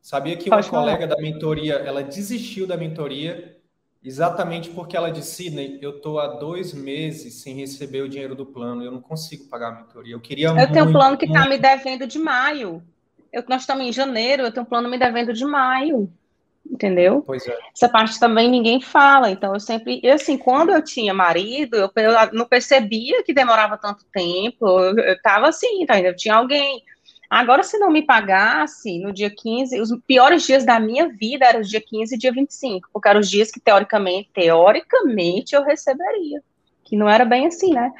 Sabia 0.00 0.36
que 0.36 0.50
uma 0.50 0.62
colega 0.62 1.06
da 1.06 1.16
mentoria, 1.16 1.74
ela 1.74 2.02
desistiu 2.02 2.66
da 2.66 2.76
mentoria 2.76 3.54
Exatamente 4.04 4.68
porque 4.68 4.94
ela 4.94 5.10
disse, 5.10 5.44
Sidney, 5.44 5.78
eu 5.80 5.96
estou 5.96 6.18
há 6.20 6.26
dois 6.26 6.74
meses 6.74 7.40
sem 7.40 7.54
receber 7.54 8.02
o 8.02 8.08
dinheiro 8.08 8.34
do 8.34 8.44
plano, 8.44 8.82
eu 8.82 8.92
não 8.92 9.00
consigo 9.00 9.44
pagar 9.44 9.68
a 9.68 9.76
mentoria. 9.76 10.14
Eu 10.14 10.20
queria 10.20 10.48
Eu 10.48 10.54
muito, 10.54 10.72
tenho 10.74 10.84
um 10.84 10.92
plano 10.92 11.16
que 11.16 11.24
está 11.24 11.48
me 11.48 11.56
devendo 11.56 12.06
de 12.06 12.18
maio. 12.18 12.82
Eu, 13.32 13.42
nós 13.48 13.62
estamos 13.62 13.82
em 13.82 13.92
janeiro, 13.92 14.42
eu 14.42 14.52
tenho 14.52 14.66
um 14.66 14.68
plano 14.68 14.90
me 14.90 14.98
devendo 14.98 15.32
de 15.32 15.46
maio. 15.46 16.12
Entendeu? 16.74 17.22
Pois 17.24 17.46
é. 17.46 17.56
Essa 17.72 17.88
parte 17.88 18.18
também 18.18 18.50
ninguém 18.50 18.80
fala. 18.80 19.30
Então, 19.30 19.54
eu 19.54 19.60
sempre. 19.60 20.00
E 20.02 20.10
assim, 20.10 20.36
quando 20.36 20.72
eu 20.72 20.82
tinha 20.82 21.14
marido, 21.14 21.76
eu, 21.76 21.88
eu 21.94 22.32
não 22.32 22.46
percebia 22.46 23.22
que 23.22 23.32
demorava 23.32 23.78
tanto 23.78 24.04
tempo. 24.12 24.66
Eu, 24.66 24.98
eu 24.98 25.22
tava 25.22 25.48
assim, 25.48 25.86
tá? 25.86 26.00
Eu 26.00 26.16
tinha 26.16 26.34
alguém 26.34 26.82
Agora, 27.34 27.64
se 27.64 27.78
não 27.78 27.90
me 27.90 28.02
pagasse 28.02 28.98
no 29.00 29.12
dia 29.12 29.28
15, 29.28 29.80
os 29.80 29.90
piores 30.06 30.44
dias 30.44 30.64
da 30.64 30.78
minha 30.78 31.08
vida 31.08 31.44
eram 31.44 31.60
os 31.60 31.68
dia 31.68 31.80
15 31.80 32.14
e 32.14 32.18
dia 32.18 32.32
25, 32.32 32.88
porque 32.92 33.08
eram 33.08 33.18
os 33.18 33.28
dias 33.28 33.50
que, 33.50 33.58
teoricamente, 33.58 34.30
teoricamente, 34.32 35.54
eu 35.54 35.64
receberia. 35.64 36.42
Que 36.84 36.96
não 36.96 37.08
era 37.08 37.24
bem 37.24 37.46
assim, 37.46 37.72
né? 37.72 37.92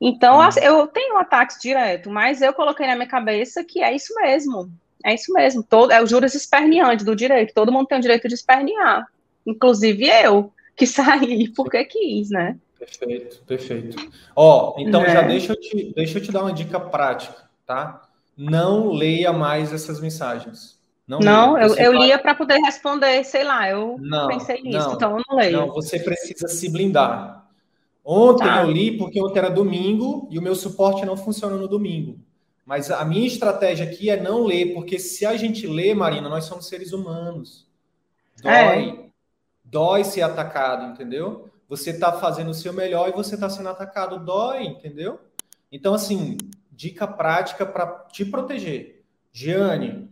Então, 0.00 0.38
uhum. 0.38 0.48
eu 0.60 0.86
tenho 0.88 1.16
ataques 1.16 1.60
direto, 1.60 2.10
mas 2.10 2.42
eu 2.42 2.52
coloquei 2.52 2.86
na 2.86 2.96
minha 2.96 3.06
cabeça 3.06 3.62
que 3.62 3.82
é 3.82 3.94
isso 3.94 4.12
mesmo. 4.16 4.68
É 5.04 5.14
isso 5.14 5.32
mesmo. 5.32 5.62
Todo, 5.62 5.92
é 5.92 6.02
o 6.02 6.06
juros 6.06 6.34
esperneante 6.34 7.04
do 7.04 7.14
direito. 7.14 7.54
Todo 7.54 7.72
mundo 7.72 7.86
tem 7.86 7.98
o 7.98 8.02
direito 8.02 8.26
de 8.28 8.34
espernear. 8.34 9.06
Inclusive 9.46 10.08
eu, 10.08 10.52
que 10.74 10.86
saí 10.86 11.48
porque 11.50 11.84
quis, 11.84 12.30
né? 12.30 12.56
Perfeito, 12.78 13.42
perfeito. 13.46 13.96
Ó, 14.34 14.74
então 14.78 15.02
é. 15.02 15.10
já 15.10 15.22
deixa 15.22 15.52
eu, 15.52 15.60
te, 15.60 15.92
deixa 15.94 16.18
eu 16.18 16.22
te 16.22 16.32
dar 16.32 16.42
uma 16.42 16.52
dica 16.52 16.78
prática, 16.78 17.48
tá? 17.64 18.04
não 18.36 18.92
leia 18.92 19.32
mais 19.32 19.72
essas 19.72 20.00
mensagens. 20.00 20.78
Não, 21.06 21.18
não 21.18 21.58
eu, 21.58 21.74
eu 21.76 21.92
lia 21.92 22.18
para 22.18 22.34
poder 22.34 22.58
responder, 22.60 23.22
sei 23.24 23.44
lá, 23.44 23.68
eu 23.68 23.96
não, 24.00 24.26
pensei 24.26 24.62
nisso, 24.62 24.88
não, 24.88 24.94
então 24.94 25.18
eu 25.18 25.24
não 25.28 25.36
leio. 25.36 25.58
Não, 25.58 25.66
você 25.68 25.98
precisa 25.98 26.48
se 26.48 26.70
blindar. 26.70 27.46
Ontem 28.02 28.46
tá. 28.46 28.62
eu 28.62 28.70
li 28.70 28.96
porque 28.96 29.20
ontem 29.22 29.38
era 29.38 29.50
domingo 29.50 30.28
e 30.30 30.38
o 30.38 30.42
meu 30.42 30.54
suporte 30.54 31.04
não 31.04 31.16
funciona 31.16 31.56
no 31.56 31.68
domingo. 31.68 32.18
Mas 32.64 32.90
a 32.90 33.04
minha 33.04 33.26
estratégia 33.26 33.86
aqui 33.86 34.08
é 34.08 34.20
não 34.20 34.44
ler, 34.44 34.72
porque 34.72 34.98
se 34.98 35.26
a 35.26 35.36
gente 35.36 35.66
lê, 35.66 35.94
Marina, 35.94 36.28
nós 36.28 36.44
somos 36.44 36.66
seres 36.66 36.92
humanos. 36.92 37.68
Dói. 38.42 38.52
É. 38.52 39.04
Dói 39.64 40.04
ser 40.04 40.22
atacado, 40.22 40.92
entendeu? 40.92 41.50
Você 41.68 41.90
está 41.90 42.12
fazendo 42.12 42.50
o 42.50 42.54
seu 42.54 42.72
melhor 42.72 43.08
e 43.08 43.12
você 43.12 43.34
está 43.34 43.50
sendo 43.50 43.68
atacado. 43.68 44.24
Dói, 44.24 44.64
entendeu? 44.64 45.20
Então, 45.70 45.92
assim, 45.94 46.38
dica 46.70 47.06
prática 47.06 47.66
para 47.66 47.86
te 48.10 48.24
proteger. 48.24 49.04
Giane, 49.32 50.10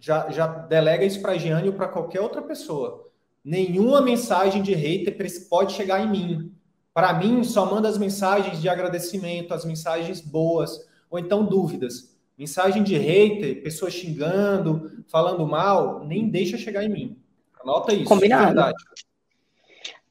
já, 0.00 0.30
já 0.30 0.46
delega 0.46 1.04
isso 1.04 1.20
para 1.20 1.36
Giane 1.36 1.68
ou 1.68 1.74
para 1.74 1.88
qualquer 1.88 2.20
outra 2.20 2.42
pessoa. 2.42 3.10
Nenhuma 3.44 4.00
mensagem 4.00 4.62
de 4.62 4.74
hater 4.74 5.16
pode 5.48 5.72
chegar 5.72 6.00
em 6.00 6.10
mim. 6.10 6.52
Para 6.92 7.12
mim, 7.12 7.44
só 7.44 7.66
manda 7.66 7.88
as 7.88 7.98
mensagens 7.98 8.60
de 8.60 8.68
agradecimento, 8.68 9.52
as 9.52 9.64
mensagens 9.64 10.20
boas, 10.20 10.88
ou 11.10 11.18
então 11.18 11.44
dúvidas. 11.44 12.16
Mensagem 12.38 12.82
de 12.82 12.96
hater, 12.96 13.62
pessoa 13.62 13.90
xingando, 13.90 15.04
falando 15.08 15.46
mal, 15.46 16.04
nem 16.04 16.28
deixa 16.28 16.58
chegar 16.58 16.84
em 16.84 16.88
mim. 16.88 17.18
Anota 17.62 17.94
isso. 17.94 18.04
Combinado. 18.04 18.60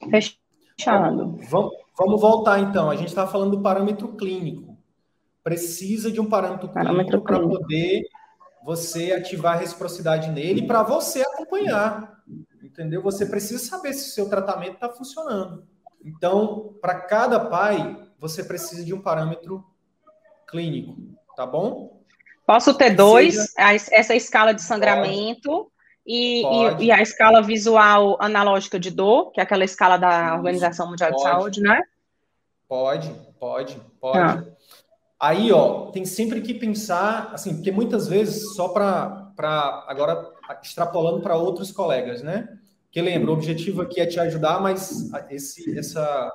Fechado. 0.09 1.37
Vamos, 1.49 1.73
vamos 1.97 2.21
voltar 2.21 2.59
então. 2.59 2.89
A 2.89 2.95
gente 2.95 3.09
está 3.09 3.27
falando 3.27 3.57
do 3.57 3.61
parâmetro 3.61 4.09
clínico 4.09 4.75
precisa 5.45 6.11
de 6.11 6.19
um 6.19 6.27
parâmetro, 6.27 6.67
parâmetro 6.69 7.21
para 7.21 7.39
poder 7.39 8.01
você 8.63 9.11
ativar 9.11 9.55
a 9.55 9.59
reciprocidade 9.59 10.31
nele 10.31 10.65
para 10.65 10.81
você 10.81 11.21
acompanhar. 11.21 12.23
Entendeu? 12.63 13.03
Você 13.03 13.27
precisa 13.27 13.63
saber 13.63 13.93
se 13.93 14.09
o 14.09 14.11
seu 14.11 14.27
tratamento 14.27 14.73
está 14.73 14.89
funcionando. 14.89 15.63
Então, 16.03 16.73
para 16.81 16.99
cada 17.01 17.39
pai, 17.39 17.95
você 18.19 18.43
precisa 18.43 18.83
de 18.83 18.91
um 18.91 18.99
parâmetro 18.99 19.63
clínico, 20.47 20.95
tá 21.35 21.45
bom? 21.45 22.01
Posso 22.45 22.73
ter 22.75 22.91
dois, 22.91 23.35
Seja... 23.51 23.89
essa 23.91 24.15
escala 24.15 24.53
de 24.53 24.61
sangramento 24.61 25.71
e, 26.05 26.43
e, 26.43 26.85
e, 26.85 26.91
a 26.91 27.01
escala 27.01 27.41
visual 27.41 28.17
analógica 28.21 28.79
de 28.79 28.91
dor, 28.91 29.31
que 29.31 29.39
é 29.39 29.43
aquela 29.43 29.65
escala 29.65 29.97
da 29.97 30.35
Organização 30.35 30.87
Mundial 30.87 31.09
pode. 31.09 31.23
de 31.23 31.29
Saúde, 31.29 31.61
né? 31.61 31.81
Pode, 32.67 33.11
pode, 33.39 33.81
pode. 33.99 34.19
Ah. 34.19 34.43
Aí, 35.19 35.51
ó, 35.51 35.89
tem 35.91 36.05
sempre 36.05 36.41
que 36.41 36.53
pensar, 36.53 37.31
assim, 37.33 37.55
porque 37.55 37.71
muitas 37.71 38.07
vezes, 38.07 38.53
só 38.55 38.67
para 38.69 39.85
agora 39.87 40.31
extrapolando 40.61 41.21
para 41.21 41.35
outros 41.35 41.71
colegas, 41.71 42.21
né? 42.21 42.47
Que 42.95 43.01
lembra, 43.01 43.29
o 43.29 43.33
objetivo 43.33 43.81
aqui 43.81 43.99
é 43.99 44.05
te 44.05 44.17
ajudar, 44.21 44.61
mas 44.61 45.11
esse, 45.29 45.77
essa, 45.77 46.31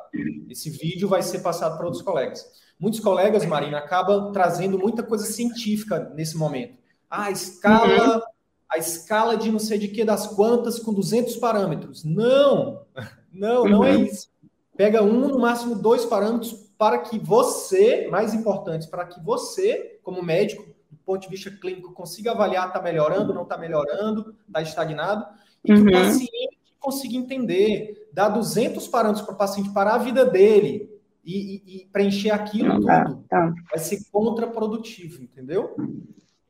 esse 0.47 0.69
vídeo 0.69 1.09
vai 1.09 1.23
ser 1.23 1.39
passado 1.39 1.79
para 1.79 1.87
outros 1.87 2.03
colegas. 2.03 2.47
Muitos 2.79 3.01
colegas, 3.01 3.47
Marina, 3.47 3.79
acabam 3.79 4.31
trazendo 4.31 4.79
muita 4.79 5.03
coisa 5.03 5.25
científica 5.25 6.13
nesse 6.15 6.37
momento. 6.37 6.77
Ah, 7.09 7.25
a 7.25 7.31
escala, 7.31 8.17
uhum. 8.17 8.23
a 8.69 8.77
escala 8.77 9.39
de 9.39 9.51
não 9.51 9.59
sei 9.59 9.79
de 9.79 9.89
que 9.89 10.05
das 10.05 10.27
quantas 10.27 10.79
com 10.79 10.93
200 10.93 11.35
parâmetros. 11.37 12.05
Não, 12.05 12.85
não, 13.33 13.65
não 13.65 13.83
é 13.83 13.97
uhum. 13.97 14.05
isso. 14.05 14.29
Pega 14.77 15.03
um, 15.03 15.29
no 15.29 15.39
máximo 15.39 15.75
dois 15.75 16.05
parâmetros 16.05 16.53
para 16.77 16.99
que 16.99 17.19
você, 17.19 18.07
mais 18.11 18.35
importante, 18.35 18.87
para 18.87 19.07
que 19.07 19.19
você, 19.25 19.99
como 20.03 20.23
médico, 20.23 20.63
do 20.91 20.99
ponto 21.07 21.23
de 21.23 21.29
vista 21.29 21.51
clínico, 21.51 21.95
consiga 21.95 22.33
avaliar 22.33 22.69
está 22.69 22.83
melhorando, 22.83 23.33
não 23.33 23.45
está 23.45 23.57
melhorando, 23.57 24.37
está 24.47 24.61
estagnado, 24.61 25.25
e 25.65 25.73
uhum. 25.73 25.85
que 25.85 25.89
o 25.89 25.93
paciente 25.93 26.59
consiga 26.79 27.17
entender, 27.17 28.09
dar 28.13 28.29
200 28.31 28.89
parâmetros 28.89 29.25
para 29.25 29.35
o 29.35 29.39
paciente 29.39 29.71
para 29.71 29.95
a 29.95 29.99
vida 29.99 30.25
dele 30.25 30.91
e, 31.25 31.63
e, 31.67 31.77
e 31.83 31.87
preencher 31.87 32.31
aquilo 32.31 32.85
tá, 32.85 33.05
tudo, 33.05 33.25
tá. 33.29 33.55
vai 33.71 33.79
ser 33.79 34.03
contraprodutivo, 34.11 35.23
entendeu? 35.23 35.77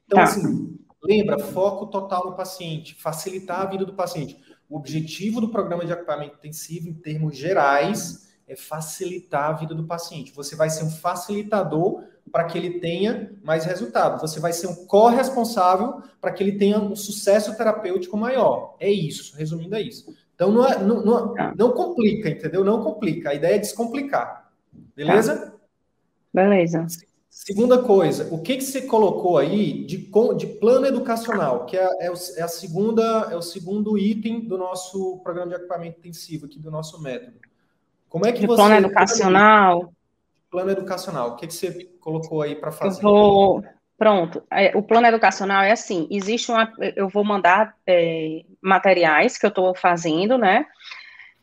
Então, 0.07 0.19
tá. 0.19 0.23
assim, 0.23 0.79
lembra, 1.03 1.39
foco 1.39 1.87
total 1.87 2.31
no 2.31 2.37
paciente, 2.37 2.95
facilitar 2.95 3.61
a 3.61 3.67
vida 3.67 3.85
do 3.85 3.95
paciente. 3.95 4.39
O 4.69 4.77
objetivo 4.77 5.41
do 5.41 5.49
programa 5.49 5.85
de 5.85 5.93
acompanhamento 5.93 6.37
intensivo, 6.37 6.89
em 6.89 6.95
termos 6.95 7.37
gerais, 7.37 8.31
é 8.47 8.55
facilitar 8.55 9.51
a 9.51 9.53
vida 9.53 9.75
do 9.75 9.85
paciente. 9.85 10.33
Você 10.33 10.55
vai 10.55 10.71
ser 10.71 10.85
um 10.85 10.91
facilitador 10.91 12.05
para 12.31 12.45
que 12.45 12.57
ele 12.57 12.79
tenha 12.81 13.33
mais 13.43 13.65
resultado. 13.65 14.21
Você 14.21 14.39
vai 14.41 14.53
ser 14.53 14.67
um 14.67 14.87
corresponsável 14.87 16.03
para 16.21 16.33
que 16.33 16.43
ele 16.43 16.53
tenha 16.53 16.79
um 16.79 16.95
sucesso 16.95 17.57
terapêutico 17.57 18.17
maior. 18.17 18.77
É 18.79 18.91
isso, 18.91 19.37
resumindo 19.37 19.75
é 19.75 19.83
isso. 19.83 20.15
Então 20.35 20.51
não, 20.51 20.67
é, 20.67 20.79
não, 20.83 21.05
não, 21.05 21.35
tá. 21.35 21.55
não 21.57 21.73
complica, 21.73 22.29
entendeu? 22.29 22.65
Não 22.65 22.83
complica. 22.83 23.31
A 23.31 23.35
ideia 23.35 23.57
é 23.57 23.59
descomplicar. 23.59 24.51
Beleza? 24.97 25.37
Tá. 25.37 25.53
Beleza. 26.33 26.87
Segunda 27.29 27.79
coisa, 27.79 28.29
o 28.35 28.43
que, 28.43 28.57
que 28.57 28.65
você 28.65 28.83
colocou 28.83 29.39
aí 29.39 29.85
de, 29.85 30.11
de 30.37 30.47
plano 30.47 30.87
educacional, 30.87 31.65
que 31.65 31.77
é, 31.77 31.89
é, 32.01 32.11
o, 32.11 32.15
é, 32.37 32.43
a 32.43 32.49
segunda, 32.49 33.29
é 33.31 33.37
o 33.37 33.43
segundo 33.43 33.97
item 33.97 34.41
do 34.41 34.59
nosso 34.59 35.19
programa 35.23 35.49
de 35.49 35.55
equipamento 35.55 36.01
intensivo 36.01 36.47
aqui 36.47 36.59
do 36.59 36.71
nosso 36.71 37.01
método. 37.01 37.39
Como 38.09 38.27
é 38.27 38.33
que 38.33 38.41
de 38.41 38.47
você. 38.47 38.57
Plano 38.57 38.75
educacional. 38.75 39.93
Plano 40.51 40.71
educacional. 40.71 41.31
O 41.31 41.37
que, 41.37 41.47
que 41.47 41.55
você 41.55 41.89
colocou 42.01 42.43
aí 42.43 42.57
para 42.57 42.73
fazer? 42.73 42.99
Eu 42.99 43.03
vou. 43.03 43.65
Pronto. 43.97 44.43
É, 44.51 44.77
o 44.77 44.83
plano 44.83 45.07
educacional 45.07 45.63
é 45.63 45.73
assim: 45.73 46.09
existe 46.11 46.51
uma. 46.51 46.73
Eu 46.97 47.09
vou 47.09 47.25
mandar 47.25 47.75
é, 47.87 48.43
materiais 48.61 49.39
que 49.39 49.47
eu 49.47 49.51
estou 49.51 49.75
fazendo, 49.75 50.37
né? 50.37 50.67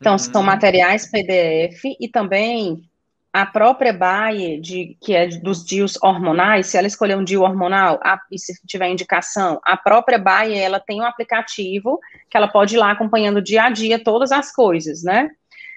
Então, 0.00 0.12
uhum. 0.12 0.18
são 0.18 0.42
materiais 0.42 1.10
PDF 1.10 1.82
e 2.00 2.08
também 2.08 2.88
a 3.32 3.44
própria 3.44 3.92
Bayer, 3.92 4.60
de, 4.60 4.96
que 5.00 5.14
é 5.14 5.26
dos 5.26 5.64
DIUs 5.64 5.98
hormonais, 6.02 6.66
se 6.66 6.76
ela 6.76 6.86
escolher 6.86 7.16
um 7.16 7.24
DIU 7.24 7.42
hormonal, 7.42 8.00
a, 8.02 8.18
e 8.32 8.38
se 8.38 8.54
tiver 8.66 8.88
indicação, 8.88 9.60
a 9.64 9.76
própria 9.76 10.18
Bayer, 10.18 10.58
ela 10.58 10.80
tem 10.80 11.00
um 11.00 11.04
aplicativo 11.04 12.00
que 12.30 12.36
ela 12.36 12.48
pode 12.48 12.74
ir 12.74 12.78
lá 12.78 12.90
acompanhando 12.90 13.42
dia 13.42 13.64
a 13.64 13.70
dia 13.70 14.02
todas 14.02 14.32
as 14.32 14.52
coisas, 14.52 15.02
né? 15.02 15.30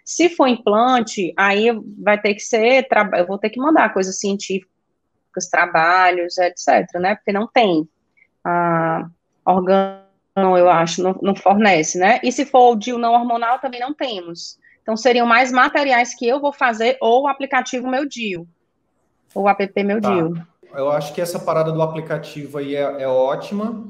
Se 0.06 0.30
for 0.30 0.48
implante, 0.48 1.34
aí 1.38 1.68
vai 2.02 2.20
ter 2.20 2.34
que 2.34 2.42
ser, 2.42 2.88
eu 3.18 3.28
vou 3.28 3.38
ter 3.38 3.50
que 3.50 3.60
mandar 3.60 3.94
coisas 3.94 4.20
científicas, 4.20 4.70
trabalhos, 5.50 6.38
etc, 6.38 6.88
né, 6.96 7.16
porque 7.16 7.32
não 7.32 7.48
tem 7.48 7.88
a 8.44 9.08
organo, 9.46 10.58
eu 10.58 10.70
acho, 10.70 11.02
não, 11.02 11.18
não 11.22 11.36
fornece, 11.36 11.98
né, 11.98 12.20
e 12.24 12.32
se 12.32 12.46
for 12.46 12.72
o 12.72 12.76
DIU 12.76 12.98
não 12.98 13.14
hormonal, 13.14 13.60
também 13.60 13.80
não 13.80 13.94
temos. 13.94 14.60
Então, 14.82 14.98
seriam 14.98 15.28
mais 15.28 15.52
materiais 15.52 16.16
que 16.16 16.28
eu 16.28 16.42
vou 16.42 16.52
fazer 16.52 16.98
ou 17.00 17.24
o 17.24 17.28
aplicativo 17.28 17.88
Meu 17.88 18.08
DIU, 18.08 18.48
ou 19.34 19.44
o 19.44 19.50
app 19.50 19.84
Meu 19.84 20.02
tá. 20.02 20.14
DIU. 20.14 20.34
eu 20.74 20.92
acho 20.92 21.14
que 21.14 21.22
essa 21.22 21.40
parada 21.40 21.72
do 21.72 21.82
aplicativo 21.82 22.58
aí 22.58 22.76
é, 22.76 23.04
é 23.04 23.08
ótima, 23.08 23.88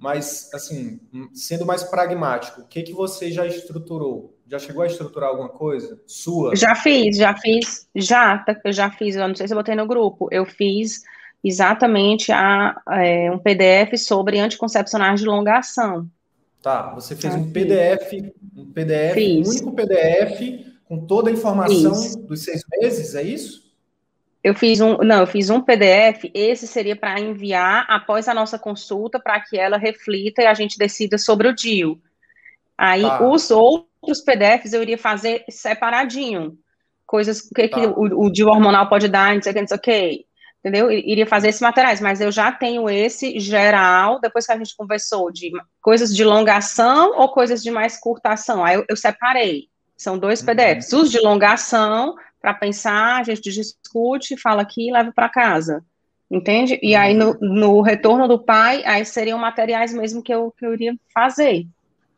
mas, 0.00 0.48
assim, 0.54 0.98
sendo 1.34 1.66
mais 1.66 1.84
pragmático, 1.84 2.62
o 2.62 2.66
que, 2.66 2.82
que 2.82 2.92
você 2.92 3.30
já 3.30 3.46
estruturou? 3.46 4.34
Já 4.50 4.58
chegou 4.58 4.82
a 4.82 4.86
estruturar 4.88 5.28
alguma 5.28 5.48
coisa 5.48 6.02
sua? 6.08 6.56
Já 6.56 6.74
fiz, 6.74 7.16
já 7.16 7.36
fiz, 7.36 7.88
já, 7.94 8.36
tá, 8.38 8.58
eu 8.64 8.72
já 8.72 8.90
fiz, 8.90 9.14
eu 9.14 9.28
não 9.28 9.34
sei 9.36 9.46
se 9.46 9.54
eu 9.54 9.56
botei 9.56 9.76
no 9.76 9.86
grupo, 9.86 10.26
eu 10.32 10.44
fiz 10.44 11.02
exatamente 11.42 12.32
a, 12.32 12.82
é, 12.90 13.30
um 13.30 13.38
PDF 13.38 13.96
sobre 13.96 14.40
anticoncepcionais 14.40 15.20
de 15.20 15.26
longa 15.26 15.58
ação. 15.58 16.10
Tá, 16.60 16.92
você 16.92 17.14
fez 17.14 17.32
um 17.32 17.52
PDF, 17.52 18.12
um 18.56 18.72
PDF, 18.72 19.16
um 19.16 19.48
único 19.48 19.72
PDF 19.72 20.66
com 20.84 21.06
toda 21.06 21.30
a 21.30 21.32
informação 21.32 21.94
Fiz. 21.94 22.16
dos 22.16 22.42
seis 22.42 22.62
meses, 22.72 23.14
é 23.14 23.22
isso? 23.22 23.70
Eu 24.42 24.52
fiz 24.52 24.80
um, 24.80 24.96
não, 24.96 25.20
eu 25.20 25.26
fiz 25.28 25.48
um 25.48 25.60
PDF, 25.60 26.28
esse 26.34 26.66
seria 26.66 26.96
para 26.96 27.20
enviar 27.20 27.86
após 27.88 28.26
a 28.26 28.34
nossa 28.34 28.58
consulta, 28.58 29.20
para 29.20 29.38
que 29.38 29.56
ela 29.56 29.78
reflita 29.78 30.42
e 30.42 30.46
a 30.46 30.54
gente 30.54 30.76
decida 30.76 31.18
sobre 31.18 31.46
o 31.46 31.54
DIU. 31.54 32.00
Aí, 32.76 33.02
tá. 33.02 33.28
os 33.28 33.50
outros 33.50 33.89
PDFs 34.24 34.72
eu 34.72 34.82
iria 34.82 34.98
fazer 34.98 35.44
separadinho. 35.50 36.58
Coisas, 37.06 37.40
o 37.40 37.54
que, 37.54 37.68
tá. 37.68 37.80
que 37.80 37.86
o, 37.86 38.26
o 38.26 38.30
DIU 38.30 38.48
hormonal 38.48 38.88
pode 38.88 39.08
dar, 39.08 39.34
não 39.34 39.42
sei 39.42 39.52
o 39.52 39.54
que, 39.54 39.60
não 39.60 39.68
sei 39.68 39.76
o 39.76 39.80
que. 39.80 40.26
Entendeu? 40.60 40.90
Iria 40.90 41.26
fazer 41.26 41.48
esses 41.48 41.60
materiais, 41.60 42.00
mas 42.00 42.20
eu 42.20 42.30
já 42.30 42.52
tenho 42.52 42.88
esse 42.88 43.40
geral, 43.40 44.20
depois 44.20 44.46
que 44.46 44.52
a 44.52 44.58
gente 44.58 44.76
conversou, 44.76 45.32
de 45.32 45.50
coisas 45.80 46.14
de 46.14 46.22
longa 46.22 46.56
ação 46.56 47.18
ou 47.18 47.30
coisas 47.30 47.62
de 47.62 47.70
mais 47.70 47.98
curta 47.98 48.30
ação. 48.30 48.62
Aí 48.62 48.76
eu, 48.76 48.84
eu 48.88 48.96
separei. 48.96 49.68
São 49.96 50.18
dois 50.18 50.42
PDFs. 50.42 50.92
Uhum. 50.92 51.00
Os 51.00 51.10
de 51.10 51.18
longa 51.18 51.52
ação 51.52 52.14
para 52.40 52.54
pensar, 52.54 53.20
a 53.20 53.22
gente 53.22 53.50
discute, 53.50 54.36
fala 54.36 54.62
aqui 54.62 54.88
e 54.88 54.92
leva 54.92 55.12
para 55.12 55.28
casa. 55.28 55.84
Entende? 56.30 56.78
E 56.82 56.94
aí, 56.94 57.12
no, 57.12 57.36
no, 57.40 57.80
retorno 57.80 58.28
do 58.28 58.38
pai, 58.38 58.82
aí 58.84 59.04
seriam 59.04 59.38
materiais 59.38 59.92
mesmo 59.92 60.22
que 60.22 60.32
eu, 60.32 60.52
que 60.56 60.64
eu 60.64 60.72
iria 60.74 60.94
fazer. 61.12 61.66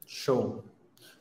Show. 0.07 0.63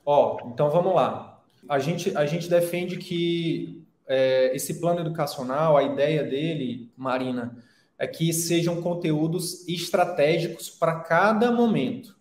Ó, 0.05 0.37
então 0.47 0.69
vamos 0.69 0.93
lá. 0.93 1.41
A 1.69 1.79
gente, 1.79 2.15
a 2.17 2.25
gente 2.25 2.49
defende 2.49 2.97
que 2.97 3.85
é, 4.07 4.55
esse 4.55 4.79
plano 4.79 4.99
educacional, 4.99 5.77
a 5.77 5.83
ideia 5.83 6.23
dele, 6.23 6.91
Marina, 6.97 7.57
é 7.97 8.07
que 8.07 8.33
sejam 8.33 8.81
conteúdos 8.81 9.67
estratégicos 9.67 10.69
para 10.69 11.01
cada 11.01 11.51
momento. 11.51 12.15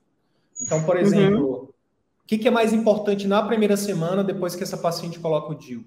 Então, 0.61 0.85
por 0.85 0.97
uhum. 0.97 1.03
exemplo, 1.03 1.47
uhum. 1.47 1.63
o 1.65 2.27
que, 2.27 2.39
que 2.39 2.49
é 2.49 2.51
mais 2.51 2.73
importante 2.73 3.27
na 3.27 3.43
primeira 3.43 3.77
semana 3.77 4.23
depois 4.23 4.55
que 4.55 4.63
essa 4.63 4.77
paciente 4.77 5.19
coloca 5.19 5.53
o 5.53 5.55
DIU? 5.55 5.85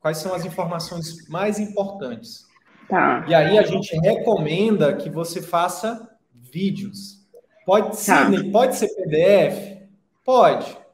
Quais 0.00 0.18
são 0.18 0.34
as 0.34 0.44
informações 0.44 1.28
mais 1.28 1.58
importantes? 1.58 2.46
Tá. 2.88 3.24
E 3.28 3.34
aí 3.34 3.58
a 3.58 3.62
gente 3.62 3.94
recomenda 3.98 4.94
que 4.96 5.10
você 5.10 5.42
faça 5.42 6.08
vídeos. 6.32 7.26
Pode 7.66 7.96
ser, 7.96 8.12
tá. 8.12 8.30
pode 8.52 8.76
ser 8.76 8.88
PDF? 8.88 9.82
Pode. 10.24 10.85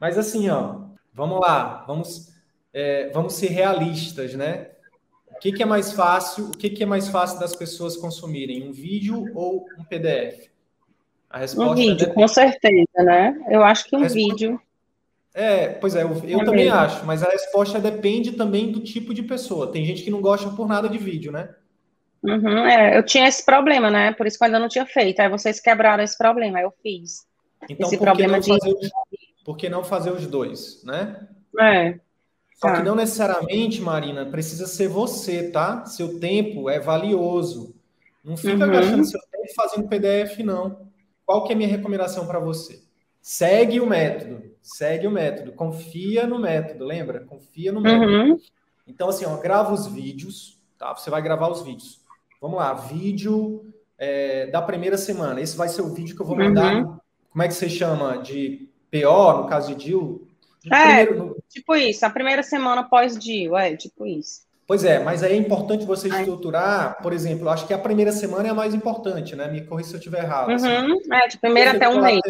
Mas 0.00 0.16
assim, 0.16 0.48
ó, 0.48 0.80
vamos 1.12 1.40
lá, 1.40 1.84
vamos, 1.86 2.32
é, 2.72 3.10
vamos 3.10 3.34
ser 3.34 3.48
realistas, 3.48 4.34
né? 4.34 4.68
O 5.30 5.40
que, 5.40 5.52
que, 5.52 5.62
é 5.62 5.66
mais 5.66 5.92
fácil? 5.92 6.46
O 6.46 6.50
que, 6.50 6.70
que, 6.70 6.82
é 6.82 6.86
mais 6.86 7.08
fácil 7.08 7.38
das 7.38 7.54
pessoas 7.54 7.96
consumirem? 7.96 8.68
Um 8.68 8.72
vídeo 8.72 9.30
ou 9.34 9.66
um 9.78 9.84
PDF? 9.84 10.48
A 11.30 11.38
resposta 11.38 11.72
um 11.72 11.74
vídeo, 11.74 12.08
é 12.08 12.12
com 12.12 12.26
certeza, 12.26 13.04
né? 13.04 13.40
Eu 13.48 13.62
acho 13.62 13.84
que 13.84 13.94
um 13.94 14.00
resposta... 14.00 14.28
vídeo. 14.28 14.60
É, 15.34 15.68
pois 15.68 15.94
é, 15.94 16.02
eu, 16.02 16.20
eu 16.24 16.40
é 16.40 16.44
também 16.44 16.64
mesmo. 16.64 16.78
acho, 16.80 17.06
mas 17.06 17.22
a 17.22 17.30
resposta 17.30 17.78
depende 17.78 18.32
também 18.32 18.72
do 18.72 18.80
tipo 18.80 19.14
de 19.14 19.22
pessoa. 19.22 19.70
Tem 19.70 19.84
gente 19.84 20.02
que 20.02 20.10
não 20.10 20.20
gosta 20.20 20.50
por 20.50 20.66
nada 20.66 20.88
de 20.88 20.98
vídeo, 20.98 21.30
né? 21.30 21.50
Uhum, 22.22 22.66
é, 22.66 22.98
eu 22.98 23.04
tinha 23.04 23.28
esse 23.28 23.44
problema, 23.44 23.90
né? 23.90 24.12
Por 24.12 24.26
isso 24.26 24.36
que 24.36 24.42
eu 24.42 24.46
ainda 24.46 24.58
não 24.58 24.68
tinha 24.68 24.86
feito. 24.86 25.20
Aí 25.20 25.28
vocês 25.28 25.60
quebraram 25.60 26.02
esse 26.02 26.18
problema, 26.18 26.58
aí 26.58 26.64
eu 26.64 26.72
fiz. 26.82 27.24
Então, 27.68 27.86
esse 27.86 27.96
problema 27.96 28.40
de... 28.40 28.50
os, 28.50 28.58
por 29.48 29.56
que 29.56 29.70
não 29.70 29.82
fazer 29.82 30.12
os 30.12 30.26
dois, 30.26 30.84
né? 30.84 31.26
É. 31.58 31.98
Só 32.56 32.68
tá. 32.68 32.76
que 32.76 32.82
não 32.82 32.94
necessariamente, 32.94 33.80
Marina, 33.80 34.26
precisa 34.26 34.66
ser 34.66 34.88
você, 34.88 35.50
tá? 35.50 35.86
Seu 35.86 36.20
tempo 36.20 36.68
é 36.68 36.78
valioso. 36.78 37.74
Não 38.22 38.36
fica 38.36 38.66
uhum. 38.66 38.70
gastando 38.70 39.06
seu 39.06 39.18
tempo 39.32 39.54
fazendo 39.56 39.88
PDF, 39.88 40.40
não. 40.40 40.90
Qual 41.24 41.44
que 41.44 41.52
é 41.52 41.54
a 41.54 41.56
minha 41.56 41.68
recomendação 41.70 42.26
para 42.26 42.38
você? 42.38 42.82
Segue 43.22 43.80
o 43.80 43.86
método, 43.86 44.42
segue 44.60 45.06
o 45.06 45.10
método, 45.10 45.52
confia 45.52 46.26
no 46.26 46.38
método, 46.38 46.84
lembra? 46.84 47.20
Confia 47.20 47.72
no 47.72 47.80
método. 47.80 48.12
Uhum. 48.12 48.38
Então, 48.86 49.08
assim, 49.08 49.24
ó, 49.24 49.34
grava 49.38 49.72
os 49.72 49.86
vídeos, 49.86 50.60
tá? 50.76 50.94
Você 50.94 51.08
vai 51.08 51.22
gravar 51.22 51.48
os 51.48 51.62
vídeos. 51.62 52.02
Vamos 52.38 52.58
lá, 52.58 52.74
vídeo 52.74 53.64
é, 53.96 54.46
da 54.48 54.60
primeira 54.60 54.98
semana. 54.98 55.40
Esse 55.40 55.56
vai 55.56 55.70
ser 55.70 55.80
o 55.80 55.94
vídeo 55.94 56.14
que 56.14 56.20
eu 56.20 56.26
vou 56.26 56.36
mandar. 56.36 56.84
Uhum. 56.84 56.98
Como 57.30 57.42
é 57.42 57.48
que 57.48 57.54
você 57.54 57.70
chama? 57.70 58.18
De 58.18 58.67
PO, 58.90 59.42
no 59.42 59.46
caso 59.46 59.74
de 59.74 59.86
DIL? 59.86 60.26
É, 60.70 61.06
primeiro, 61.06 61.36
tipo 61.48 61.74
isso, 61.76 62.04
a 62.04 62.10
primeira 62.10 62.42
semana 62.42 62.82
pós-DIL, 62.82 63.56
é, 63.56 63.76
tipo 63.76 64.06
isso. 64.06 64.48
Pois 64.68 64.84
é, 64.84 64.98
mas 64.98 65.22
aí 65.22 65.32
é 65.32 65.36
importante 65.36 65.86
você 65.86 66.08
estruturar, 66.08 67.00
por 67.02 67.14
exemplo, 67.14 67.48
acho 67.48 67.66
que 67.66 67.72
a 67.72 67.78
primeira 67.78 68.12
semana 68.12 68.48
é 68.48 68.50
a 68.50 68.54
mais 68.54 68.74
importante, 68.74 69.34
né? 69.34 69.50
Me 69.50 69.64
corrija 69.64 69.88
se 69.88 69.94
eu 69.94 69.98
estiver 69.98 70.24
errado. 70.24 70.50
Assim. 70.50 70.68
Uhum, 70.68 70.98
assim. 70.98 71.14
É, 71.14 71.26
de 71.26 71.38
primeira 71.38 71.70
até 71.70 71.88
um 71.88 72.02
mês 72.02 72.20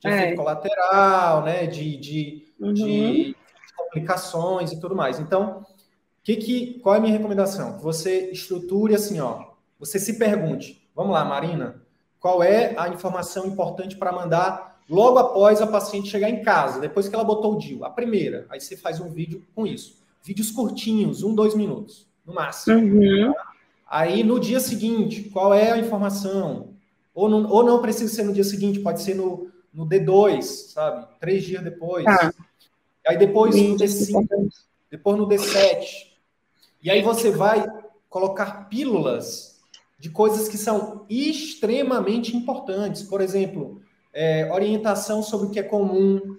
de 0.00 0.08
é. 0.08 0.16
efeito 0.16 0.36
colateral, 0.36 1.44
né? 1.44 1.66
De, 1.68 1.96
de, 1.98 2.48
uhum. 2.58 2.72
de, 2.72 3.36
complicações 3.76 4.72
e 4.72 4.80
tudo 4.80 4.96
mais. 4.96 5.20
Então, 5.20 5.64
que 6.24 6.34
que, 6.34 6.80
qual 6.80 6.96
é 6.96 6.98
a 6.98 7.00
minha 7.00 7.16
recomendação? 7.16 7.78
Você 7.78 8.30
estruture 8.32 8.96
assim, 8.96 9.20
ó. 9.20 9.44
Você 9.78 10.00
se 10.00 10.18
pergunte, 10.18 10.90
vamos 10.96 11.12
lá, 11.12 11.24
Marina, 11.24 11.80
qual 12.18 12.42
é 12.42 12.74
a 12.76 12.88
informação 12.88 13.46
importante 13.46 13.96
para 13.96 14.10
mandar 14.10 14.75
logo 14.88 15.18
após 15.18 15.60
a 15.60 15.66
paciente 15.66 16.08
chegar 16.08 16.30
em 16.30 16.42
casa, 16.42 16.80
depois 16.80 17.08
que 17.08 17.14
ela 17.14 17.24
botou 17.24 17.54
o 17.54 17.58
DIU? 17.58 17.84
A 17.84 17.90
primeira. 17.90 18.46
Aí 18.48 18.60
você 18.60 18.76
faz 18.76 19.00
um 19.00 19.10
vídeo 19.10 19.44
com 19.54 19.66
isso. 19.66 19.96
Vídeos 20.22 20.50
curtinhos, 20.50 21.22
um, 21.22 21.34
dois 21.34 21.54
minutos, 21.54 22.06
no 22.24 22.34
máximo. 22.34 22.76
Uhum. 22.76 23.34
Aí 23.88 24.24
no 24.24 24.40
dia 24.40 24.60
seguinte, 24.60 25.30
qual 25.30 25.54
é 25.54 25.70
a 25.70 25.78
informação? 25.78 26.70
Ou 27.14 27.28
não, 27.28 27.50
ou 27.50 27.64
não 27.64 27.80
precisa 27.80 28.12
ser 28.12 28.24
no 28.24 28.32
dia 28.32 28.44
seguinte, 28.44 28.80
pode 28.80 29.00
ser 29.00 29.14
no, 29.14 29.50
no 29.72 29.86
D2, 29.86 30.42
sabe? 30.42 31.06
Três 31.20 31.44
dias 31.44 31.62
depois. 31.62 32.04
Ah. 32.06 32.32
Aí 33.06 33.16
depois 33.16 33.54
no 33.54 33.76
D5, 33.76 34.48
depois 34.90 35.18
no 35.18 35.28
D7. 35.28 36.08
E 36.82 36.90
aí 36.90 37.02
você 37.02 37.30
vai 37.30 37.64
colocar 38.08 38.68
pílulas 38.68 39.60
de 39.98 40.10
coisas 40.10 40.48
que 40.48 40.58
são 40.58 41.06
extremamente 41.08 42.36
importantes. 42.36 43.02
Por 43.02 43.20
exemplo, 43.20 43.80
é, 44.16 44.50
orientação 44.50 45.22
sobre 45.22 45.46
o 45.46 45.50
que 45.50 45.60
é 45.60 45.62
comum, 45.62 46.36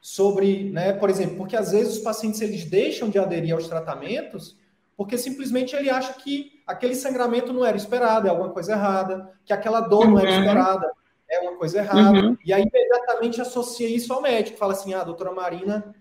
sobre, 0.00 0.70
né, 0.70 0.94
por 0.94 1.10
exemplo, 1.10 1.36
porque 1.36 1.54
às 1.54 1.72
vezes 1.72 1.98
os 1.98 2.02
pacientes 2.02 2.40
eles 2.40 2.64
deixam 2.64 3.10
de 3.10 3.18
aderir 3.18 3.54
aos 3.54 3.68
tratamentos 3.68 4.58
porque 4.96 5.16
simplesmente 5.16 5.76
ele 5.76 5.88
acha 5.88 6.12
que 6.14 6.60
aquele 6.66 6.94
sangramento 6.94 7.52
não 7.52 7.64
era 7.64 7.76
esperado, 7.76 8.26
é 8.26 8.30
alguma 8.30 8.50
coisa 8.50 8.72
errada, 8.72 9.30
que 9.44 9.52
aquela 9.52 9.80
dor 9.80 10.08
não 10.08 10.18
era 10.18 10.30
uhum. 10.30 10.38
esperada 10.38 10.90
é 11.30 11.38
uma 11.38 11.56
coisa 11.56 11.78
errada. 11.78 12.18
Uhum. 12.18 12.36
E 12.44 12.52
aí 12.52 12.64
imediatamente 12.64 13.40
associa 13.40 13.88
isso 13.88 14.12
ao 14.12 14.20
médico. 14.20 14.58
Fala 14.58 14.72
assim: 14.72 14.92
ah, 14.92 15.00
a 15.00 15.04
doutora 15.04 15.32
Marina 15.32 15.94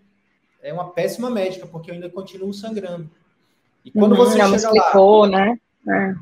é 0.62 0.74
uma 0.74 0.92
péssima 0.92 1.30
médica, 1.30 1.68
porque 1.68 1.92
eu 1.92 1.96
ainda 1.96 2.10
continuo 2.10 2.52
sangrando. 2.52 3.10
E 3.86 3.92
quando 3.92 4.14
uhum, 4.14 4.18
você 4.18 4.40
chega 4.42 4.56
explicou, 4.56 5.22
lá. 5.22 5.30
né? 5.30 5.60
É. 5.88 6.16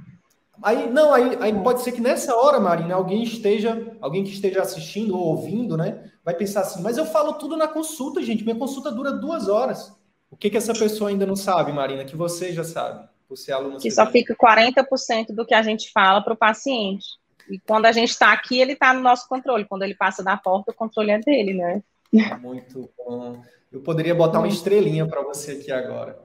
Aí, 0.62 0.90
não, 0.90 1.14
aí, 1.14 1.38
aí 1.40 1.54
pode 1.62 1.82
ser 1.82 1.92
que 1.92 2.02
nessa 2.02 2.36
hora, 2.36 2.60
Marina, 2.60 2.96
alguém 2.96 3.22
esteja, 3.24 3.96
alguém 4.02 4.24
que 4.24 4.32
esteja 4.32 4.62
assistindo 4.62 5.16
ou 5.16 5.28
ouvindo, 5.28 5.78
né? 5.78 6.12
Vai 6.24 6.34
pensar 6.34 6.62
assim, 6.62 6.82
mas 6.82 6.98
eu 6.98 7.06
falo 7.06 7.34
tudo 7.34 7.56
na 7.56 7.68
consulta, 7.68 8.22
gente. 8.22 8.44
Minha 8.44 8.56
consulta 8.56 8.92
dura 8.92 9.12
duas 9.12 9.48
horas. 9.48 9.96
O 10.30 10.36
que, 10.36 10.50
que 10.50 10.58
essa 10.58 10.74
pessoa 10.74 11.10
ainda 11.10 11.26
não 11.26 11.36
sabe, 11.36 11.72
Marina, 11.72 12.04
que 12.04 12.16
você 12.16 12.52
já 12.52 12.64
sabe, 12.64 13.08
por 13.28 13.38
ser 13.38 13.54
aluna. 13.54 13.78
Que 13.78 13.92
só 13.92 14.06
fica 14.08 14.36
40% 14.36 15.28
do 15.30 15.46
que 15.46 15.54
a 15.54 15.62
gente 15.62 15.92
fala 15.92 16.22
para 16.22 16.34
o 16.34 16.38
paciente. 16.38 17.06
E 17.50 17.60
quando 17.60 17.86
a 17.86 17.92
gente 17.92 18.10
está 18.10 18.34
aqui, 18.34 18.60
ele 18.60 18.74
está 18.74 18.94
no 18.94 19.00
nosso 19.00 19.28
controle. 19.30 19.66
Quando 19.66 19.84
ele 19.84 19.96
passa 19.96 20.24
da 20.24 20.36
porta, 20.36 20.72
o 20.72 20.76
controle 20.76 21.12
é 21.12 21.20
dele, 21.20 21.54
né? 21.54 21.82
Muito 22.42 22.90
bom. 22.98 23.42
Eu 23.72 23.82
poderia 23.82 24.16
botar 24.16 24.40
uma 24.40 24.48
estrelinha 24.48 25.06
para 25.08 25.22
você 25.22 25.52
aqui 25.52 25.72
agora. 25.72 26.20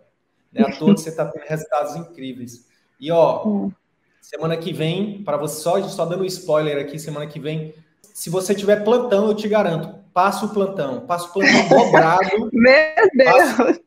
Né? 0.53 0.63
A 0.63 0.77
todos 0.77 1.03
você 1.03 1.11
está 1.11 1.27
tendo 1.27 1.45
resultados 1.45 1.97
incríveis. 1.97 2.67
E 2.99 3.11
ó, 3.11 3.47
hum. 3.47 3.73
Semana 4.23 4.57
que 4.57 4.73
vem, 4.73 5.23
para 5.25 5.37
você 5.37 5.61
só, 5.61 5.83
só 5.89 6.07
dando 6.07 6.23
um 6.23 6.27
spoiler 6.27 6.79
aqui, 6.79 6.99
semana 6.99 7.27
que 7.27 7.41
vem, 7.41 7.75
se 8.15 8.31
você 8.31 8.55
tiver 8.55 8.85
plantão, 8.85 9.27
eu 9.27 9.35
te 9.35 9.49
garanto, 9.49 9.93
passa 10.15 10.47
o 10.47 10.51
plantão, 10.51 11.05
passa 11.05 11.27
o 11.27 11.33
plantão 11.33 11.69
dobrado. 11.69 12.49
Meu 12.53 13.11
Deus! 13.15 13.33
Passa, 13.33 13.81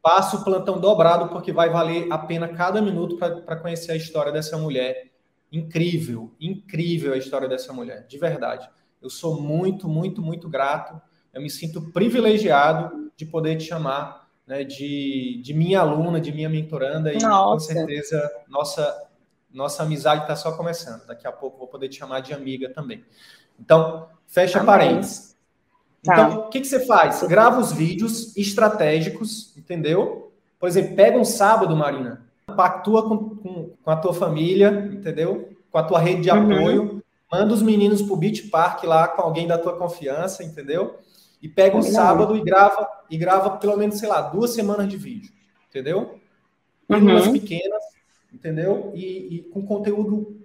passa 0.00 0.36
o 0.36 0.44
plantão 0.44 0.78
dobrado, 0.78 1.28
porque 1.28 1.52
vai 1.52 1.68
valer 1.68 2.06
a 2.10 2.16
pena 2.16 2.48
cada 2.48 2.80
minuto 2.80 3.16
para 3.16 3.56
conhecer 3.56 3.92
a 3.92 3.96
história 3.96 4.30
dessa 4.30 4.56
mulher 4.56 5.10
incrível, 5.52 6.32
incrível 6.40 7.12
a 7.12 7.18
história 7.18 7.48
dessa 7.48 7.72
mulher, 7.72 8.06
de 8.06 8.16
verdade. 8.16 8.70
Eu 9.02 9.10
sou 9.10 9.40
muito, 9.42 9.88
muito, 9.88 10.22
muito 10.22 10.48
grato. 10.48 11.00
Eu 11.34 11.42
me 11.42 11.50
sinto 11.50 11.90
privilegiado 11.90 13.10
de 13.16 13.26
poder 13.26 13.56
te 13.56 13.64
chamar 13.64 14.28
né, 14.46 14.62
de, 14.62 15.40
de 15.42 15.52
minha 15.52 15.80
aluna, 15.80 16.20
de 16.20 16.30
minha 16.32 16.48
mentoranda, 16.48 17.12
e 17.12 17.18
Nossa. 17.18 17.74
com 17.74 17.74
certeza 17.74 18.30
nossa 18.48 19.09
nossa 19.52 19.82
amizade 19.82 20.22
está 20.22 20.36
só 20.36 20.52
começando. 20.52 21.06
Daqui 21.06 21.26
a 21.26 21.32
pouco 21.32 21.58
vou 21.58 21.66
poder 21.66 21.88
te 21.88 21.98
chamar 21.98 22.20
de 22.20 22.32
amiga 22.32 22.70
também. 22.72 23.04
Então, 23.58 24.08
fecha 24.26 24.62
parênteses. 24.62 25.36
Tá. 26.02 26.14
Então, 26.14 26.40
o 26.40 26.48
que, 26.48 26.60
que 26.60 26.66
você 26.66 26.86
faz? 26.86 27.22
Grava 27.24 27.60
os 27.60 27.72
vídeos 27.72 28.36
estratégicos, 28.36 29.54
entendeu? 29.56 30.32
Por 30.58 30.68
exemplo, 30.68 30.96
pega 30.96 31.18
um 31.18 31.24
sábado, 31.24 31.76
Marina, 31.76 32.26
pactua 32.56 33.08
com, 33.08 33.36
com, 33.36 33.70
com 33.82 33.90
a 33.90 33.96
tua 33.96 34.14
família, 34.14 34.90
entendeu? 34.92 35.50
Com 35.70 35.78
a 35.78 35.82
tua 35.82 36.00
rede 36.00 36.22
de 36.22 36.30
uhum. 36.30 36.52
apoio, 36.54 37.02
manda 37.30 37.52
os 37.52 37.62
meninos 37.62 38.02
pro 38.02 38.16
Beach 38.16 38.48
Park 38.48 38.84
lá 38.84 39.08
com 39.08 39.22
alguém 39.22 39.46
da 39.46 39.58
tua 39.58 39.76
confiança, 39.76 40.42
entendeu? 40.42 40.98
E 41.42 41.48
pega 41.48 41.76
um 41.76 41.82
sábado 41.82 42.36
e 42.36 42.42
grava, 42.42 42.86
e 43.08 43.16
grava 43.16 43.50
pelo 43.56 43.76
menos, 43.76 43.98
sei 43.98 44.08
lá, 44.08 44.20
duas 44.20 44.50
semanas 44.52 44.88
de 44.88 44.96
vídeo, 44.96 45.32
entendeu? 45.68 46.18
Uhum. 46.88 47.32
pequenas, 47.32 47.82
entendeu? 48.40 48.90
E, 48.94 49.36
e, 49.36 49.42
com 49.50 49.64
conteúdo, 49.64 50.40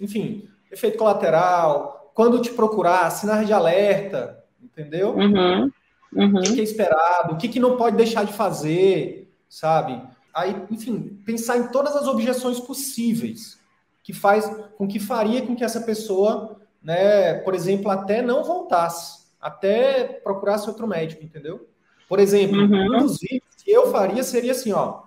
enfim, 0.00 0.48
efeito 0.70 0.98
colateral, 0.98 2.10
quando 2.12 2.42
te 2.42 2.50
procurar, 2.50 3.08
sinais 3.10 3.46
de 3.46 3.52
alerta, 3.52 4.44
entendeu? 4.62 5.14
Uhum. 5.14 5.70
Uhum. 6.12 6.38
O 6.40 6.42
que 6.42 6.60
é 6.60 6.64
esperado, 6.64 7.34
o 7.34 7.36
que, 7.36 7.60
não 7.60 7.76
pode 7.76 7.96
deixar 7.96 8.24
de 8.24 8.32
fazer, 8.32 9.32
sabe? 9.48 10.02
Aí, 10.34 10.56
enfim, 10.70 11.20
pensar 11.24 11.56
em 11.56 11.68
todas 11.68 11.94
as 11.94 12.06
objeções 12.06 12.58
possíveis 12.58 13.58
que 14.02 14.12
faz 14.12 14.46
com 14.76 14.86
que 14.86 14.98
faria 14.98 15.42
com 15.42 15.54
que 15.54 15.64
essa 15.64 15.80
pessoa, 15.80 16.60
né, 16.82 17.34
por 17.34 17.54
exemplo, 17.54 17.90
até 17.90 18.22
não 18.22 18.44
voltasse, 18.44 19.26
até 19.40 20.04
procurasse 20.04 20.68
outro 20.68 20.86
médico, 20.86 21.24
entendeu? 21.24 21.68
Por 22.08 22.18
exemplo, 22.18 22.58
uhum. 22.58 22.96
um 22.96 22.98
dos 22.98 23.18
vídeos 23.18 23.54
que 23.62 23.70
eu 23.70 23.90
faria 23.90 24.22
seria 24.22 24.52
assim, 24.52 24.72
ó, 24.72 25.05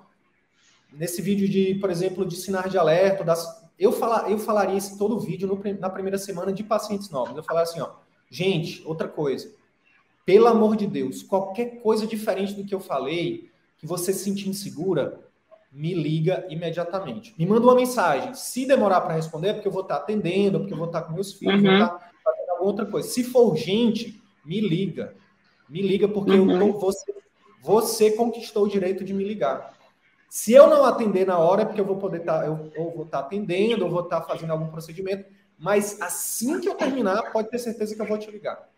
nesse 0.92 1.22
vídeo 1.22 1.48
de, 1.48 1.76
por 1.76 1.90
exemplo, 1.90 2.26
de 2.26 2.36
sinais 2.36 2.72
de 2.72 2.78
alerta, 2.78 3.24
das, 3.24 3.64
eu, 3.78 3.92
falar, 3.92 4.30
eu 4.30 4.38
falaria 4.38 4.78
esse 4.78 4.98
todo 4.98 5.16
o 5.16 5.20
vídeo 5.20 5.48
no, 5.48 5.62
na 5.80 5.90
primeira 5.90 6.18
semana 6.18 6.52
de 6.52 6.64
pacientes 6.64 7.10
novos. 7.10 7.36
Eu 7.36 7.44
falaria 7.44 7.70
assim, 7.70 7.82
ó, 7.82 7.90
gente, 8.30 8.82
outra 8.86 9.08
coisa, 9.08 9.52
pelo 10.26 10.48
amor 10.48 10.76
de 10.76 10.86
Deus, 10.86 11.24
qualquer 11.24 11.82
coisa 11.82 12.06
diferente 12.06 12.54
do 12.54 12.66
que 12.66 12.76
eu 12.76 12.80
falei, 12.80 13.50
que 13.78 13.88
você 13.88 14.14
se 14.14 14.24
sentir 14.24 14.50
insegura, 14.50 15.20
me 15.72 15.94
liga 15.94 16.46
imediatamente. 16.50 17.34
Me 17.38 17.46
manda 17.46 17.66
uma 17.66 17.76
mensagem. 17.76 18.34
Se 18.34 18.66
demorar 18.66 19.02
para 19.02 19.14
responder, 19.14 19.50
é 19.50 19.54
porque 19.54 19.68
eu 19.68 19.72
vou 19.72 19.84
estar 19.84 19.98
atendendo, 19.98 20.60
porque 20.60 20.74
eu 20.74 20.78
vou 20.78 20.88
estar 20.88 21.04
com 21.04 21.14
meus 21.14 21.34
filhos, 21.34 21.56
uhum. 21.56 21.64
vou 21.64 21.74
estar 21.74 22.12
fazendo 22.24 22.50
alguma 22.50 22.70
outra 22.70 22.86
coisa. 22.86 23.08
Se 23.08 23.24
for 23.24 23.50
urgente, 23.50 24.22
me 24.44 24.60
liga. 24.60 25.16
Me 25.70 25.82
liga, 25.82 26.08
porque 26.08 26.32
uhum. 26.32 26.68
eu 26.68 26.80
você, 26.80 27.14
você 27.62 28.12
conquistou 28.12 28.66
o 28.66 28.70
direito 28.70 29.04
de 29.04 29.14
me 29.14 29.24
ligar. 29.24 29.79
Se 30.30 30.54
eu 30.54 30.68
não 30.68 30.86
atender 30.86 31.26
na 31.26 31.40
hora, 31.40 31.64
é 31.64 31.66
porque 31.66 31.82
eu 31.82 31.86
vou 31.86 31.98
poder 31.98 32.20
estar, 32.20 32.42
tá, 32.42 32.46
eu 32.46 32.72
ou 32.78 32.92
vou 32.96 33.06
estar 33.06 33.20
atendendo, 33.20 33.84
ou 33.86 33.92
vou 33.92 34.04
estar 34.04 34.22
fazendo 34.22 34.52
algum 34.52 34.68
procedimento. 34.68 35.26
Mas 35.58 36.00
assim 36.00 36.62
que 36.62 36.70
eu 36.70 36.76
terminar, 36.76 37.32
pode 37.32 37.50
ter 37.50 37.58
certeza 37.58 37.96
que 37.96 38.02
eu 38.02 38.06
vou 38.06 38.18
te 38.18 38.30
ligar. 38.30 38.70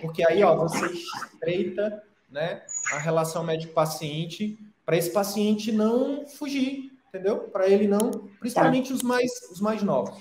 Porque 0.00 0.24
aí, 0.24 0.42
ó, 0.42 0.54
você 0.54 0.86
estreita 0.86 2.02
né, 2.30 2.62
a 2.92 2.98
relação 2.98 3.42
médico-paciente 3.42 4.58
para 4.86 4.96
esse 4.96 5.10
paciente 5.10 5.72
não 5.72 6.26
fugir, 6.26 6.92
entendeu? 7.08 7.40
Para 7.40 7.68
ele 7.68 7.88
não, 7.88 8.10
principalmente 8.38 8.92
os 8.92 9.02
mais, 9.02 9.30
os 9.50 9.60
mais 9.60 9.82
novos. 9.82 10.16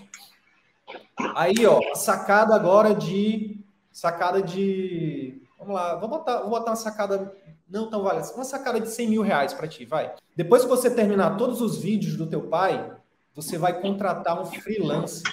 Aí, 1.35 1.65
ó, 1.65 1.95
sacada 1.95 2.55
agora 2.55 2.95
de 2.95 3.59
sacada 3.91 4.41
de, 4.41 5.41
vamos 5.57 5.73
lá, 5.73 5.95
vou 5.95 6.07
botar, 6.07 6.41
vou 6.41 6.51
botar 6.51 6.71
uma 6.71 6.75
sacada 6.75 7.35
não 7.69 7.89
tão 7.89 8.03
valiosa, 8.03 8.33
uma 8.33 8.43
sacada 8.43 8.79
de 8.79 8.89
100 8.89 9.09
mil 9.09 9.21
reais 9.21 9.53
para 9.53 9.67
ti, 9.67 9.85
vai. 9.85 10.13
Depois 10.35 10.63
que 10.63 10.69
você 10.69 10.89
terminar 10.89 11.37
todos 11.37 11.61
os 11.61 11.77
vídeos 11.77 12.15
do 12.15 12.27
teu 12.27 12.43
pai, 12.43 12.91
você 13.35 13.57
vai 13.57 13.79
contratar 13.81 14.41
um 14.41 14.45
freelance. 14.45 15.23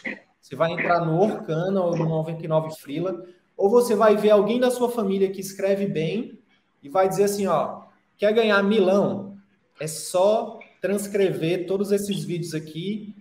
Você 0.44 0.54
vai 0.54 0.72
entrar 0.72 1.06
no 1.06 1.18
Orkana 1.18 1.80
ou 1.80 1.96
no 1.96 2.06
99 2.06 2.76
Freela, 2.76 3.24
ou 3.56 3.70
você 3.70 3.94
vai 3.94 4.14
ver 4.14 4.30
alguém 4.30 4.60
da 4.60 4.70
sua 4.70 4.90
família 4.90 5.30
que 5.30 5.40
escreve 5.40 5.86
bem 5.86 6.38
e 6.82 6.88
vai 6.90 7.08
dizer 7.08 7.24
assim, 7.24 7.46
ó, 7.46 7.84
quer 8.18 8.30
ganhar 8.34 8.62
milão? 8.62 9.38
É 9.80 9.86
só 9.86 10.58
transcrever 10.82 11.66
todos 11.66 11.92
esses 11.92 12.22
vídeos 12.24 12.54
aqui 12.54 13.16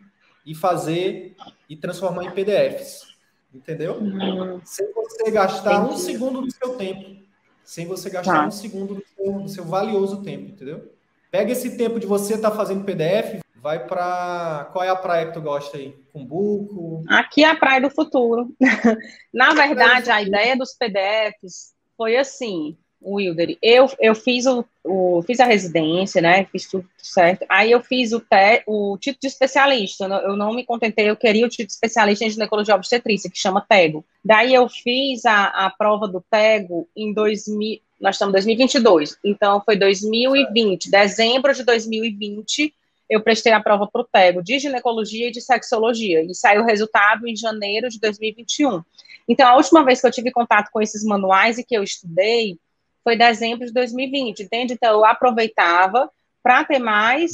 e 0.45 0.53
fazer 0.53 1.33
e 1.69 1.77
transformar 1.77 2.25
em 2.25 2.31
PDFs. 2.31 3.13
Entendeu? 3.53 3.99
Uhum. 3.99 4.59
Sem 4.65 4.91
você 4.91 5.31
gastar 5.31 5.85
um 5.85 5.95
segundo 5.95 6.41
do 6.41 6.51
seu 6.51 6.75
tempo 6.75 7.22
sem 7.63 7.87
você 7.87 8.09
gastar 8.09 8.41
tá. 8.41 8.47
um 8.47 8.51
segundo 8.51 8.95
do 8.95 9.03
seu, 9.15 9.33
do 9.39 9.49
seu, 9.49 9.65
valioso 9.65 10.23
tempo, 10.23 10.51
entendeu? 10.51 10.91
Pega 11.31 11.51
esse 11.51 11.77
tempo 11.77 11.99
de 11.99 12.05
você 12.05 12.35
estar 12.35 12.51
tá 12.51 12.55
fazendo 12.55 12.83
PDF, 12.83 13.41
vai 13.55 13.87
para 13.87 14.69
qual 14.71 14.83
é 14.83 14.89
a 14.89 14.95
praia 14.95 15.27
que 15.27 15.33
tu 15.33 15.41
gosta 15.41 15.77
aí? 15.77 15.95
Cumbuco? 16.11 17.03
Aqui 17.07 17.43
é 17.43 17.49
a 17.49 17.55
praia 17.55 17.81
do 17.81 17.89
futuro. 17.89 18.53
Na 19.33 19.53
verdade, 19.53 20.11
a 20.11 20.21
ideia 20.21 20.55
dos 20.57 20.75
PDFs 20.75 21.73
foi 21.97 22.17
assim: 22.17 22.77
Wilder, 23.05 23.57
eu, 23.61 23.89
eu 23.99 24.15
fiz, 24.15 24.45
o, 24.45 24.65
o, 24.83 25.21
fiz 25.23 25.39
a 25.39 25.45
residência, 25.45 26.21
né? 26.21 26.45
Fiz 26.45 26.67
tudo 26.67 26.87
certo. 26.97 27.45
Aí 27.49 27.71
eu 27.71 27.81
fiz 27.81 28.13
o, 28.13 28.19
te, 28.19 28.63
o 28.65 28.97
título 28.97 29.21
de 29.21 29.27
especialista. 29.27 30.05
Eu 30.05 30.35
não 30.35 30.53
me 30.53 30.65
contentei, 30.65 31.09
eu 31.09 31.15
queria 31.15 31.45
o 31.45 31.49
título 31.49 31.67
de 31.67 31.73
especialista 31.73 32.25
em 32.25 32.29
ginecologia 32.29 32.75
obstetrícia, 32.75 33.29
que 33.29 33.37
chama 33.37 33.65
TEGO. 33.67 34.05
Daí 34.23 34.53
eu 34.53 34.67
fiz 34.69 35.25
a, 35.25 35.45
a 35.45 35.69
prova 35.69 36.07
do 36.07 36.23
TEGO 36.29 36.87
em 36.95 37.13
2000. 37.13 37.79
Nós 37.99 38.15
estamos 38.15 38.31
em 38.31 38.33
2022, 38.33 39.17
então 39.23 39.61
foi 39.63 39.77
2020, 39.77 40.91
dezembro 40.91 41.53
de 41.53 41.63
2020, 41.63 42.73
eu 43.09 43.21
prestei 43.21 43.53
a 43.53 43.61
prova 43.61 43.87
para 43.87 44.01
o 44.01 44.03
TEGO 44.03 44.43
de 44.43 44.59
ginecologia 44.59 45.29
e 45.29 45.31
de 45.31 45.39
sexologia, 45.39 46.21
e 46.21 46.35
saiu 46.35 46.63
o 46.63 46.65
resultado 46.65 47.25
em 47.25 47.35
janeiro 47.35 47.87
de 47.87 47.99
2021. 48.01 48.81
Então, 49.27 49.47
a 49.47 49.55
última 49.55 49.85
vez 49.85 50.01
que 50.01 50.07
eu 50.07 50.11
tive 50.11 50.31
contato 50.31 50.69
com 50.71 50.81
esses 50.81 51.03
manuais 51.03 51.57
e 51.57 51.63
que 51.63 51.75
eu 51.75 51.83
estudei, 51.83 52.57
foi 53.03 53.17
dezembro 53.17 53.65
de 53.65 53.73
2020, 53.73 54.43
entende? 54.43 54.73
Então, 54.73 54.91
eu 54.91 55.05
aproveitava 55.05 56.09
para 56.41 56.63
ter 56.63 56.79
mais 56.79 57.33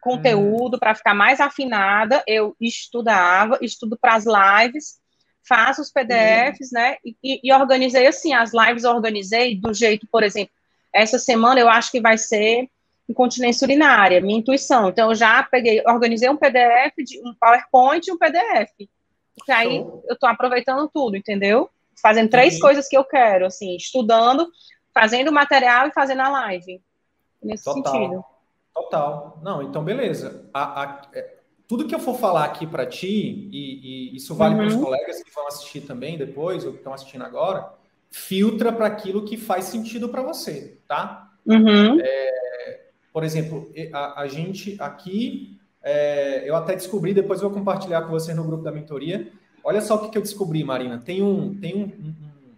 conteúdo, 0.00 0.78
para 0.78 0.94
ficar 0.94 1.14
mais 1.14 1.40
afinada, 1.40 2.22
eu 2.26 2.56
estudava, 2.60 3.58
estudo 3.60 3.98
para 4.00 4.14
as 4.14 4.24
lives, 4.24 4.98
faço 5.46 5.82
os 5.82 5.92
PDFs, 5.92 6.70
né? 6.72 6.96
E, 7.04 7.40
e, 7.44 7.52
organizei 7.52 8.06
assim, 8.06 8.32
as 8.32 8.52
lives 8.52 8.84
organizei 8.84 9.56
do 9.56 9.74
jeito, 9.74 10.06
por 10.10 10.22
exemplo, 10.22 10.52
essa 10.92 11.18
semana 11.18 11.60
eu 11.60 11.68
acho 11.68 11.90
que 11.90 12.00
vai 12.00 12.16
ser 12.16 12.68
incontinência 13.08 13.64
urinária, 13.64 14.20
minha 14.20 14.38
intuição. 14.38 14.88
Então, 14.88 15.10
eu 15.10 15.14
já 15.14 15.42
peguei, 15.42 15.82
organizei 15.86 16.28
um 16.30 16.36
PDF, 16.36 16.94
de, 17.04 17.18
um 17.26 17.34
PowerPoint 17.34 18.06
e 18.06 18.12
um 18.12 18.18
PDF. 18.18 18.70
Porque 19.34 19.52
aí 19.52 19.76
eu 19.78 20.02
estou 20.10 20.28
aproveitando 20.28 20.88
tudo, 20.92 21.16
entendeu? 21.16 21.68
Fazendo 22.00 22.30
três 22.30 22.54
uhum. 22.54 22.60
coisas 22.60 22.88
que 22.88 22.96
eu 22.96 23.04
quero, 23.04 23.46
assim, 23.46 23.76
estudando, 23.76 24.48
fazendo 24.92 25.32
material 25.32 25.88
e 25.88 25.92
fazendo 25.92 26.20
a 26.22 26.28
live. 26.28 26.82
Nesse 27.42 27.64
Total. 27.64 27.92
sentido. 27.92 28.24
Total. 28.74 29.38
Não, 29.42 29.62
então 29.62 29.82
beleza. 29.82 30.48
A, 30.52 30.82
a, 30.82 31.02
é, 31.14 31.36
tudo 31.66 31.86
que 31.86 31.94
eu 31.94 32.00
for 32.00 32.18
falar 32.18 32.44
aqui 32.44 32.66
para 32.66 32.84
ti, 32.84 33.48
e, 33.52 34.10
e, 34.12 34.16
isso 34.16 34.34
vale 34.34 34.54
uhum. 34.54 34.60
para 34.60 34.68
os 34.68 34.82
colegas 34.82 35.22
que 35.22 35.32
vão 35.32 35.46
assistir 35.46 35.82
também 35.82 36.18
depois, 36.18 36.64
ou 36.64 36.72
que 36.72 36.78
estão 36.78 36.92
assistindo 36.92 37.22
agora, 37.22 37.72
filtra 38.10 38.72
para 38.72 38.86
aquilo 38.86 39.24
que 39.24 39.36
faz 39.36 39.66
sentido 39.66 40.08
para 40.08 40.22
você, 40.22 40.78
tá? 40.88 41.30
Uhum. 41.46 42.00
É, 42.00 42.80
por 43.12 43.24
exemplo, 43.24 43.72
a, 43.92 44.22
a 44.22 44.26
gente 44.26 44.76
aqui, 44.80 45.58
é, 45.82 46.48
eu 46.48 46.56
até 46.56 46.74
descobri, 46.74 47.14
depois 47.14 47.40
eu 47.40 47.48
vou 47.48 47.58
compartilhar 47.58 48.02
com 48.02 48.10
você 48.10 48.34
no 48.34 48.44
grupo 48.44 48.64
da 48.64 48.72
mentoria. 48.72 49.30
Olha 49.62 49.80
só 49.80 49.96
o 49.96 49.98
que, 50.00 50.10
que 50.10 50.18
eu 50.18 50.22
descobri, 50.22 50.64
Marina. 50.64 50.98
Tem 50.98 51.22
um, 51.22 51.54
tem 51.54 51.76
um, 51.76 51.84
um, 51.84 52.14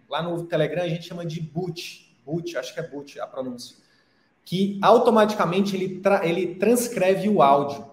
lá 0.09 0.21
no 0.21 0.43
Telegram 0.45 0.83
a 0.83 0.87
gente 0.87 1.07
chama 1.07 1.25
de 1.25 1.39
boot, 1.39 2.02
boot, 2.25 2.57
acho 2.57 2.73
que 2.73 2.79
é 2.79 2.87
boot 2.87 3.19
a 3.19 3.27
pronúncia, 3.27 3.75
que 4.45 4.79
automaticamente 4.81 5.75
ele, 5.75 5.99
tra 5.99 6.25
ele 6.25 6.55
transcreve 6.55 7.29
o 7.29 7.41
áudio. 7.41 7.85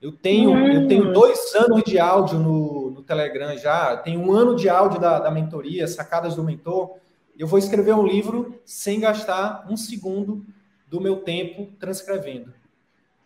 Eu 0.00 0.12
tenho, 0.12 0.50
hum. 0.50 0.68
eu 0.68 0.86
tenho 0.86 1.12
dois 1.12 1.54
anos 1.54 1.82
de 1.82 1.98
áudio 1.98 2.38
no, 2.38 2.90
no 2.90 3.02
Telegram 3.02 3.56
já, 3.56 3.96
tenho 3.96 4.20
um 4.20 4.32
ano 4.32 4.54
de 4.54 4.68
áudio 4.68 5.00
da, 5.00 5.18
da 5.18 5.30
mentoria, 5.30 5.88
sacadas 5.88 6.36
do 6.36 6.44
mentor. 6.44 6.96
Eu 7.38 7.46
vou 7.46 7.58
escrever 7.58 7.94
um 7.94 8.06
livro 8.06 8.60
sem 8.64 9.00
gastar 9.00 9.66
um 9.68 9.76
segundo 9.76 10.44
do 10.88 11.00
meu 11.00 11.16
tempo 11.16 11.72
transcrevendo. 11.78 12.52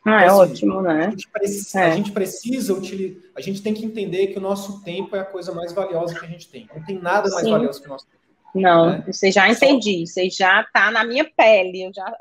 Ah, 0.05 0.23
é 0.23 0.27
então, 0.27 0.41
assim, 0.41 0.53
ótimo, 0.53 0.83
né? 0.83 1.07
A 1.07 1.11
gente, 1.11 1.29
precisa, 1.29 1.81
é. 1.81 1.91
a 1.91 1.97
gente 1.97 2.13
precisa 2.13 2.73
utilizar, 2.73 3.23
a 3.35 3.41
gente 3.41 3.63
tem 3.63 3.75
que 3.75 3.85
entender 3.85 4.29
que 4.29 4.39
o 4.39 4.41
nosso 4.41 4.83
tempo 4.83 5.15
é 5.15 5.21
a 5.21 5.25
coisa 5.25 5.53
mais 5.53 5.73
valiosa 5.73 6.19
que 6.19 6.25
a 6.25 6.29
gente 6.29 6.49
tem. 6.49 6.69
Não 6.75 6.83
tem 6.85 6.99
nada 6.99 7.29
mais 7.31 7.45
Sim. 7.45 7.51
valioso 7.51 7.81
que 7.81 7.87
o 7.87 7.91
nosso 7.91 8.07
tempo. 8.07 8.18
Não, 8.55 8.91
né? 8.91 9.05
você 9.07 9.31
já 9.31 9.49
entendi, 9.49 10.07
você 10.07 10.31
já 10.31 10.63
está 10.63 10.91
na 10.91 11.05
minha 11.05 11.25
pele, 11.25 11.85
eu 11.85 11.93
já 11.95 12.13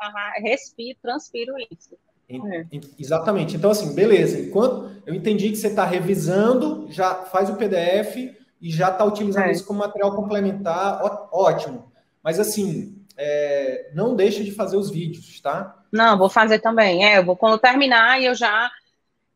respiro, 0.41 0.97
transpiro 1.01 1.53
isso. 1.71 1.95
É. 2.29 2.65
Exatamente. 2.99 3.55
Então, 3.55 3.71
assim, 3.71 3.93
beleza. 3.95 4.39
Enquanto 4.39 4.91
eu 5.05 5.13
entendi 5.13 5.49
que 5.49 5.55
você 5.55 5.67
está 5.67 5.85
revisando, 5.85 6.87
já 6.89 7.15
faz 7.15 7.49
o 7.49 7.55
PDF 7.55 8.35
e 8.61 8.69
já 8.69 8.89
está 8.89 9.05
utilizando 9.05 9.45
é. 9.45 9.51
isso 9.51 9.65
como 9.65 9.79
material 9.79 10.15
complementar, 10.15 10.99
ó, 11.03 11.45
ótimo. 11.45 11.89
Mas 12.21 12.39
assim, 12.39 12.97
é, 13.15 13.89
não 13.93 14.15
deixa 14.15 14.43
de 14.43 14.51
fazer 14.51 14.75
os 14.75 14.91
vídeos, 14.91 15.39
tá? 15.39 15.75
Não, 15.91 16.17
vou 16.17 16.29
fazer 16.29 16.59
também. 16.59 17.05
É, 17.05 17.17
eu 17.17 17.25
vou 17.25 17.37
quando 17.37 17.57
terminar 17.57 18.21
eu 18.21 18.35
já 18.35 18.69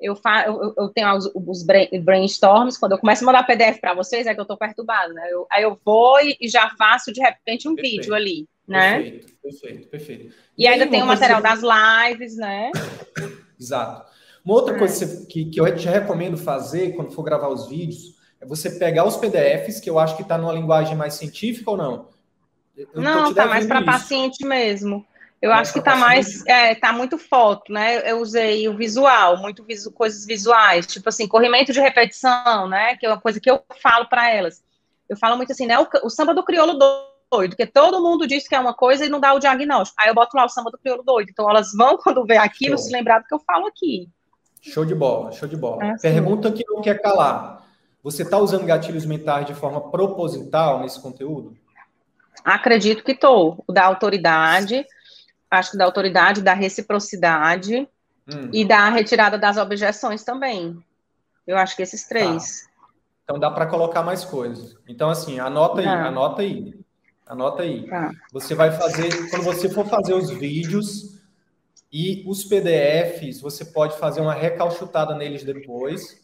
eu, 0.02 0.16
fa 0.16 0.46
eu, 0.48 0.74
eu 0.78 0.90
tenho 0.90 1.16
os, 1.16 1.32
os, 1.34 1.64
brainstorms, 1.64 2.78
quando 2.78 2.94
eu 2.94 2.98
começo 2.98 3.24
a 3.24 3.26
mandar 3.28 3.46
PDF 3.46 3.80
para 3.80 3.94
vocês, 3.94 4.26
é 4.26 4.34
que 4.34 4.40
eu 4.40 4.44
estou 4.44 4.58
perturbada, 4.58 5.14
né? 5.14 5.30
Eu, 5.32 5.46
aí 5.52 5.64
eu 5.64 5.80
vou 5.86 6.18
e, 6.20 6.48
já 6.48 6.70
faço, 6.72 7.14
de 7.14 7.22
repente, 7.22 7.68
um 7.70 7.76
perfeito, 7.76 8.02
vídeo 8.02 8.16
ali, 8.16 8.48
né? 8.68 9.02
Perfeito, 9.02 9.34
perfeito, 9.42 9.88
perfeito. 9.88 10.36
E, 10.58 10.64
e 10.64 10.68
ainda 10.68 10.88
tem 10.88 11.04
o 11.04 11.06
material 11.06 11.42
das 11.42 11.62
lives, 11.62 12.36
né? 12.36 12.72
Exato. 13.60 14.10
Uma 14.44 14.56
outra 14.56 14.78
coisa 14.78 15.28
que, 15.28 15.46
que 15.46 15.62
eu 15.62 15.76
te 15.76 15.88
recomendo 15.88 16.36
fazer 16.36 16.96
quando 16.96 17.12
for 17.12 17.22
gravar 17.22 17.50
os 17.50 17.68
vídeos 17.68 18.20
é 18.40 18.46
você 18.46 18.72
pegar 18.72 19.06
os 19.06 19.18
PDFs, 19.18 19.80
que 19.80 19.90
eu 19.90 20.00
acho 20.00 20.16
que 20.16 20.24
está 20.24 20.36
numa 20.36 20.52
linguagem 20.52 20.96
mais 20.96 21.14
científica 21.14 21.70
ou 21.70 21.78
não? 21.78 22.10
Eu 22.76 22.88
não, 22.96 23.34
tá 23.34 23.46
mais 23.46 23.68
para 23.68 23.84
paciente 23.84 24.44
mesmo. 24.44 25.06
Eu 25.42 25.52
acho 25.52 25.74
que 25.74 25.82
tá 25.82 25.96
mais, 25.96 26.46
é, 26.46 26.76
tá 26.76 26.94
muito 26.94 27.18
foto, 27.18 27.74
né? 27.74 28.10
Eu 28.10 28.20
usei 28.20 28.70
o 28.70 28.78
visual, 28.78 29.38
muito 29.38 29.64
visu, 29.64 29.92
coisas 29.92 30.24
visuais, 30.24 30.86
tipo 30.86 31.10
assim, 31.10 31.28
corrimento 31.28 31.74
de 31.74 31.80
repetição, 31.80 32.70
né? 32.70 32.96
Que 32.96 33.08
é 33.08 33.10
uma 33.10 33.20
coisa 33.20 33.40
que 33.40 33.50
eu 33.50 33.64
falo 33.82 34.08
para 34.08 34.30
elas. 34.30 34.64
Eu 35.10 35.18
falo 35.18 35.36
muito 35.36 35.52
assim, 35.52 35.66
né? 35.66 35.80
O, 35.80 35.88
o, 36.04 36.10
samba 36.12 36.36
do 36.36 36.44
crioulo 36.44 36.78
doido, 37.32 37.56
que 37.56 37.66
todo 37.66 38.04
mundo 38.04 38.28
diz 38.28 38.48
que 38.48 38.54
é 38.54 38.60
uma 38.60 38.76
coisa 38.76 39.04
e 39.04 39.10
não 39.10 39.20
dá 39.20 39.34
o 39.34 39.40
diagnóstico. 39.40 40.00
Aí 40.00 40.10
eu 40.10 40.14
boto 40.14 40.38
lá 40.38 40.46
o 40.46 40.50
samba 40.50 40.70
do 40.70 40.78
crioulo 40.78 41.02
doido. 41.02 41.30
Então 41.32 41.50
elas 41.50 41.72
vão, 41.74 41.98
quando 42.02 42.24
vê 42.24 42.38
aquilo, 42.38 42.78
show. 42.78 42.86
se 42.86 42.92
lembrar 42.94 43.20
do 43.20 43.26
que 43.26 43.34
eu 43.34 43.40
falo 43.40 43.66
aqui. 43.66 44.08
Show 44.62 44.86
de 44.86 44.94
bola, 44.94 45.32
show 45.32 45.50
de 45.50 45.58
bola. 45.58 45.84
É 45.84 45.90
assim. 45.90 46.02
Pergunta 46.04 46.52
que 46.52 46.64
não 46.68 46.82
quer 46.84 47.02
calar. 47.02 47.66
Você 48.04 48.22
está 48.22 48.38
usando 48.38 48.66
gatilhos 48.66 49.08
mentais 49.08 49.48
de 49.48 49.56
forma 49.56 49.90
proposital 49.90 50.82
nesse 50.82 51.02
conteúdo? 51.02 51.58
Acredito 52.46 53.04
que 53.04 53.12
estou. 53.12 53.64
O 53.68 53.74
da 53.74 53.86
autoridade, 53.86 54.86
acho 55.52 55.72
que 55.72 55.78
da 55.78 55.84
autoridade, 55.84 56.42
da 56.42 56.54
reciprocidade 56.54 57.88
hum. 58.28 58.50
e 58.54 58.64
da 58.64 58.90
retirada 58.90 59.38
das 59.38 59.58
objeções 59.58 60.24
também. 60.24 60.82
Eu 61.46 61.58
acho 61.58 61.76
que 61.76 61.84
esses 61.84 62.08
três. 62.08 62.64
Tá. 62.64 62.72
Então 63.26 63.40
dá 63.40 63.52
para 63.52 63.66
colocar 63.66 64.02
mais 64.02 64.24
coisas. 64.24 64.76
Então, 64.88 65.10
assim, 65.10 65.40
anota 65.40 65.82
aí, 65.82 65.86
tá. 65.86 66.08
anota 66.08 66.42
aí. 66.42 66.74
Anota 67.28 67.64
aí. 67.64 67.88
Tá. 67.88 68.12
Você 68.32 68.56
vai 68.56 68.72
fazer, 68.72 69.30
quando 69.30 69.44
você 69.44 69.70
for 69.70 69.86
fazer 69.86 70.14
os 70.14 70.30
vídeos 70.30 71.20
e 71.92 72.24
os 72.26 72.44
PDFs, 72.46 73.42
você 73.42 73.66
pode 73.66 73.98
fazer 73.98 74.22
uma 74.22 74.34
recalchutada 74.34 75.16
neles 75.16 75.44
depois. 75.44 76.22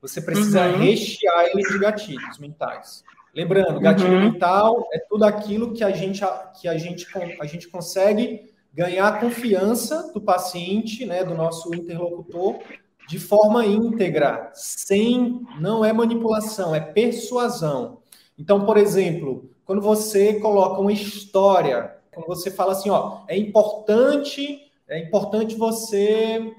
Você 0.00 0.20
precisa 0.20 0.66
uhum. 0.68 0.78
rechear 0.78 1.46
eles 1.46 1.68
de 1.72 1.78
gatilhos 1.78 2.38
mentais. 2.38 3.02
Lembrando, 3.34 3.80
gatilho 3.80 4.12
uhum. 4.12 4.32
mental 4.32 4.88
é 4.92 4.98
tudo 4.98 5.24
aquilo 5.24 5.72
que 5.72 5.84
a 5.84 5.90
gente, 5.90 6.22
que 6.60 6.68
a 6.68 6.78
gente, 6.78 7.06
a 7.40 7.46
gente 7.46 7.68
consegue 7.68 8.48
ganhar 8.78 9.08
a 9.08 9.18
confiança 9.18 10.12
do 10.12 10.20
paciente, 10.20 11.04
né, 11.04 11.24
do 11.24 11.34
nosso 11.34 11.74
interlocutor, 11.74 12.60
de 13.08 13.18
forma 13.18 13.66
íntegra, 13.66 14.52
sem, 14.54 15.44
não 15.58 15.84
é 15.84 15.92
manipulação, 15.92 16.72
é 16.72 16.78
persuasão. 16.80 17.98
Então, 18.38 18.64
por 18.64 18.76
exemplo, 18.76 19.50
quando 19.64 19.82
você 19.82 20.38
coloca 20.38 20.80
uma 20.80 20.92
história, 20.92 21.96
quando 22.14 22.28
você 22.28 22.52
fala 22.52 22.70
assim, 22.70 22.88
ó, 22.88 23.22
é 23.26 23.36
importante, 23.36 24.70
é 24.86 25.00
importante 25.00 25.56
você, 25.56 26.54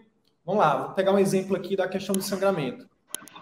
vamos 0.46 0.60
lá, 0.60 0.88
vou 0.88 0.96
pegar 0.96 1.14
um 1.14 1.20
exemplo 1.20 1.56
aqui 1.56 1.78
da 1.78 1.88
questão 1.88 2.14
do 2.14 2.22
sangramento. 2.22 2.86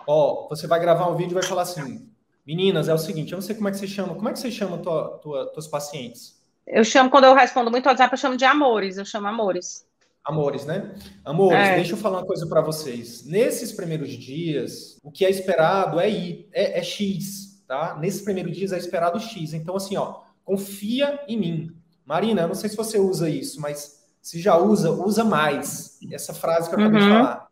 Ó, 0.05 0.47
você 0.49 0.67
vai 0.67 0.79
gravar 0.79 1.09
um 1.09 1.15
vídeo 1.15 1.31
e 1.31 1.39
vai 1.39 1.43
falar 1.43 1.63
assim, 1.63 2.07
Meninas, 2.45 2.87
é 2.87 2.93
o 2.93 2.97
seguinte, 2.99 3.31
eu 3.31 3.37
não 3.37 3.41
sei 3.41 3.55
como 3.55 3.67
é 3.69 3.71
que 3.71 3.77
você 3.77 3.87
chama. 3.87 4.13
Como 4.13 4.29
é 4.29 4.33
que 4.33 4.39
você 4.39 4.51
chama 4.51 4.77
tua, 4.77 5.17
tua, 5.17 5.47
tuas 5.47 5.67
pacientes? 5.67 6.36
Eu 6.67 6.83
chamo, 6.83 7.09
quando 7.09 7.23
eu 7.23 7.33
respondo 7.33 7.71
muito 7.71 7.87
WhatsApp, 7.87 8.13
eu 8.13 8.17
chamo 8.17 8.37
de 8.37 8.45
amores, 8.45 8.97
eu 8.97 9.05
chamo 9.05 9.27
amores. 9.27 9.85
Amores, 10.23 10.65
né? 10.65 10.93
Amores, 11.23 11.57
é. 11.57 11.75
deixa 11.75 11.93
eu 11.93 11.97
falar 11.97 12.19
uma 12.19 12.25
coisa 12.25 12.45
para 12.45 12.59
vocês. 12.59 13.25
Nesses 13.25 13.71
primeiros 13.71 14.09
dias, 14.09 14.99
o 15.01 15.09
que 15.09 15.25
é 15.25 15.29
esperado 15.29 15.99
é, 15.99 16.09
I, 16.09 16.49
é, 16.51 16.79
é 16.79 16.83
X, 16.83 17.63
tá? 17.65 17.97
Nesses 17.97 18.21
primeiros 18.21 18.55
dias 18.55 18.73
é 18.73 18.77
esperado 18.77 19.19
X. 19.19 19.53
Então, 19.53 19.77
assim, 19.77 19.95
ó, 19.95 20.21
confia 20.43 21.23
em 21.29 21.37
mim. 21.37 21.71
Marina, 22.05 22.41
eu 22.41 22.47
não 22.49 22.55
sei 22.55 22.69
se 22.69 22.75
você 22.75 22.99
usa 22.99 23.29
isso, 23.29 23.61
mas 23.61 24.05
se 24.21 24.41
já 24.41 24.57
usa, 24.57 24.91
usa 24.91 25.23
mais. 25.23 25.97
Essa 26.11 26.33
frase 26.33 26.67
que 26.67 26.75
eu 26.75 26.79
acabei 26.79 27.01
uhum. 27.01 27.07
de 27.07 27.13
falar. 27.13 27.47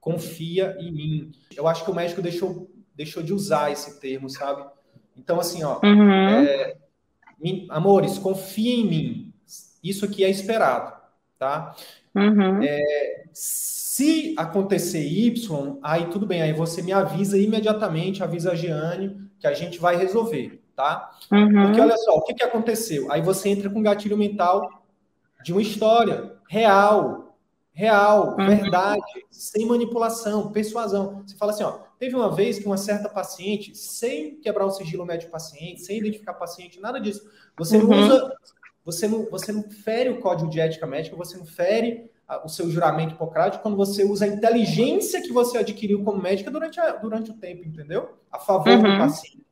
Confia 0.00 0.76
em 0.80 0.92
mim. 0.92 1.32
Eu 1.56 1.68
acho 1.68 1.84
que 1.84 1.90
o 1.90 1.94
médico 1.94 2.20
deixou 2.20 2.68
deixou 2.96 3.22
de 3.22 3.32
usar 3.32 3.70
esse 3.70 4.00
termo, 4.00 4.28
sabe? 4.30 4.64
Então, 5.16 5.38
assim, 5.38 5.62
ó, 5.62 5.78
uhum. 5.84 6.10
é, 6.10 6.76
amores, 7.70 8.18
confiem 8.18 8.80
em 8.80 8.88
mim. 8.88 9.34
Isso 9.82 10.04
aqui 10.04 10.24
é 10.24 10.30
esperado, 10.30 10.92
tá? 11.38 11.74
Uhum. 12.14 12.62
É, 12.62 13.24
se 13.32 14.34
acontecer 14.36 15.06
Y, 15.06 15.78
aí 15.82 16.06
tudo 16.06 16.26
bem, 16.26 16.42
aí 16.42 16.52
você 16.52 16.82
me 16.82 16.92
avisa 16.92 17.38
imediatamente, 17.38 18.22
avisa 18.22 18.52
a 18.52 18.54
Giane, 18.54 19.16
que 19.38 19.46
a 19.46 19.52
gente 19.52 19.78
vai 19.78 19.96
resolver, 19.96 20.62
tá? 20.74 21.10
Uhum. 21.30 21.66
Porque 21.66 21.80
olha 21.80 21.96
só, 21.96 22.16
o 22.16 22.22
que, 22.22 22.34
que 22.34 22.42
aconteceu? 22.42 23.10
Aí 23.12 23.22
você 23.22 23.48
entra 23.48 23.70
com 23.70 23.82
gatilho 23.82 24.16
mental 24.16 24.82
de 25.42 25.52
uma 25.52 25.62
história 25.62 26.34
real, 26.48 27.36
real, 27.72 28.36
uhum. 28.38 28.46
verdade, 28.46 29.02
sem 29.30 29.66
manipulação, 29.66 30.50
persuasão. 30.50 31.22
Você 31.26 31.36
fala 31.36 31.52
assim, 31.52 31.64
ó, 31.64 31.85
Teve 31.98 32.14
uma 32.14 32.34
vez 32.34 32.58
que 32.58 32.66
uma 32.66 32.76
certa 32.76 33.08
paciente, 33.08 33.74
sem 33.74 34.36
quebrar 34.36 34.66
o 34.66 34.70
sigilo 34.70 35.06
médico 35.06 35.32
paciente, 35.32 35.80
sem 35.80 35.98
identificar 35.98 36.34
paciente, 36.34 36.80
nada 36.80 37.00
disso, 37.00 37.28
você 37.56 37.78
uhum. 37.78 37.88
não 37.88 38.06
usa, 38.06 38.36
você 38.84 39.08
não, 39.08 39.24
você 39.30 39.52
não 39.52 39.70
fere 39.70 40.10
o 40.10 40.20
código 40.20 40.50
de 40.50 40.60
ética 40.60 40.86
médica, 40.86 41.16
você 41.16 41.36
não 41.36 41.46
fere 41.46 42.10
a, 42.28 42.44
o 42.44 42.48
seu 42.48 42.70
juramento 42.70 43.14
hipocrático 43.14 43.62
quando 43.62 43.76
você 43.76 44.04
usa 44.04 44.26
a 44.26 44.28
inteligência 44.28 45.22
que 45.22 45.32
você 45.32 45.58
adquiriu 45.58 46.04
como 46.04 46.20
médica 46.20 46.50
durante, 46.50 46.78
a, 46.78 46.96
durante 46.96 47.30
o 47.30 47.34
tempo, 47.34 47.64
entendeu? 47.64 48.10
A 48.30 48.38
favor 48.38 48.68
uhum. 48.68 48.82
do 48.82 48.98
paciente. 48.98 49.46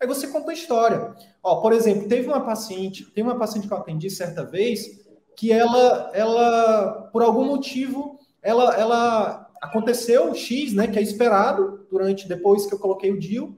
Aí 0.00 0.06
você 0.06 0.26
conta 0.26 0.50
a 0.50 0.54
história. 0.54 1.14
Ó, 1.42 1.60
por 1.60 1.72
exemplo, 1.72 2.08
teve 2.08 2.28
uma 2.28 2.44
paciente, 2.44 3.04
tem 3.12 3.22
uma 3.22 3.38
paciente 3.38 3.68
que 3.68 3.72
eu 3.72 3.78
atendi 3.78 4.10
certa 4.10 4.44
vez, 4.44 5.04
que 5.36 5.52
ela, 5.52 6.10
ela 6.12 7.08
por 7.12 7.22
algum 7.22 7.44
motivo, 7.44 8.18
ela, 8.42 8.74
ela 8.76 9.50
aconteceu 9.62 10.30
o 10.30 10.34
X, 10.34 10.74
né, 10.74 10.86
que 10.86 10.98
é 10.98 11.02
esperado 11.02 11.83
durante 11.94 12.26
depois 12.26 12.66
que 12.66 12.74
eu 12.74 12.78
coloquei 12.78 13.12
o 13.12 13.18
DIL, 13.18 13.56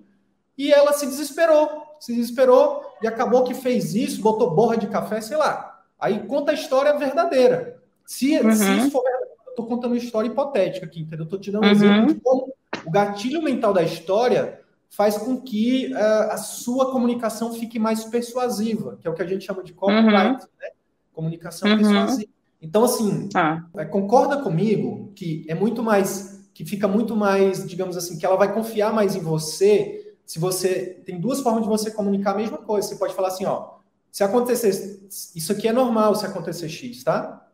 e 0.59 0.71
ela 0.71 0.93
se 0.93 1.07
desesperou, 1.07 1.97
se 1.99 2.15
desesperou 2.15 2.83
e 3.03 3.07
acabou 3.07 3.45
que 3.45 3.55
fez 3.55 3.95
isso, 3.95 4.21
botou 4.21 4.55
borra 4.55 4.77
de 4.77 4.87
café, 4.89 5.23
sei 5.23 5.39
lá. 5.39 5.83
Aí 5.99 6.27
conta 6.27 6.51
a 6.51 6.55
história 6.55 6.97
verdadeira. 6.99 7.81
Se, 8.05 8.39
uhum. 8.39 8.53
se 8.53 8.77
isso 8.77 8.91
for 8.91 9.03
verdade, 9.03 9.31
eu 9.47 9.55
tô 9.55 9.65
contando 9.65 9.93
uma 9.93 9.97
história 9.97 10.29
hipotética 10.29 10.85
aqui, 10.85 11.01
entendeu? 11.01 11.25
Eu 11.25 11.31
tô 11.31 11.39
te 11.39 11.51
dando 11.51 11.65
um 11.65 11.67
uhum. 11.67 11.73
exemplo 11.73 12.15
de 12.15 12.21
como 12.21 12.53
o 12.87 12.91
gatilho 12.91 13.43
mental 13.43 13.73
da 13.73 13.83
história 13.83 14.61
faz 14.91 15.17
com 15.17 15.41
que 15.41 15.93
uh, 15.95 16.33
a 16.33 16.37
sua 16.37 16.93
comunicação 16.93 17.55
fique 17.55 17.79
mais 17.79 18.05
persuasiva, 18.05 18.99
que 19.01 19.09
é 19.09 19.11
o 19.11 19.15
que 19.15 19.23
a 19.23 19.27
gente 19.27 19.45
chama 19.45 19.63
de 19.63 19.73
copyright, 19.73 20.43
uhum. 20.43 20.49
né? 20.61 20.69
Comunicação 21.13 21.71
uhum. 21.71 21.79
persuasiva. 21.79 22.31
Então, 22.61 22.85
assim, 22.85 23.29
ah. 23.35 23.63
concorda 23.91 24.39
comigo 24.39 25.13
que 25.15 25.45
é 25.49 25.55
muito 25.55 25.83
mais, 25.83 26.36
que 26.57 26.65
fica 26.65 26.89
muito 26.89 27.15
mais, 27.15 27.69
digamos 27.69 27.99
assim, 27.99 28.19
que 28.19 28.25
ela 28.25 28.35
vai 28.35 28.51
confiar 28.51 28.91
mais 28.91 29.15
em 29.15 29.21
você 29.21 30.17
se 30.25 30.39
você. 30.39 31.03
Tem 31.05 31.21
duas 31.21 31.41
formas 31.41 31.65
de 31.65 31.69
você 31.69 31.91
comunicar 31.91 32.31
a 32.31 32.37
mesma 32.37 32.57
coisa. 32.57 32.89
Você 32.89 32.97
pode 32.97 33.13
falar 33.13 33.29
assim, 33.29 33.45
ó, 33.45 33.75
se 34.11 34.25
acontecer. 34.25 35.07
Isso 35.35 35.53
aqui 35.53 35.69
é 35.69 35.73
normal 35.73 36.15
se 36.15 36.25
acontecer 36.25 36.71
X, 36.71 37.05
tá? 37.05 37.47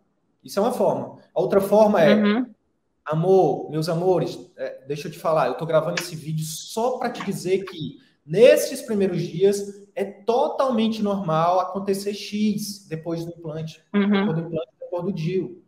Isso 0.45 0.57
é 0.57 0.63
uma 0.63 0.71
forma. 0.71 1.19
A 1.35 1.41
outra 1.41 1.61
forma 1.61 2.01
é. 2.01 2.15
Uhum. 2.15 2.47
Amor, 3.05 3.69
meus 3.69 3.89
amores, 3.89 4.39
é, 4.57 4.85
deixa 4.87 5.09
eu 5.09 5.13
te 5.13 5.19
falar, 5.19 5.49
eu 5.49 5.55
tô 5.55 5.67
gravando 5.67 6.01
esse 6.01 6.15
vídeo 6.15 6.45
só 6.45 6.99
para 6.99 7.11
te 7.11 7.25
dizer 7.25 7.65
que 7.65 7.99
nesses 8.25 8.81
primeiros 8.81 9.21
dias 9.21 9.85
é 9.97 10.05
totalmente 10.05 11.03
normal 11.03 11.59
acontecer 11.59 12.15
X 12.15 12.87
depois 12.89 13.25
do 13.25 13.33
implante. 13.33 13.83
Uhum. 13.93 14.09
Depois 14.09 14.37
do 14.37 14.43
implante 14.43 14.73
cor 14.93 15.03
do 15.03 15.13
DIL. 15.13 15.62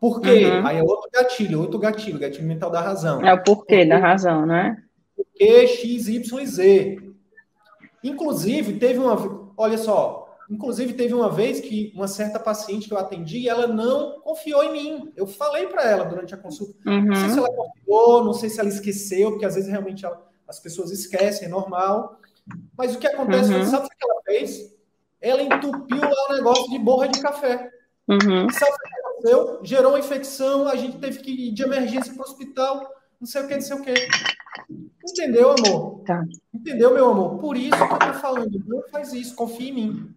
Por 0.00 0.20
quê? 0.20 0.46
Uhum. 0.46 0.66
Aí 0.66 0.78
é 0.78 0.82
outro 0.82 1.10
gatilho, 1.12 1.60
outro 1.60 1.78
gatilho, 1.78 2.18
gatilho 2.18 2.46
mental 2.46 2.70
da 2.70 2.80
razão. 2.80 3.24
É 3.24 3.32
o 3.32 3.42
porquê 3.42 3.84
da 3.84 3.98
razão, 3.98 4.44
né? 4.44 4.76
Porque 5.16 5.66
X, 5.66 6.08
Y, 6.08 6.46
Z. 6.46 6.98
Inclusive, 8.04 8.74
teve 8.74 8.98
uma. 8.98 9.50
Olha 9.56 9.78
só, 9.78 10.36
inclusive 10.50 10.92
teve 10.92 11.14
uma 11.14 11.30
vez 11.30 11.60
que 11.60 11.92
uma 11.94 12.06
certa 12.06 12.38
paciente 12.38 12.88
que 12.88 12.94
eu 12.94 12.98
atendi, 12.98 13.48
ela 13.48 13.66
não 13.66 14.20
confiou 14.20 14.62
em 14.62 14.72
mim. 14.72 15.12
Eu 15.16 15.26
falei 15.26 15.66
para 15.66 15.84
ela 15.84 16.04
durante 16.04 16.34
a 16.34 16.38
consulta. 16.38 16.74
Uhum. 16.86 17.06
Não 17.06 17.16
sei 17.16 17.28
se 17.30 17.38
ela 17.38 17.52
confiou, 17.52 18.24
não 18.24 18.32
sei 18.34 18.50
se 18.50 18.60
ela 18.60 18.68
esqueceu, 18.68 19.30
porque 19.30 19.46
às 19.46 19.54
vezes 19.54 19.70
realmente 19.70 20.04
ela, 20.04 20.22
as 20.46 20.60
pessoas 20.60 20.90
esquecem, 20.90 21.48
é 21.48 21.50
normal. 21.50 22.20
Mas 22.76 22.94
o 22.94 22.98
que 22.98 23.06
acontece, 23.06 23.52
uhum. 23.52 23.64
sabe 23.64 23.86
o 23.86 23.88
que 23.88 23.96
ela 24.02 24.22
fez? 24.24 24.76
Ela 25.20 25.42
entupiu 25.42 26.00
lá 26.00 26.26
o 26.30 26.34
negócio 26.34 26.70
de 26.70 26.78
borra 26.78 27.08
de 27.08 27.20
café. 27.20 27.70
Uhum. 28.06 28.48
Sabe 28.50 28.72
o 28.72 28.88
que 28.88 29.05
aconteceu? 29.26 29.60
Gerou 29.62 29.92
uma 29.92 29.98
infecção, 29.98 30.68
a 30.68 30.76
gente 30.76 30.98
teve 30.98 31.18
que 31.18 31.30
ir 31.30 31.52
de 31.52 31.62
emergência 31.62 32.12
para 32.12 32.22
o 32.22 32.28
hospital, 32.28 32.88
não 33.20 33.26
sei 33.26 33.42
o 33.42 33.48
que, 33.48 33.54
não 33.54 33.60
sei 33.60 33.76
o 33.76 33.82
que. 33.82 33.94
Entendeu, 35.04 35.52
amor? 35.52 36.02
Tá. 36.04 36.24
Entendeu, 36.54 36.94
meu 36.94 37.10
amor? 37.10 37.38
Por 37.38 37.56
isso 37.56 37.76
que 37.76 37.94
eu 37.94 37.98
tô 37.98 38.14
falando, 38.14 38.64
não 38.66 38.82
faz 38.88 39.12
isso, 39.12 39.34
confia 39.34 39.70
em 39.70 39.74
mim. 39.74 40.14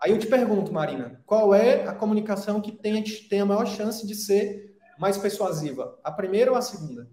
Aí 0.00 0.12
eu 0.12 0.18
te 0.18 0.26
pergunto, 0.26 0.72
Marina, 0.72 1.20
qual 1.26 1.54
é 1.54 1.86
a 1.86 1.92
comunicação 1.92 2.60
que 2.60 2.72
tem, 2.72 3.02
tem 3.28 3.40
a 3.40 3.46
maior 3.46 3.66
chance 3.66 4.06
de 4.06 4.14
ser 4.14 4.76
mais 4.98 5.18
persuasiva, 5.18 5.98
a 6.02 6.10
primeira 6.10 6.50
ou 6.50 6.56
a 6.56 6.62
segunda? 6.62 7.08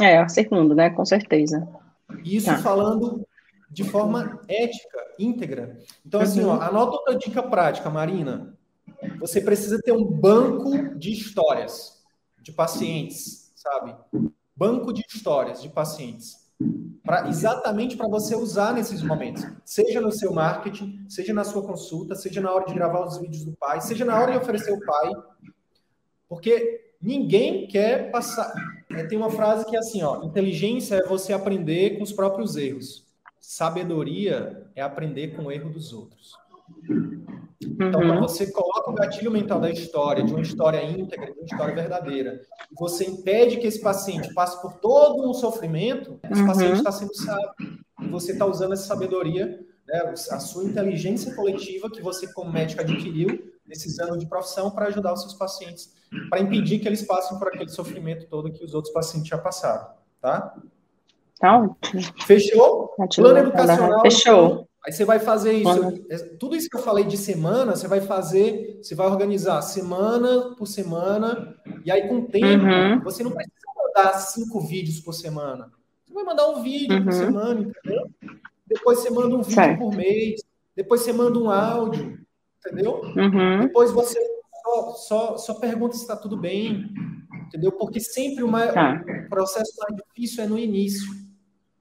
É, 0.00 0.18
a 0.18 0.28
segunda, 0.28 0.74
né? 0.74 0.90
Com 0.90 1.04
certeza. 1.04 1.68
Isso 2.24 2.46
tá. 2.46 2.58
falando 2.58 3.26
de 3.70 3.84
forma 3.84 4.40
ética, 4.48 4.98
íntegra. 5.18 5.78
Então, 6.04 6.20
assim, 6.20 6.42
ó, 6.44 6.54
uhum. 6.54 6.62
anota 6.62 6.96
outra 6.96 7.16
dica 7.16 7.42
prática, 7.42 7.88
Marina. 7.90 8.51
Você 9.18 9.40
precisa 9.40 9.80
ter 9.80 9.92
um 9.92 10.04
banco 10.04 10.96
de 10.98 11.12
histórias 11.12 12.02
de 12.42 12.52
pacientes, 12.52 13.52
sabe? 13.54 13.94
Banco 14.56 14.92
de 14.92 15.02
histórias 15.08 15.62
de 15.62 15.68
pacientes. 15.68 16.42
Pra, 17.04 17.28
exatamente 17.28 17.96
para 17.96 18.08
você 18.08 18.36
usar 18.36 18.72
nesses 18.74 19.02
momentos. 19.02 19.44
Seja 19.64 20.00
no 20.00 20.12
seu 20.12 20.32
marketing, 20.32 21.04
seja 21.08 21.32
na 21.32 21.44
sua 21.44 21.62
consulta, 21.62 22.14
seja 22.14 22.40
na 22.40 22.52
hora 22.52 22.66
de 22.66 22.74
gravar 22.74 23.04
os 23.04 23.18
vídeos 23.18 23.44
do 23.44 23.52
pai, 23.52 23.80
seja 23.80 24.04
na 24.04 24.20
hora 24.20 24.32
de 24.32 24.38
oferecer 24.38 24.72
o 24.72 24.84
pai. 24.84 25.10
Porque 26.28 26.94
ninguém 27.00 27.66
quer 27.66 28.10
passar. 28.10 28.52
É, 28.90 29.04
tem 29.04 29.18
uma 29.18 29.30
frase 29.30 29.66
que 29.66 29.74
é 29.74 29.78
assim: 29.78 30.02
ó, 30.02 30.22
inteligência 30.22 30.96
é 30.96 31.06
você 31.06 31.32
aprender 31.32 31.96
com 31.96 32.04
os 32.04 32.12
próprios 32.12 32.56
erros. 32.56 33.04
Sabedoria 33.40 34.70
é 34.76 34.82
aprender 34.82 35.34
com 35.34 35.44
o 35.44 35.52
erro 35.52 35.70
dos 35.70 35.92
outros. 35.92 36.32
Então, 37.60 38.00
uhum. 38.00 38.08
quando 38.08 38.20
você 38.20 38.50
coloca 38.50 38.90
o 38.90 38.94
gatilho 38.94 39.30
mental 39.30 39.60
da 39.60 39.70
história, 39.70 40.24
de 40.24 40.32
uma 40.32 40.42
história 40.42 40.82
íntegra, 40.84 41.32
de 41.32 41.38
uma 41.38 41.46
história 41.46 41.74
verdadeira, 41.74 42.40
e 42.70 42.74
você 42.78 43.04
impede 43.04 43.56
que 43.58 43.66
esse 43.66 43.80
paciente 43.80 44.32
passe 44.34 44.60
por 44.60 44.74
todo 44.74 45.28
um 45.28 45.32
sofrimento, 45.32 46.18
esse 46.30 46.40
uhum. 46.40 46.46
paciente 46.46 46.76
está 46.76 46.92
sendo 46.92 47.14
sábio. 47.14 47.54
E 48.00 48.08
você 48.08 48.32
está 48.32 48.46
usando 48.46 48.72
essa 48.72 48.86
sabedoria, 48.86 49.60
né, 49.86 50.14
a 50.30 50.40
sua 50.40 50.64
inteligência 50.64 51.34
coletiva 51.34 51.90
que 51.90 52.02
você, 52.02 52.32
como 52.32 52.52
médico, 52.52 52.82
adquiriu 52.82 53.52
nesses 53.66 53.98
anos 54.00 54.18
de 54.18 54.26
profissão 54.26 54.70
para 54.70 54.86
ajudar 54.86 55.12
os 55.12 55.22
seus 55.22 55.34
pacientes, 55.34 55.94
para 56.28 56.40
impedir 56.40 56.80
que 56.80 56.88
eles 56.88 57.02
passem 57.02 57.38
por 57.38 57.48
aquele 57.48 57.70
sofrimento 57.70 58.26
todo 58.28 58.52
que 58.52 58.64
os 58.64 58.74
outros 58.74 58.92
pacientes 58.92 59.28
já 59.28 59.38
passaram, 59.38 59.86
tá? 60.20 60.54
Tá 61.40 61.70
Fechou? 62.26 62.94
Plano 63.16 63.38
educacional. 63.38 64.00
Fechou. 64.02 64.68
Aí 64.84 64.92
você 64.92 65.04
vai 65.04 65.20
fazer 65.20 65.52
isso. 65.52 66.04
É, 66.10 66.18
tudo 66.38 66.56
isso 66.56 66.68
que 66.68 66.76
eu 66.76 66.82
falei 66.82 67.04
de 67.04 67.16
semana, 67.16 67.76
você 67.76 67.86
vai 67.86 68.00
fazer, 68.00 68.80
você 68.82 68.94
vai 68.96 69.06
organizar 69.06 69.62
semana 69.62 70.56
por 70.56 70.66
semana, 70.66 71.56
e 71.84 71.90
aí 71.90 72.08
com 72.08 72.18
o 72.18 72.26
tempo, 72.26 72.64
uhum. 72.64 73.00
você 73.00 73.22
não 73.22 73.30
precisa 73.30 73.54
mandar 73.76 74.14
cinco 74.14 74.60
vídeos 74.60 74.98
por 74.98 75.12
semana. 75.12 75.70
Você 76.04 76.12
vai 76.12 76.24
mandar 76.24 76.48
um 76.48 76.62
vídeo 76.62 76.96
uhum. 76.96 77.04
por 77.04 77.12
semana, 77.12 77.60
entendeu? 77.60 78.10
Depois 78.66 78.98
você 78.98 79.10
manda 79.10 79.36
um 79.36 79.42
vídeo 79.42 79.54
certo. 79.54 79.78
por 79.78 79.94
mês, 79.94 80.40
depois 80.74 81.02
você 81.02 81.12
manda 81.12 81.38
um 81.38 81.48
áudio, 81.48 82.18
entendeu? 82.58 83.02
Uhum. 83.16 83.60
Depois 83.60 83.92
você 83.92 84.18
só, 84.64 84.92
só, 84.94 85.36
só 85.36 85.54
pergunta 85.54 85.94
se 85.94 86.02
está 86.02 86.16
tudo 86.16 86.36
bem, 86.36 86.92
entendeu? 87.46 87.70
Porque 87.70 88.00
sempre 88.00 88.42
o, 88.42 88.48
maior, 88.48 88.72
tá. 88.72 89.04
o 89.26 89.28
processo 89.28 89.72
mais 89.78 90.02
difícil 90.02 90.42
é 90.42 90.46
no 90.48 90.58
início. 90.58 91.06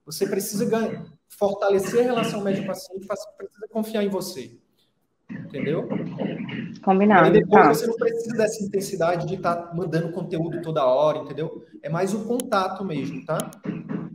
Você 0.05 0.27
precisa 0.27 0.65
ganhar 0.65 1.10
fortalecer 1.41 2.01
a 2.01 2.03
relação 2.03 2.43
médico-paciente, 2.43 3.07
precisa 3.35 3.67
confiar 3.71 4.03
em 4.03 4.09
você. 4.09 4.51
Entendeu? 5.27 5.89
Combinado. 6.83 7.29
E 7.29 7.31
depois 7.31 7.63
tá. 7.63 7.73
você 7.73 7.87
não 7.87 7.95
precisa 7.95 8.37
dessa 8.37 8.63
intensidade 8.63 9.25
de 9.25 9.35
estar 9.35 9.55
tá 9.55 9.73
mandando 9.73 10.11
conteúdo 10.11 10.61
toda 10.61 10.85
hora, 10.85 11.17
entendeu? 11.17 11.65
É 11.81 11.89
mais 11.89 12.13
o 12.13 12.25
contato 12.25 12.85
mesmo, 12.85 13.25
tá? 13.25 13.39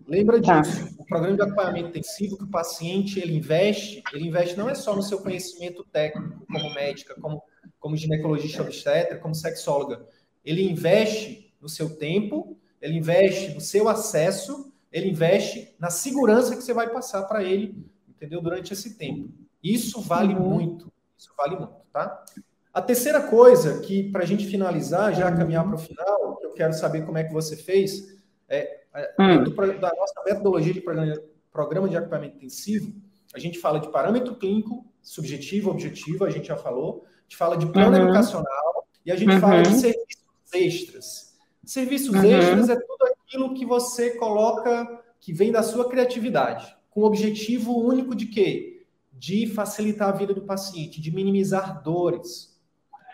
Lembra 0.06 0.40
tá. 0.40 0.60
disso. 0.60 0.94
O 0.98 1.04
programa 1.04 1.34
de 1.34 1.42
acompanhamento 1.42 1.88
intensivo 1.88 2.36
que 2.36 2.44
o 2.44 2.50
paciente 2.50 3.18
ele 3.18 3.36
investe, 3.36 4.04
ele 4.12 4.28
investe 4.28 4.56
não 4.56 4.70
é 4.70 4.74
só 4.76 4.94
no 4.94 5.02
seu 5.02 5.18
conhecimento 5.18 5.84
técnico 5.90 6.46
como 6.46 6.74
médica, 6.74 7.16
como, 7.20 7.42
como 7.80 7.96
ginecologista 7.96 8.62
obstetra, 8.62 9.18
como 9.18 9.34
sexóloga. 9.34 10.06
Ele 10.44 10.62
investe 10.62 11.52
no 11.60 11.68
seu 11.68 11.96
tempo, 11.96 12.56
ele 12.80 12.98
investe 12.98 13.52
no 13.52 13.60
seu 13.60 13.88
acesso 13.88 14.72
ele 14.96 15.10
investe 15.10 15.74
na 15.78 15.90
segurança 15.90 16.56
que 16.56 16.62
você 16.62 16.72
vai 16.72 16.88
passar 16.88 17.24
para 17.24 17.44
ele, 17.44 17.86
entendeu? 18.08 18.40
Durante 18.40 18.72
esse 18.72 18.96
tempo. 18.96 19.28
Isso 19.62 20.00
vale 20.00 20.34
uhum. 20.34 20.48
muito. 20.48 20.90
Isso 21.18 21.30
vale 21.36 21.54
muito, 21.56 21.74
tá? 21.92 22.24
A 22.72 22.80
terceira 22.80 23.20
coisa 23.20 23.80
que, 23.80 24.10
para 24.10 24.22
a 24.22 24.26
gente 24.26 24.46
finalizar, 24.46 25.14
já 25.14 25.30
caminhar 25.30 25.66
para 25.66 25.74
o 25.74 25.78
final, 25.78 26.40
eu 26.42 26.50
quero 26.52 26.72
saber 26.72 27.04
como 27.04 27.18
é 27.18 27.24
que 27.24 27.32
você 27.32 27.56
fez, 27.56 28.18
é, 28.48 28.84
é 28.94 29.14
hum. 29.20 29.44
do, 29.44 29.54
da 29.54 29.92
nossa 29.94 30.22
metodologia 30.24 30.72
de 30.72 30.80
programa, 30.80 31.22
programa 31.52 31.88
de 31.90 31.96
acompanhamento 31.96 32.36
intensivo, 32.36 32.94
a 33.34 33.38
gente 33.38 33.58
fala 33.58 33.78
de 33.78 33.90
parâmetro 33.90 34.34
clínico, 34.36 34.86
subjetivo, 35.02 35.70
objetivo, 35.70 36.24
a 36.24 36.30
gente 36.30 36.48
já 36.48 36.56
falou, 36.56 37.04
a 37.04 37.22
gente 37.22 37.36
fala 37.36 37.58
de 37.58 37.66
plano 37.66 37.98
uhum. 37.98 38.04
educacional 38.04 38.88
e 39.04 39.12
a 39.12 39.16
gente 39.16 39.32
uhum. 39.34 39.40
fala 39.40 39.62
de 39.62 39.68
uhum. 39.68 39.78
serviços 39.78 40.24
extras. 40.54 41.36
Serviços 41.64 42.14
uhum. 42.14 42.24
extras 42.24 42.68
é 42.70 42.76
tudo 42.76 43.15
aquilo 43.26 43.54
que 43.54 43.66
você 43.66 44.10
coloca 44.10 45.02
que 45.20 45.32
vem 45.32 45.50
da 45.50 45.62
sua 45.62 45.88
criatividade, 45.88 46.76
com 46.88 47.00
o 47.00 47.04
objetivo 47.04 47.76
único 47.76 48.14
de 48.14 48.26
quê? 48.26 48.86
De 49.12 49.48
facilitar 49.48 50.08
a 50.08 50.16
vida 50.16 50.32
do 50.32 50.42
paciente, 50.42 51.00
de 51.00 51.10
minimizar 51.10 51.82
dores. 51.82 52.56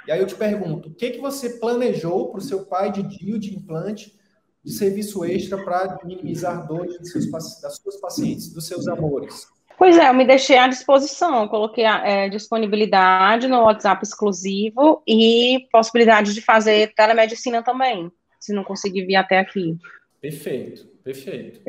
E 0.06 0.12
aí 0.12 0.20
eu 0.20 0.26
te 0.26 0.34
pergunto, 0.34 0.90
o 0.90 0.94
que 0.94 1.12
que 1.12 1.20
você 1.20 1.58
planejou 1.58 2.28
para 2.30 2.38
o 2.38 2.42
seu 2.42 2.66
pai 2.66 2.92
de 2.92 3.02
DIU 3.02 3.38
de 3.38 3.54
implante 3.54 4.14
de 4.62 4.72
serviço 4.72 5.24
extra 5.24 5.64
para 5.64 5.98
minimizar 6.04 6.66
dores 6.66 6.96
seus, 7.10 7.30
das 7.30 7.76
suas 7.78 7.96
pacientes, 7.96 8.52
dos 8.52 8.66
seus 8.66 8.86
amores? 8.86 9.46
Pois 9.78 9.96
é, 9.96 10.08
eu 10.08 10.14
me 10.14 10.26
deixei 10.26 10.58
à 10.58 10.68
disposição, 10.68 11.48
coloquei 11.48 11.84
a 11.84 12.06
é, 12.06 12.28
disponibilidade 12.28 13.48
no 13.48 13.62
WhatsApp 13.62 14.04
exclusivo 14.04 15.02
e 15.06 15.66
possibilidade 15.72 16.34
de 16.34 16.42
fazer 16.42 16.92
telemedicina 16.94 17.62
também, 17.62 18.12
se 18.38 18.52
não 18.52 18.62
conseguir 18.62 19.06
vir 19.06 19.16
até 19.16 19.38
aqui. 19.38 19.76
Perfeito, 20.22 20.86
perfeito. 21.02 21.60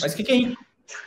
Mas 0.00 0.12
o 0.12 0.16
que, 0.16 0.22
que, 0.22 0.30
a 0.30 0.34
gente, 0.36 0.58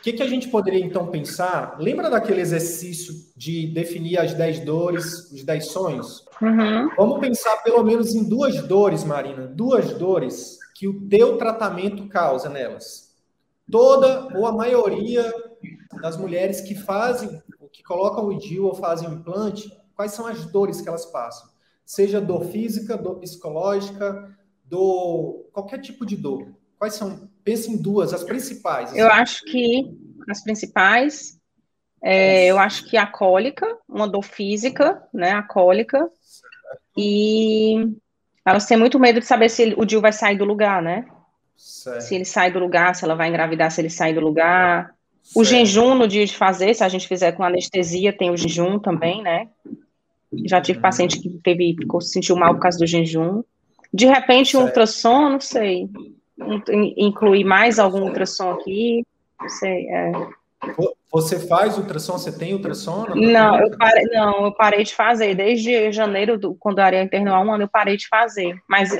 que, 0.02 0.12
que 0.12 0.22
a 0.22 0.28
gente 0.28 0.48
poderia 0.48 0.84
então 0.84 1.06
pensar? 1.06 1.78
Lembra 1.80 2.10
daquele 2.10 2.42
exercício 2.42 3.14
de 3.34 3.66
definir 3.68 4.18
as 4.18 4.34
10 4.34 4.60
dores, 4.60 5.32
os 5.32 5.42
10 5.42 5.68
sonhos? 5.68 6.22
Uhum. 6.42 6.90
Vamos 6.94 7.18
pensar 7.18 7.56
pelo 7.62 7.82
menos 7.82 8.14
em 8.14 8.28
duas 8.28 8.62
dores, 8.64 9.04
Marina, 9.04 9.46
duas 9.46 9.94
dores 9.94 10.58
que 10.74 10.86
o 10.86 11.08
teu 11.08 11.38
tratamento 11.38 12.06
causa 12.08 12.50
nelas. 12.50 13.16
Toda 13.70 14.28
ou 14.36 14.46
a 14.46 14.52
maioria 14.52 15.32
das 16.02 16.18
mulheres 16.18 16.60
que 16.60 16.74
fazem, 16.74 17.42
que 17.72 17.82
colocam 17.82 18.26
o 18.26 18.36
DIU 18.36 18.66
ou 18.66 18.74
fazem 18.74 19.08
o 19.08 19.14
implante, 19.14 19.72
quais 19.96 20.12
são 20.12 20.26
as 20.26 20.44
dores 20.44 20.82
que 20.82 20.90
elas 20.90 21.06
passam? 21.06 21.48
Seja 21.86 22.20
dor 22.20 22.44
física, 22.44 22.98
dor 22.98 23.18
psicológica, 23.18 24.36
dor, 24.62 25.46
qualquer 25.54 25.80
tipo 25.80 26.04
de 26.04 26.18
dor. 26.18 26.52
Quais 26.82 26.94
são? 26.94 27.28
Pense 27.44 27.70
em 27.70 27.76
duas, 27.76 28.12
as 28.12 28.24
principais. 28.24 28.90
Assim. 28.90 28.98
Eu 28.98 29.06
acho 29.06 29.44
que 29.44 29.88
as 30.28 30.42
principais, 30.42 31.38
é, 32.02 32.46
eu 32.46 32.58
acho 32.58 32.90
que 32.90 32.96
a 32.96 33.06
cólica, 33.06 33.78
uma 33.88 34.08
dor 34.08 34.24
física, 34.24 35.00
né, 35.14 35.30
a 35.30 35.44
cólica, 35.44 36.10
e 36.98 37.88
elas 38.44 38.66
têm 38.66 38.76
muito 38.76 38.98
medo 38.98 39.20
de 39.20 39.26
saber 39.26 39.48
se 39.48 39.74
o 39.76 39.84
Dil 39.84 40.00
vai 40.00 40.12
sair 40.12 40.36
do 40.36 40.44
lugar, 40.44 40.82
né? 40.82 41.06
Certo. 41.56 42.00
Se 42.00 42.16
ele 42.16 42.24
sai 42.24 42.50
do 42.50 42.58
lugar, 42.58 42.96
se 42.96 43.04
ela 43.04 43.14
vai 43.14 43.28
engravidar, 43.28 43.70
se 43.70 43.80
ele 43.80 43.88
sai 43.88 44.12
do 44.12 44.20
lugar. 44.20 44.86
Certo. 45.22 45.38
O 45.38 45.44
jejum 45.44 45.94
no 45.94 46.08
dia 46.08 46.26
de 46.26 46.36
fazer, 46.36 46.74
se 46.74 46.82
a 46.82 46.88
gente 46.88 47.06
fizer 47.06 47.30
com 47.30 47.44
anestesia, 47.44 48.12
tem 48.12 48.28
o 48.28 48.36
jejum 48.36 48.80
também, 48.80 49.22
né? 49.22 49.48
Já 50.46 50.60
tive 50.60 50.78
uhum. 50.78 50.82
paciente 50.82 51.20
que 51.20 51.30
teve, 51.44 51.76
sentiu 52.00 52.34
mal 52.34 52.54
por 52.54 52.62
causa 52.62 52.76
do 52.76 52.88
jejum. 52.88 53.44
De 53.94 54.06
repente, 54.06 54.56
um 54.56 54.62
ultrassom, 54.62 55.28
não 55.28 55.40
sei 55.40 55.88
incluir 56.96 57.44
mais 57.44 57.78
algum 57.78 58.02
ultrassom 58.02 58.52
aqui? 58.52 59.06
Não 59.40 59.48
sei. 59.48 59.88
É. 59.88 60.12
Você 61.10 61.46
faz 61.46 61.76
ultrassom? 61.76 62.16
Você 62.16 62.32
tem 62.32 62.54
ultrassom? 62.54 63.06
Não, 63.14 63.58
eu 63.58 63.76
parei, 63.76 64.04
não, 64.04 64.46
eu 64.46 64.52
parei 64.52 64.84
de 64.84 64.94
fazer. 64.94 65.34
Desde 65.34 65.92
janeiro, 65.92 66.38
do, 66.38 66.54
quando 66.54 66.78
a 66.78 66.84
área 66.84 67.02
internou 67.02 67.34
há 67.34 67.40
um 67.40 67.52
ano, 67.52 67.64
eu 67.64 67.68
parei 67.68 67.96
de 67.96 68.08
fazer. 68.08 68.56
Mas 68.68 68.90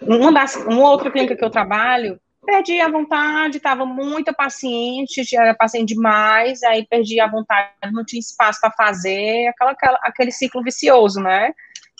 uma, 0.00 0.32
das, 0.32 0.56
uma 0.56 0.90
outra 0.90 1.10
clínica 1.10 1.36
que 1.36 1.44
eu 1.44 1.50
trabalho, 1.50 2.20
perdi 2.44 2.80
a 2.80 2.90
vontade, 2.90 3.56
estava 3.56 3.86
muita 3.86 4.32
paciente, 4.34 5.22
era 5.34 5.54
paciente 5.54 5.94
demais, 5.94 6.62
aí 6.62 6.86
perdi 6.86 7.20
a 7.20 7.28
vontade, 7.28 7.70
não 7.92 8.04
tinha 8.04 8.20
espaço 8.20 8.60
para 8.60 8.72
fazer, 8.72 9.46
aquela, 9.46 9.70
aquela, 9.70 9.98
aquele 10.02 10.32
ciclo 10.32 10.62
vicioso, 10.62 11.20
né? 11.20 11.54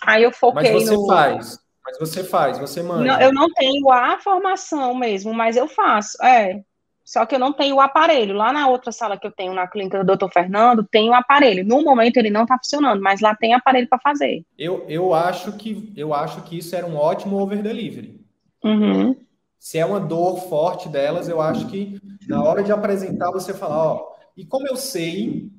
Aí 0.04 0.22
eu 0.22 0.32
foquei 0.32 0.72
Mas 0.72 0.84
você 0.84 0.94
no... 0.94 1.06
faz. 1.06 1.58
Mas 1.84 1.98
você 1.98 2.22
faz, 2.22 2.58
você 2.58 2.82
manda. 2.82 3.04
Não, 3.04 3.20
eu 3.20 3.32
não 3.32 3.52
tenho 3.52 3.90
a 3.90 4.18
formação 4.20 4.94
mesmo, 4.94 5.34
mas 5.34 5.56
eu 5.56 5.66
faço, 5.66 6.22
é. 6.22 6.62
Só 7.04 7.26
que 7.26 7.34
eu 7.34 7.38
não 7.38 7.52
tenho 7.52 7.76
o 7.76 7.80
aparelho. 7.80 8.34
Lá 8.34 8.52
na 8.52 8.68
outra 8.68 8.92
sala 8.92 9.18
que 9.18 9.26
eu 9.26 9.32
tenho 9.32 9.52
na 9.52 9.66
clínica 9.66 10.02
do 10.02 10.16
Dr. 10.16 10.32
Fernando, 10.32 10.86
tem 10.90 11.10
o 11.10 11.14
aparelho. 11.14 11.66
No 11.66 11.82
momento 11.82 12.16
ele 12.16 12.30
não 12.30 12.42
está 12.42 12.56
funcionando, 12.56 13.02
mas 13.02 13.20
lá 13.20 13.34
tem 13.34 13.54
aparelho 13.54 13.88
para 13.88 13.98
fazer. 13.98 14.44
Eu, 14.56 14.84
eu, 14.88 15.12
acho 15.12 15.52
que, 15.52 15.92
eu 15.96 16.14
acho 16.14 16.42
que 16.42 16.58
isso 16.58 16.74
era 16.76 16.86
um 16.86 16.96
ótimo 16.96 17.38
over 17.38 17.60
delivery. 17.60 18.24
Uhum. 18.64 19.16
Se 19.58 19.78
é 19.78 19.84
uma 19.84 20.00
dor 20.00 20.40
forte 20.48 20.88
delas, 20.88 21.28
eu 21.28 21.40
acho 21.40 21.66
que 21.68 22.00
na 22.28 22.42
hora 22.42 22.62
de 22.62 22.72
apresentar 22.72 23.30
você 23.30 23.52
falar, 23.52 23.92
ó, 23.92 24.12
e 24.36 24.44
como 24.44 24.66
eu 24.66 24.76
sei 24.76 25.50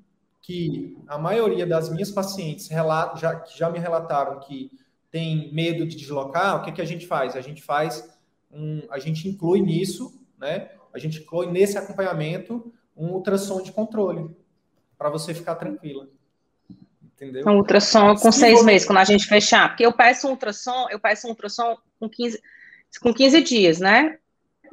que 0.42 0.98
a 1.08 1.18
maioria 1.18 1.66
das 1.66 1.90
minhas 1.90 2.12
pacientes 2.12 2.68
relata, 2.68 3.18
já, 3.18 3.36
que 3.36 3.58
já 3.58 3.70
me 3.70 3.80
relataram 3.80 4.40
que 4.40 4.70
tem 5.14 5.54
medo 5.54 5.86
de 5.86 5.96
deslocar, 5.96 6.60
o 6.60 6.66
que, 6.66 6.72
que 6.72 6.82
a 6.82 6.86
gente 6.86 7.06
faz? 7.06 7.36
A 7.36 7.42
gente 7.42 7.62
faz 7.62 8.04
um, 8.52 8.82
a 8.90 8.98
gente 8.98 9.30
inclui 9.30 9.62
nisso, 9.62 10.20
né? 10.40 10.72
A 10.92 10.98
gente 10.98 11.20
inclui 11.20 11.46
nesse 11.52 11.78
acompanhamento 11.78 12.74
um 12.98 13.10
ultrassom 13.10 13.62
de 13.62 13.72
controle 13.72 14.36
para 14.98 15.12
você 15.12 15.32
ficar 15.32 15.54
tranquila. 15.54 16.10
Entendeu? 17.04 17.48
Um 17.48 17.58
ultrassom 17.58 18.16
com 18.16 18.32
Se 18.32 18.40
seis 18.40 18.66
meses, 18.66 18.88
quando 18.88 18.98
a 18.98 19.04
gente 19.04 19.28
fechar. 19.28 19.70
Porque 19.70 19.86
eu 19.86 19.94
peço 19.94 20.28
um 20.28 20.32
ultrassom, 20.32 20.88
eu 20.90 21.00
peço 21.00 21.28
um 21.28 21.30
ultrassom 21.30 21.78
com 22.00 22.10
15, 22.10 22.42
com 23.00 23.14
15 23.14 23.42
dias, 23.44 23.80
né? 23.80 24.18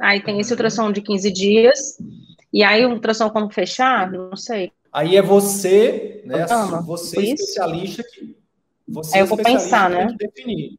Aí 0.00 0.22
tem 0.22 0.40
esse 0.40 0.52
uhum. 0.52 0.54
ultrassom 0.54 0.90
de 0.90 1.02
15 1.02 1.30
dias. 1.30 1.98
E 2.50 2.62
aí 2.64 2.86
o 2.86 2.92
ultrassom 2.92 3.28
quando 3.28 3.52
fechar, 3.52 4.10
não 4.10 4.36
sei. 4.36 4.72
Aí 4.90 5.18
é 5.18 5.22
você, 5.22 6.22
né? 6.24 6.46
Você 6.86 7.20
especialista 7.20 8.02
que 8.02 8.39
você 8.90 9.18
é, 9.18 9.22
eu 9.22 9.26
vou 9.26 9.38
pensar, 9.38 9.88
né? 9.88 10.08
que 10.08 10.26
definir. 10.26 10.78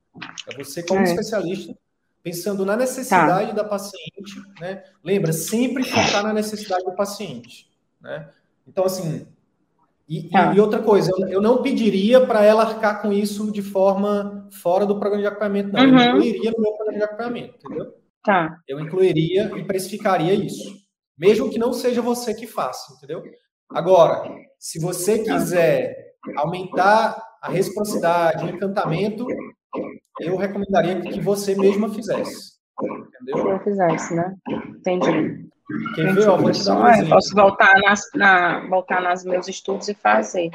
É 0.49 0.63
você 0.63 0.83
como 0.83 1.01
é. 1.01 1.03
especialista 1.03 1.75
pensando 2.23 2.65
na 2.65 2.77
necessidade 2.77 3.49
tá. 3.49 3.55
da 3.55 3.63
paciente, 3.63 4.35
né? 4.59 4.83
Lembra, 5.03 5.33
sempre 5.33 5.83
focar 5.83 6.23
na 6.23 6.33
necessidade 6.33 6.83
do 6.83 6.95
paciente, 6.95 7.67
né? 7.99 8.29
Então, 8.67 8.85
assim, 8.85 9.25
e, 10.07 10.29
tá. 10.29 10.53
e 10.53 10.59
outra 10.59 10.79
coisa, 10.79 11.11
eu, 11.17 11.27
eu 11.27 11.41
não 11.41 11.61
pediria 11.61 12.25
para 12.25 12.43
ela 12.43 12.63
arcar 12.63 13.01
com 13.01 13.11
isso 13.11 13.51
de 13.51 13.61
forma 13.61 14.47
fora 14.51 14.85
do 14.85 14.99
programa 14.99 15.21
de 15.21 15.27
acompanhamento, 15.27 15.73
não. 15.73 15.81
Uhum. 15.81 15.99
Eu 15.99 16.09
incluiria 16.09 16.51
no 16.51 16.61
meu 16.61 16.73
programa 16.73 16.97
de 16.97 17.03
acompanhamento, 17.03 17.55
entendeu? 17.65 17.93
Tá. 18.23 18.57
Eu 18.67 18.79
incluiria 18.79 19.51
e 19.57 19.63
precificaria 19.63 20.33
isso. 20.33 20.79
Mesmo 21.17 21.49
que 21.49 21.57
não 21.57 21.73
seja 21.73 22.01
você 22.01 22.33
que 22.33 22.45
faça, 22.45 22.93
entendeu? 22.93 23.23
Agora, 23.69 24.29
se 24.59 24.79
você 24.79 25.23
tá. 25.23 25.33
quiser 25.33 26.15
aumentar 26.35 27.30
a 27.41 27.49
reciprocidade, 27.49 28.45
o 28.45 28.49
encantamento, 28.49 29.25
eu 30.19 30.37
recomendaria 30.37 31.01
que 31.01 31.19
você 31.19 31.55
mesma 31.55 31.89
fizesse. 31.89 32.59
Entendeu? 32.81 33.49
Eu 33.49 33.59
fizesse, 33.59 34.15
né? 34.15 34.35
Entendi. 34.47 35.49
Quem 35.95 36.03
Entendi. 36.03 36.13
vê, 36.21 36.27
ó, 36.27 36.37
vou 36.37 36.51
te 36.51 36.63
dar 36.63 36.77
um 36.77 36.87
é, 36.87 36.93
exemplo. 36.93 37.09
Posso 37.09 37.33
voltar 37.33 37.79
nas, 37.79 38.01
na, 38.13 38.67
voltar 38.67 39.01
nos 39.01 39.23
meus 39.23 39.47
estudos 39.47 39.87
e 39.87 39.93
fazer. 39.93 40.51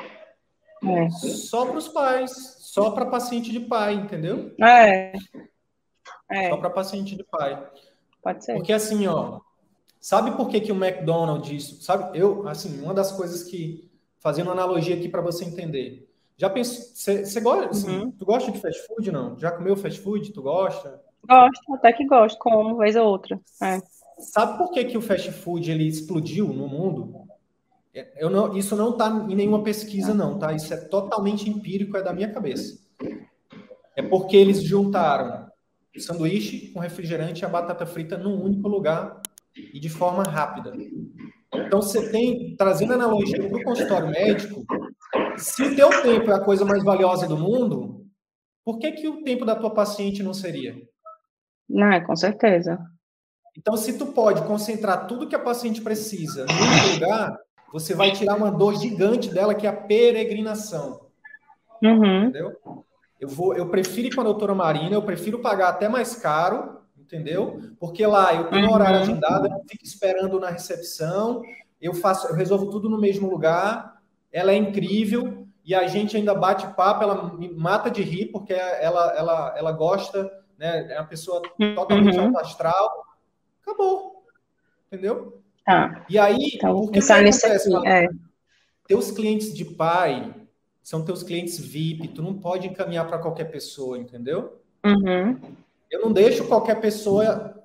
É. 0.84 1.11
Só 1.11 1.66
para 1.66 1.78
os 1.78 1.89
pais, 1.89 2.30
só 2.59 2.91
para 2.91 3.07
paciente 3.07 3.51
de 3.51 3.61
pai, 3.61 3.95
entendeu? 3.95 4.53
É. 4.61 5.12
é. 6.30 6.51
Só 6.51 6.57
para 6.59 6.70
paciente 6.70 7.16
de 7.16 7.24
pai. 7.24 7.66
Pode 8.22 8.45
ser. 8.45 8.55
Porque 8.55 8.72
assim, 8.72 9.07
ó, 9.07 9.41
sabe 10.01 10.32
por 10.32 10.49
que, 10.49 10.61
que 10.61 10.72
o 10.72 10.84
McDonald's, 10.84 11.84
sabe? 11.84 12.18
Eu, 12.18 12.47
assim, 12.47 12.82
uma 12.82 12.93
das 12.93 13.11
coisas 13.12 13.43
que, 13.45 13.91
fazendo 14.18 14.49
uma 14.49 14.53
analogia 14.53 14.97
aqui 14.97 15.09
para 15.09 15.22
você 15.22 15.45
entender, 15.45 16.05
já 16.37 16.51
pensou. 16.51 16.84
Você 16.95 17.41
gosta? 17.41 17.70
Assim, 17.70 17.99
uhum. 17.99 18.11
Tu 18.11 18.24
gosta 18.24 18.53
de 18.53 18.61
fast 18.61 18.87
food, 18.87 19.11
não? 19.11 19.39
Já 19.39 19.51
comeu 19.51 19.76
fast 19.76 20.01
food? 20.01 20.32
Tu 20.32 20.43
gosta? 20.43 21.01
Gosto, 21.26 21.74
até 21.74 21.93
que 21.93 22.07
gosto, 22.07 22.39
como 22.39 22.76
vez 22.76 22.95
ou 22.95 23.07
outra. 23.07 23.41
É. 23.62 23.80
Sabe 24.18 24.59
por 24.59 24.70
que, 24.70 24.84
que 24.84 24.97
o 24.97 25.03
fast 25.03 25.30
food 25.32 25.70
ele 25.70 25.87
explodiu 25.87 26.49
no 26.49 26.68
mundo? 26.68 27.26
É, 27.95 28.12
eu 28.18 28.30
não, 28.30 28.57
isso 28.57 28.76
não 28.76 28.91
está 28.91 29.09
em 29.28 29.34
nenhuma 29.34 29.62
pesquisa, 29.62 30.14
não, 30.14 30.39
tá? 30.39 30.53
Isso 30.53 30.72
é 30.72 30.76
totalmente 30.76 31.49
empírico, 31.49 31.97
é 31.97 32.03
da 32.03 32.12
minha 32.12 32.30
cabeça. 32.30 32.78
É 33.95 34.03
porque 34.03 34.37
eles 34.37 34.62
juntaram 34.62 35.47
o 35.97 36.01
sanduíche 36.01 36.68
com 36.68 36.80
refrigerante 36.80 37.43
e 37.43 37.45
a 37.47 37.49
batata 37.49 37.87
frita 37.87 38.18
num 38.18 38.43
único 38.43 38.68
lugar 38.68 39.22
e 39.57 39.80
de 39.80 39.89
forma 39.89 40.22
rápida. 40.22 40.72
Então, 41.55 41.80
você 41.80 42.11
tem, 42.11 42.55
trazendo 42.57 42.93
analogia 42.93 43.49
para 43.49 43.59
o 43.59 43.64
consultório 43.64 44.09
médico, 44.09 44.64
se 45.39 45.62
o 45.62 45.74
teu 45.76 45.91
tempo 46.03 46.30
é 46.30 46.34
a 46.34 46.41
coisa 46.41 46.64
mais 46.64 46.82
valiosa 46.82 47.26
do 47.26 47.37
mundo, 47.37 48.07
por 48.64 48.78
que, 48.78 48.93
que 48.93 49.09
o 49.09 49.22
tempo 49.22 49.45
da 49.45 49.55
tua 49.55 49.70
paciente 49.70 50.22
não 50.22 50.34
seria? 50.34 50.76
Não, 51.68 51.93
é, 51.93 52.01
com 52.01 52.16
certeza. 52.16 52.78
Então, 53.57 53.76
se 53.76 53.97
tu 53.97 54.07
pode 54.07 54.43
concentrar 54.43 55.07
tudo 55.07 55.26
que 55.26 55.34
a 55.34 55.39
paciente 55.39 55.80
precisa 55.80 56.45
num 56.47 56.95
lugar, 56.95 57.39
você 57.72 57.95
vai 57.95 58.12
tirar 58.12 58.37
uma 58.37 58.51
dor 58.51 58.74
gigante 58.74 59.32
dela, 59.32 59.55
que 59.55 59.66
é 59.66 59.70
a 59.70 59.76
peregrinação. 59.76 61.07
Uhum. 61.82 62.24
Entendeu? 62.24 62.53
Eu, 63.18 63.28
vou, 63.28 63.55
eu 63.55 63.68
prefiro 63.68 64.09
ir 64.09 64.14
com 64.14 64.20
a 64.20 64.24
doutora 64.24 64.55
Marina, 64.55 64.95
eu 64.95 65.03
prefiro 65.03 65.39
pagar 65.39 65.70
até 65.70 65.89
mais 65.89 66.14
caro, 66.16 66.80
entendeu? 66.99 67.61
Porque 67.80 68.07
lá 68.07 68.34
eu 68.34 68.49
tenho 68.51 68.66
uhum. 68.66 68.74
horário 68.74 69.01
agendado, 69.01 69.47
eu 69.47 69.51
não 69.51 69.62
fico 69.66 69.84
esperando 69.84 70.39
na 70.39 70.51
recepção, 70.51 71.41
eu 71.80 71.95
faço, 71.95 72.26
eu 72.28 72.34
resolvo 72.34 72.70
tudo 72.70 72.91
no 72.91 73.01
mesmo 73.01 73.30
lugar, 73.30 73.95
ela 74.37 74.53
é 74.53 74.57
incrível 74.57 75.49
e 75.64 75.74
a 75.74 75.87
gente 75.87 76.14
ainda 76.14 76.34
bate 76.34 76.66
papo, 76.74 77.03
ela 77.03 77.34
me 77.39 77.49
mata 77.55 77.91
de 77.91 78.03
rir, 78.03 78.26
porque 78.26 78.53
ela, 78.53 79.14
ela, 79.16 79.55
ela 79.57 79.72
gosta, 79.72 80.30
né? 80.59 80.93
É 80.93 81.01
uma 81.01 81.07
pessoa 81.07 81.41
totalmente 81.74 82.18
uhum. 82.18 82.39
astral. 82.39 83.03
Acabou. 83.62 84.26
Entendeu? 84.87 85.43
Tá. 85.64 86.05
E 86.11 86.18
aí, 86.18 86.53
então, 86.55 86.76
o 86.76 86.91
que, 86.91 86.99
acontece? 86.99 87.74
Aqui, 87.74 87.89
é. 87.89 88.09
Teus 88.87 89.11
clientes 89.11 89.55
de 89.55 89.64
pai 89.64 90.34
são 90.82 91.03
teus 91.03 91.22
clientes 91.22 91.59
VIP, 91.59 92.09
tu 92.09 92.22
não 92.22 92.34
pode 92.34 92.68
encaminhar 92.68 93.09
para 93.09 93.18
qualquer 93.18 93.51
pessoa, 93.51 93.99
entendeu? 93.99 94.61
Uhum. 94.84 95.41
Eu 95.91 96.03
não 96.03 96.12
deixo 96.12 96.47
qualquer 96.47 96.78
pessoa, 96.78 97.57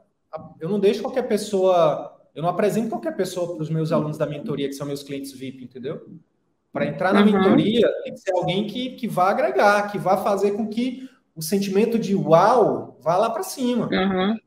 eu 0.57 0.69
não 0.69 0.79
deixo 0.79 1.01
qualquer 1.01 1.27
pessoa, 1.27 2.17
eu 2.33 2.41
não 2.41 2.49
apresento 2.49 2.89
qualquer 2.89 3.15
pessoa 3.17 3.55
para 3.55 3.61
os 3.61 3.69
meus 3.69 3.91
alunos 3.91 4.17
da 4.17 4.25
mentoria, 4.25 4.69
que 4.69 4.73
são 4.73 4.87
meus 4.87 5.03
clientes 5.03 5.33
VIP, 5.33 5.65
entendeu? 5.65 6.07
Para 6.71 6.85
entrar 6.85 7.13
na 7.13 7.21
uhum. 7.21 7.25
mentoria, 7.25 7.87
tem 8.03 8.13
que 8.13 8.19
ser 8.19 8.33
alguém 8.33 8.65
que, 8.65 8.91
que 8.91 9.07
vá 9.07 9.29
agregar, 9.29 9.91
que 9.91 9.97
vá 9.97 10.17
fazer 10.17 10.51
com 10.51 10.67
que 10.67 11.09
o 11.35 11.41
sentimento 11.41 11.97
de 11.97 12.15
uau 12.15 12.97
vá 13.01 13.17
lá 13.17 13.29
para 13.29 13.43
cima. 13.43 13.89
Uhum. 13.91 14.37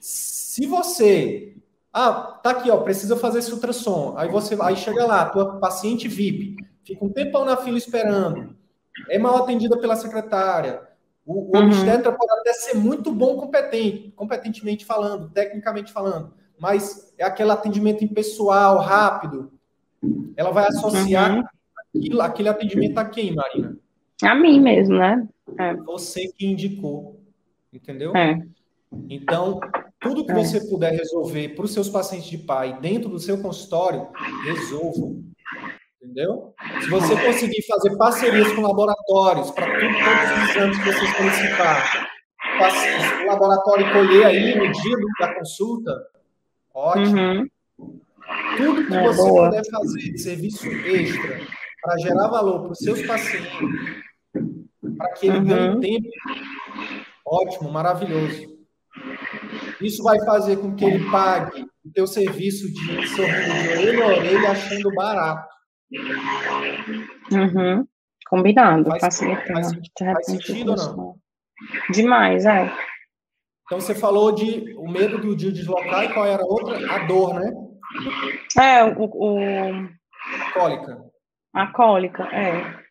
Se 0.00 0.66
você. 0.66 1.56
Ah, 1.92 2.38
tá 2.42 2.50
aqui, 2.50 2.70
ó, 2.70 2.76
precisa 2.78 3.16
fazer 3.16 3.38
esse 3.38 3.52
ultrassom. 3.52 4.14
Aí 4.16 4.28
você 4.28 4.56
aí 4.60 4.76
chega 4.76 5.06
lá, 5.06 5.30
tua 5.30 5.58
paciente 5.58 6.08
VIP, 6.08 6.56
fica 6.84 7.04
um 7.04 7.08
tempão 7.08 7.44
na 7.44 7.56
fila 7.56 7.78
esperando, 7.78 8.54
é 9.08 9.18
mal 9.18 9.36
atendida 9.36 9.78
pela 9.78 9.96
secretária. 9.96 10.82
O, 11.24 11.56
o 11.56 11.58
uhum. 11.58 11.66
obstetra 11.66 12.12
pode 12.12 12.40
até 12.40 12.52
ser 12.52 12.74
muito 12.74 13.10
bom 13.10 13.36
competente, 13.36 14.12
competentemente 14.14 14.84
falando, 14.84 15.30
tecnicamente 15.30 15.92
falando, 15.92 16.34
mas 16.58 17.12
é 17.18 17.24
aquele 17.24 17.50
atendimento 17.50 18.04
impessoal, 18.04 18.78
rápido. 18.78 19.50
Ela 20.36 20.50
vai 20.50 20.66
associar 20.66 21.36
uhum 21.36 21.44
aquele 22.20 22.48
atendimento 22.48 22.98
a 22.98 23.04
quem, 23.04 23.34
Marina? 23.34 23.76
A 24.22 24.34
mim 24.34 24.60
mesmo, 24.60 24.96
né? 24.96 25.26
É. 25.58 25.74
Você 25.74 26.28
que 26.36 26.46
indicou, 26.46 27.20
entendeu? 27.72 28.14
É. 28.16 28.38
Então, 29.10 29.60
tudo 30.00 30.24
que 30.24 30.32
é. 30.32 30.34
você 30.34 30.60
puder 30.68 30.92
resolver 30.92 31.50
para 31.50 31.64
os 31.64 31.72
seus 31.72 31.88
pacientes 31.88 32.28
de 32.28 32.38
pai 32.38 32.78
dentro 32.80 33.08
do 33.08 33.18
seu 33.18 33.40
consultório, 33.40 34.08
resolva. 34.44 35.14
Entendeu? 36.02 36.54
Se 36.80 36.88
você 36.88 37.16
conseguir 37.24 37.62
fazer 37.66 37.96
parcerias 37.96 38.52
com 38.52 38.62
laboratórios 38.62 39.50
para 39.50 39.66
todos 39.66 39.96
os 39.96 40.50
exames 40.50 40.78
que 40.78 40.84
você 40.84 41.06
solicitar, 41.16 42.08
o 43.22 43.26
laboratório 43.26 43.92
colher 43.92 44.26
aí 44.26 44.54
no 44.54 44.72
dia 44.72 44.96
da 45.18 45.34
consulta, 45.34 46.06
ótimo. 46.72 47.20
Uhum. 47.20 47.48
Tudo 48.56 48.86
que 48.86 48.94
é, 48.94 49.02
você 49.02 49.22
boa. 49.22 49.46
puder 49.46 49.62
fazer 49.70 49.98
de 49.98 50.18
serviço 50.18 50.66
extra 50.68 51.40
para 51.82 51.98
gerar 51.98 52.28
valor 52.28 52.62
para 52.62 52.72
os 52.72 52.78
seus 52.78 53.02
pacientes, 53.06 54.02
para 54.96 55.12
que 55.12 55.26
ele 55.26 55.38
uhum. 55.38 55.44
ganhe 55.44 55.80
tempo, 55.80 56.08
ótimo, 57.24 57.70
maravilhoso. 57.70 58.56
Isso 59.80 60.02
vai 60.02 60.18
fazer 60.24 60.56
com 60.56 60.74
que 60.74 60.84
ele 60.84 61.10
pague 61.10 61.62
o 61.84 61.92
teu 61.92 62.06
serviço 62.06 62.66
de 62.72 63.06
sorriso 63.08 63.52
de 63.62 63.68
orelha 63.68 64.04
a 64.04 64.06
orelha 64.08 64.50
achando 64.50 64.94
barato. 64.94 65.48
Uhum. 67.30 67.86
Combinado, 68.28 68.90
faz. 68.98 69.20
Faz, 69.20 69.72
faz 69.98 70.26
sentido 70.26 70.70
ou 70.70 70.76
não? 70.76 71.16
Demais, 71.90 72.44
é. 72.44 72.72
Então 73.64 73.80
você 73.80 73.94
falou 73.94 74.32
de 74.32 74.74
o 74.76 74.90
medo 74.90 75.18
do 75.18 75.36
dia 75.36 75.52
deslocar 75.52 76.04
e 76.04 76.12
qual 76.12 76.26
era 76.26 76.42
a 76.42 76.46
outra? 76.46 76.78
A 76.92 77.06
dor, 77.06 77.34
né? 77.34 77.52
É, 78.58 78.84
o, 78.84 79.04
o... 79.04 79.88
cólica. 80.54 80.98
A 81.52 81.66
cólica, 81.68 82.24
é. 82.24 82.86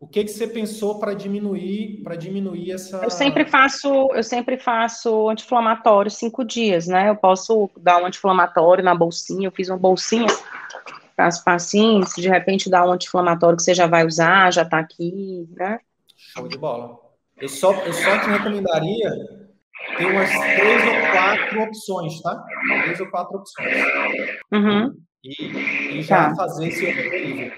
O 0.00 0.06
que, 0.06 0.24
que 0.24 0.30
você 0.30 0.46
pensou 0.46 0.98
para 0.98 1.12
diminuir 1.12 2.02
para 2.02 2.16
diminuir 2.16 2.72
essa? 2.72 3.02
Eu 3.02 3.10
sempre 3.10 3.44
faço 3.44 4.08
eu 4.14 4.22
sempre 4.24 4.56
faço 4.56 5.28
anti-inflamatório 5.28 6.10
cinco 6.10 6.42
dias, 6.42 6.86
né? 6.86 7.10
Eu 7.10 7.16
posso 7.16 7.70
dar 7.78 8.02
um 8.02 8.06
anti-inflamatório 8.06 8.82
na 8.82 8.94
bolsinha. 8.94 9.48
Eu 9.48 9.52
fiz 9.52 9.68
uma 9.68 9.76
bolsinha 9.76 10.26
para 11.14 11.26
as 11.26 11.44
pacientes. 11.44 12.14
De 12.14 12.30
repente 12.30 12.70
dar 12.70 12.88
um 12.88 12.92
anti-inflamatório 12.92 13.58
que 13.58 13.62
você 13.62 13.74
já 13.74 13.86
vai 13.86 14.06
usar, 14.06 14.50
já 14.50 14.62
está 14.62 14.78
aqui, 14.78 15.46
né? 15.50 15.78
Show 16.16 16.48
de 16.48 16.56
bola. 16.56 16.98
Eu 17.36 17.48
só 17.48 17.74
eu 17.74 17.92
só 17.92 18.18
te 18.20 18.30
recomendaria 18.30 19.10
ter 20.00 20.06
umas 20.06 20.30
três 20.30 20.86
ou 20.86 21.12
quatro 21.12 21.62
opções, 21.62 22.20
tá? 22.22 22.44
Três 22.82 23.00
ou 23.00 23.10
quatro 23.10 23.38
opções. 23.38 23.76
Uhum. 24.52 24.96
E, 25.22 25.98
e 25.98 26.02
já 26.02 26.30
tá. 26.30 26.36
fazer 26.36 26.68
esse 26.68 26.86
outro 26.86 27.10
nível. 27.10 27.52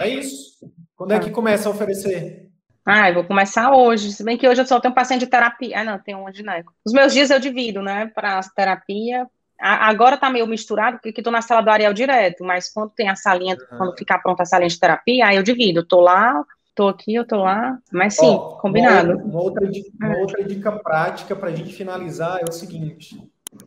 É 0.00 0.08
isso. 0.08 0.58
Quando 0.96 1.12
é 1.12 1.20
que 1.20 1.26
tá. 1.26 1.32
começa 1.32 1.68
a 1.68 1.72
oferecer? 1.72 2.48
Ah, 2.84 3.10
eu 3.10 3.14
vou 3.14 3.24
começar 3.24 3.72
hoje. 3.72 4.12
Se 4.12 4.24
bem 4.24 4.36
que 4.36 4.48
hoje 4.48 4.62
eu 4.62 4.66
só 4.66 4.80
tenho 4.80 4.94
paciente 4.94 5.20
de 5.20 5.26
terapia. 5.26 5.80
Ah, 5.80 5.84
não, 5.84 5.98
tem 5.98 6.16
um 6.16 6.32
gineco. 6.32 6.72
Os 6.84 6.92
meus 6.92 7.12
dias 7.12 7.30
eu 7.30 7.38
divido, 7.38 7.80
né, 7.82 8.10
para 8.14 8.40
terapia. 8.56 9.26
agora 9.60 10.16
tá 10.16 10.30
meio 10.30 10.46
misturado, 10.46 10.98
porque 11.02 11.22
tô 11.22 11.30
na 11.30 11.42
sala 11.42 11.60
do 11.60 11.70
Ariel 11.70 11.92
direto, 11.92 12.44
mas 12.44 12.72
quando 12.72 12.90
tem 12.90 13.08
a 13.08 13.14
salinha, 13.14 13.56
uhum. 13.56 13.78
quando 13.78 13.98
ficar 13.98 14.18
pronta 14.18 14.42
a 14.42 14.46
salinha 14.46 14.68
de 14.70 14.80
terapia, 14.80 15.26
aí 15.26 15.36
eu 15.36 15.42
divido. 15.42 15.86
Tô 15.86 16.00
lá, 16.00 16.42
tô 16.78 16.86
aqui, 16.86 17.12
eu 17.12 17.26
tô 17.26 17.38
lá. 17.38 17.76
Mas 17.90 18.14
sim, 18.14 18.24
Ó, 18.24 18.56
combinado. 18.60 19.18
Uma, 19.18 19.42
outra 19.42 19.66
dica, 19.66 19.90
uma 20.00 20.18
outra 20.18 20.44
dica 20.44 20.70
prática 20.70 21.34
para 21.34 21.48
a 21.48 21.54
gente 21.54 21.74
finalizar 21.74 22.38
é 22.40 22.44
o 22.48 22.52
seguinte: 22.52 23.20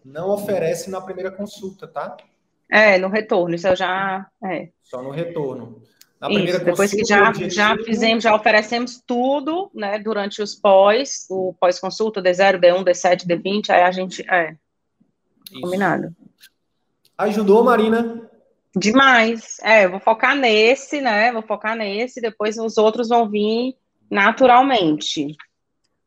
não 0.06 0.30
oferece 0.30 0.90
na 0.90 1.02
primeira 1.02 1.30
consulta, 1.30 1.86
tá? 1.86 2.16
É, 2.72 2.98
no 2.98 3.10
retorno, 3.10 3.54
isso 3.54 3.68
eu 3.68 3.76
já. 3.76 4.26
É. 4.46 4.70
Só 4.82 5.04
no 5.04 5.12
retorno. 5.12 5.82
Na 6.22 6.28
primeira 6.28 6.58
isso, 6.58 6.66
depois 6.66 6.92
que 6.92 7.04
já, 7.04 7.30
objetivo... 7.30 7.50
já 7.50 7.76
fizemos, 7.84 8.24
já 8.24 8.34
oferecemos 8.34 9.02
tudo, 9.06 9.72
né, 9.74 9.98
durante 9.98 10.42
os 10.42 10.54
pós, 10.54 11.26
o 11.32 11.54
pós-consulta, 11.60 12.22
D0, 12.22 12.60
D1, 12.60 12.84
D7, 12.84 13.26
D20, 13.26 13.72
aí 13.72 13.82
a 13.82 13.92
gente, 13.92 14.24
é, 14.30 14.56
isso. 15.52 15.62
combinado. 15.62 16.16
Ajudou, 17.18 17.64
Marina? 17.64 18.30
Demais, 18.76 19.58
é, 19.64 19.86
eu 19.86 19.92
vou 19.92 20.00
focar 20.00 20.36
nesse, 20.36 21.02
né, 21.02 21.32
vou 21.32 21.42
focar 21.42 21.76
nesse, 21.76 22.22
depois 22.22 22.58
os 22.58 22.78
outros 22.78 23.10
vão 23.10 23.30
vir 23.30 23.76
naturalmente. 24.10 25.36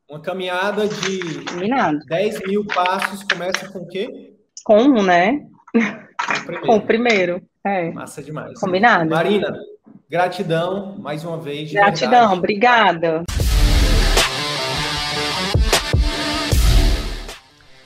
Uma 0.09 0.21
caminhada 0.21 0.87
de 0.87 1.45
Combinado. 1.45 1.99
10 2.07 2.41
mil 2.47 2.67
passos 2.67 3.23
começa 3.23 3.69
com 3.71 3.81
o 3.81 3.89
quê? 3.89 4.35
Com 4.63 4.83
um, 4.83 5.03
né? 5.03 5.47
Com 6.65 6.77
o 6.77 6.81
primeiro. 6.81 7.43
É. 7.67 7.91
Massa 7.91 8.23
demais. 8.23 8.59
Combinado. 8.61 9.09
Marina, 9.11 9.59
gratidão 10.09 10.97
mais 10.99 11.25
uma 11.25 11.39
vez. 11.39 11.73
Gratidão, 11.73 12.11
verdade. 12.11 12.39
obrigada. 12.39 13.25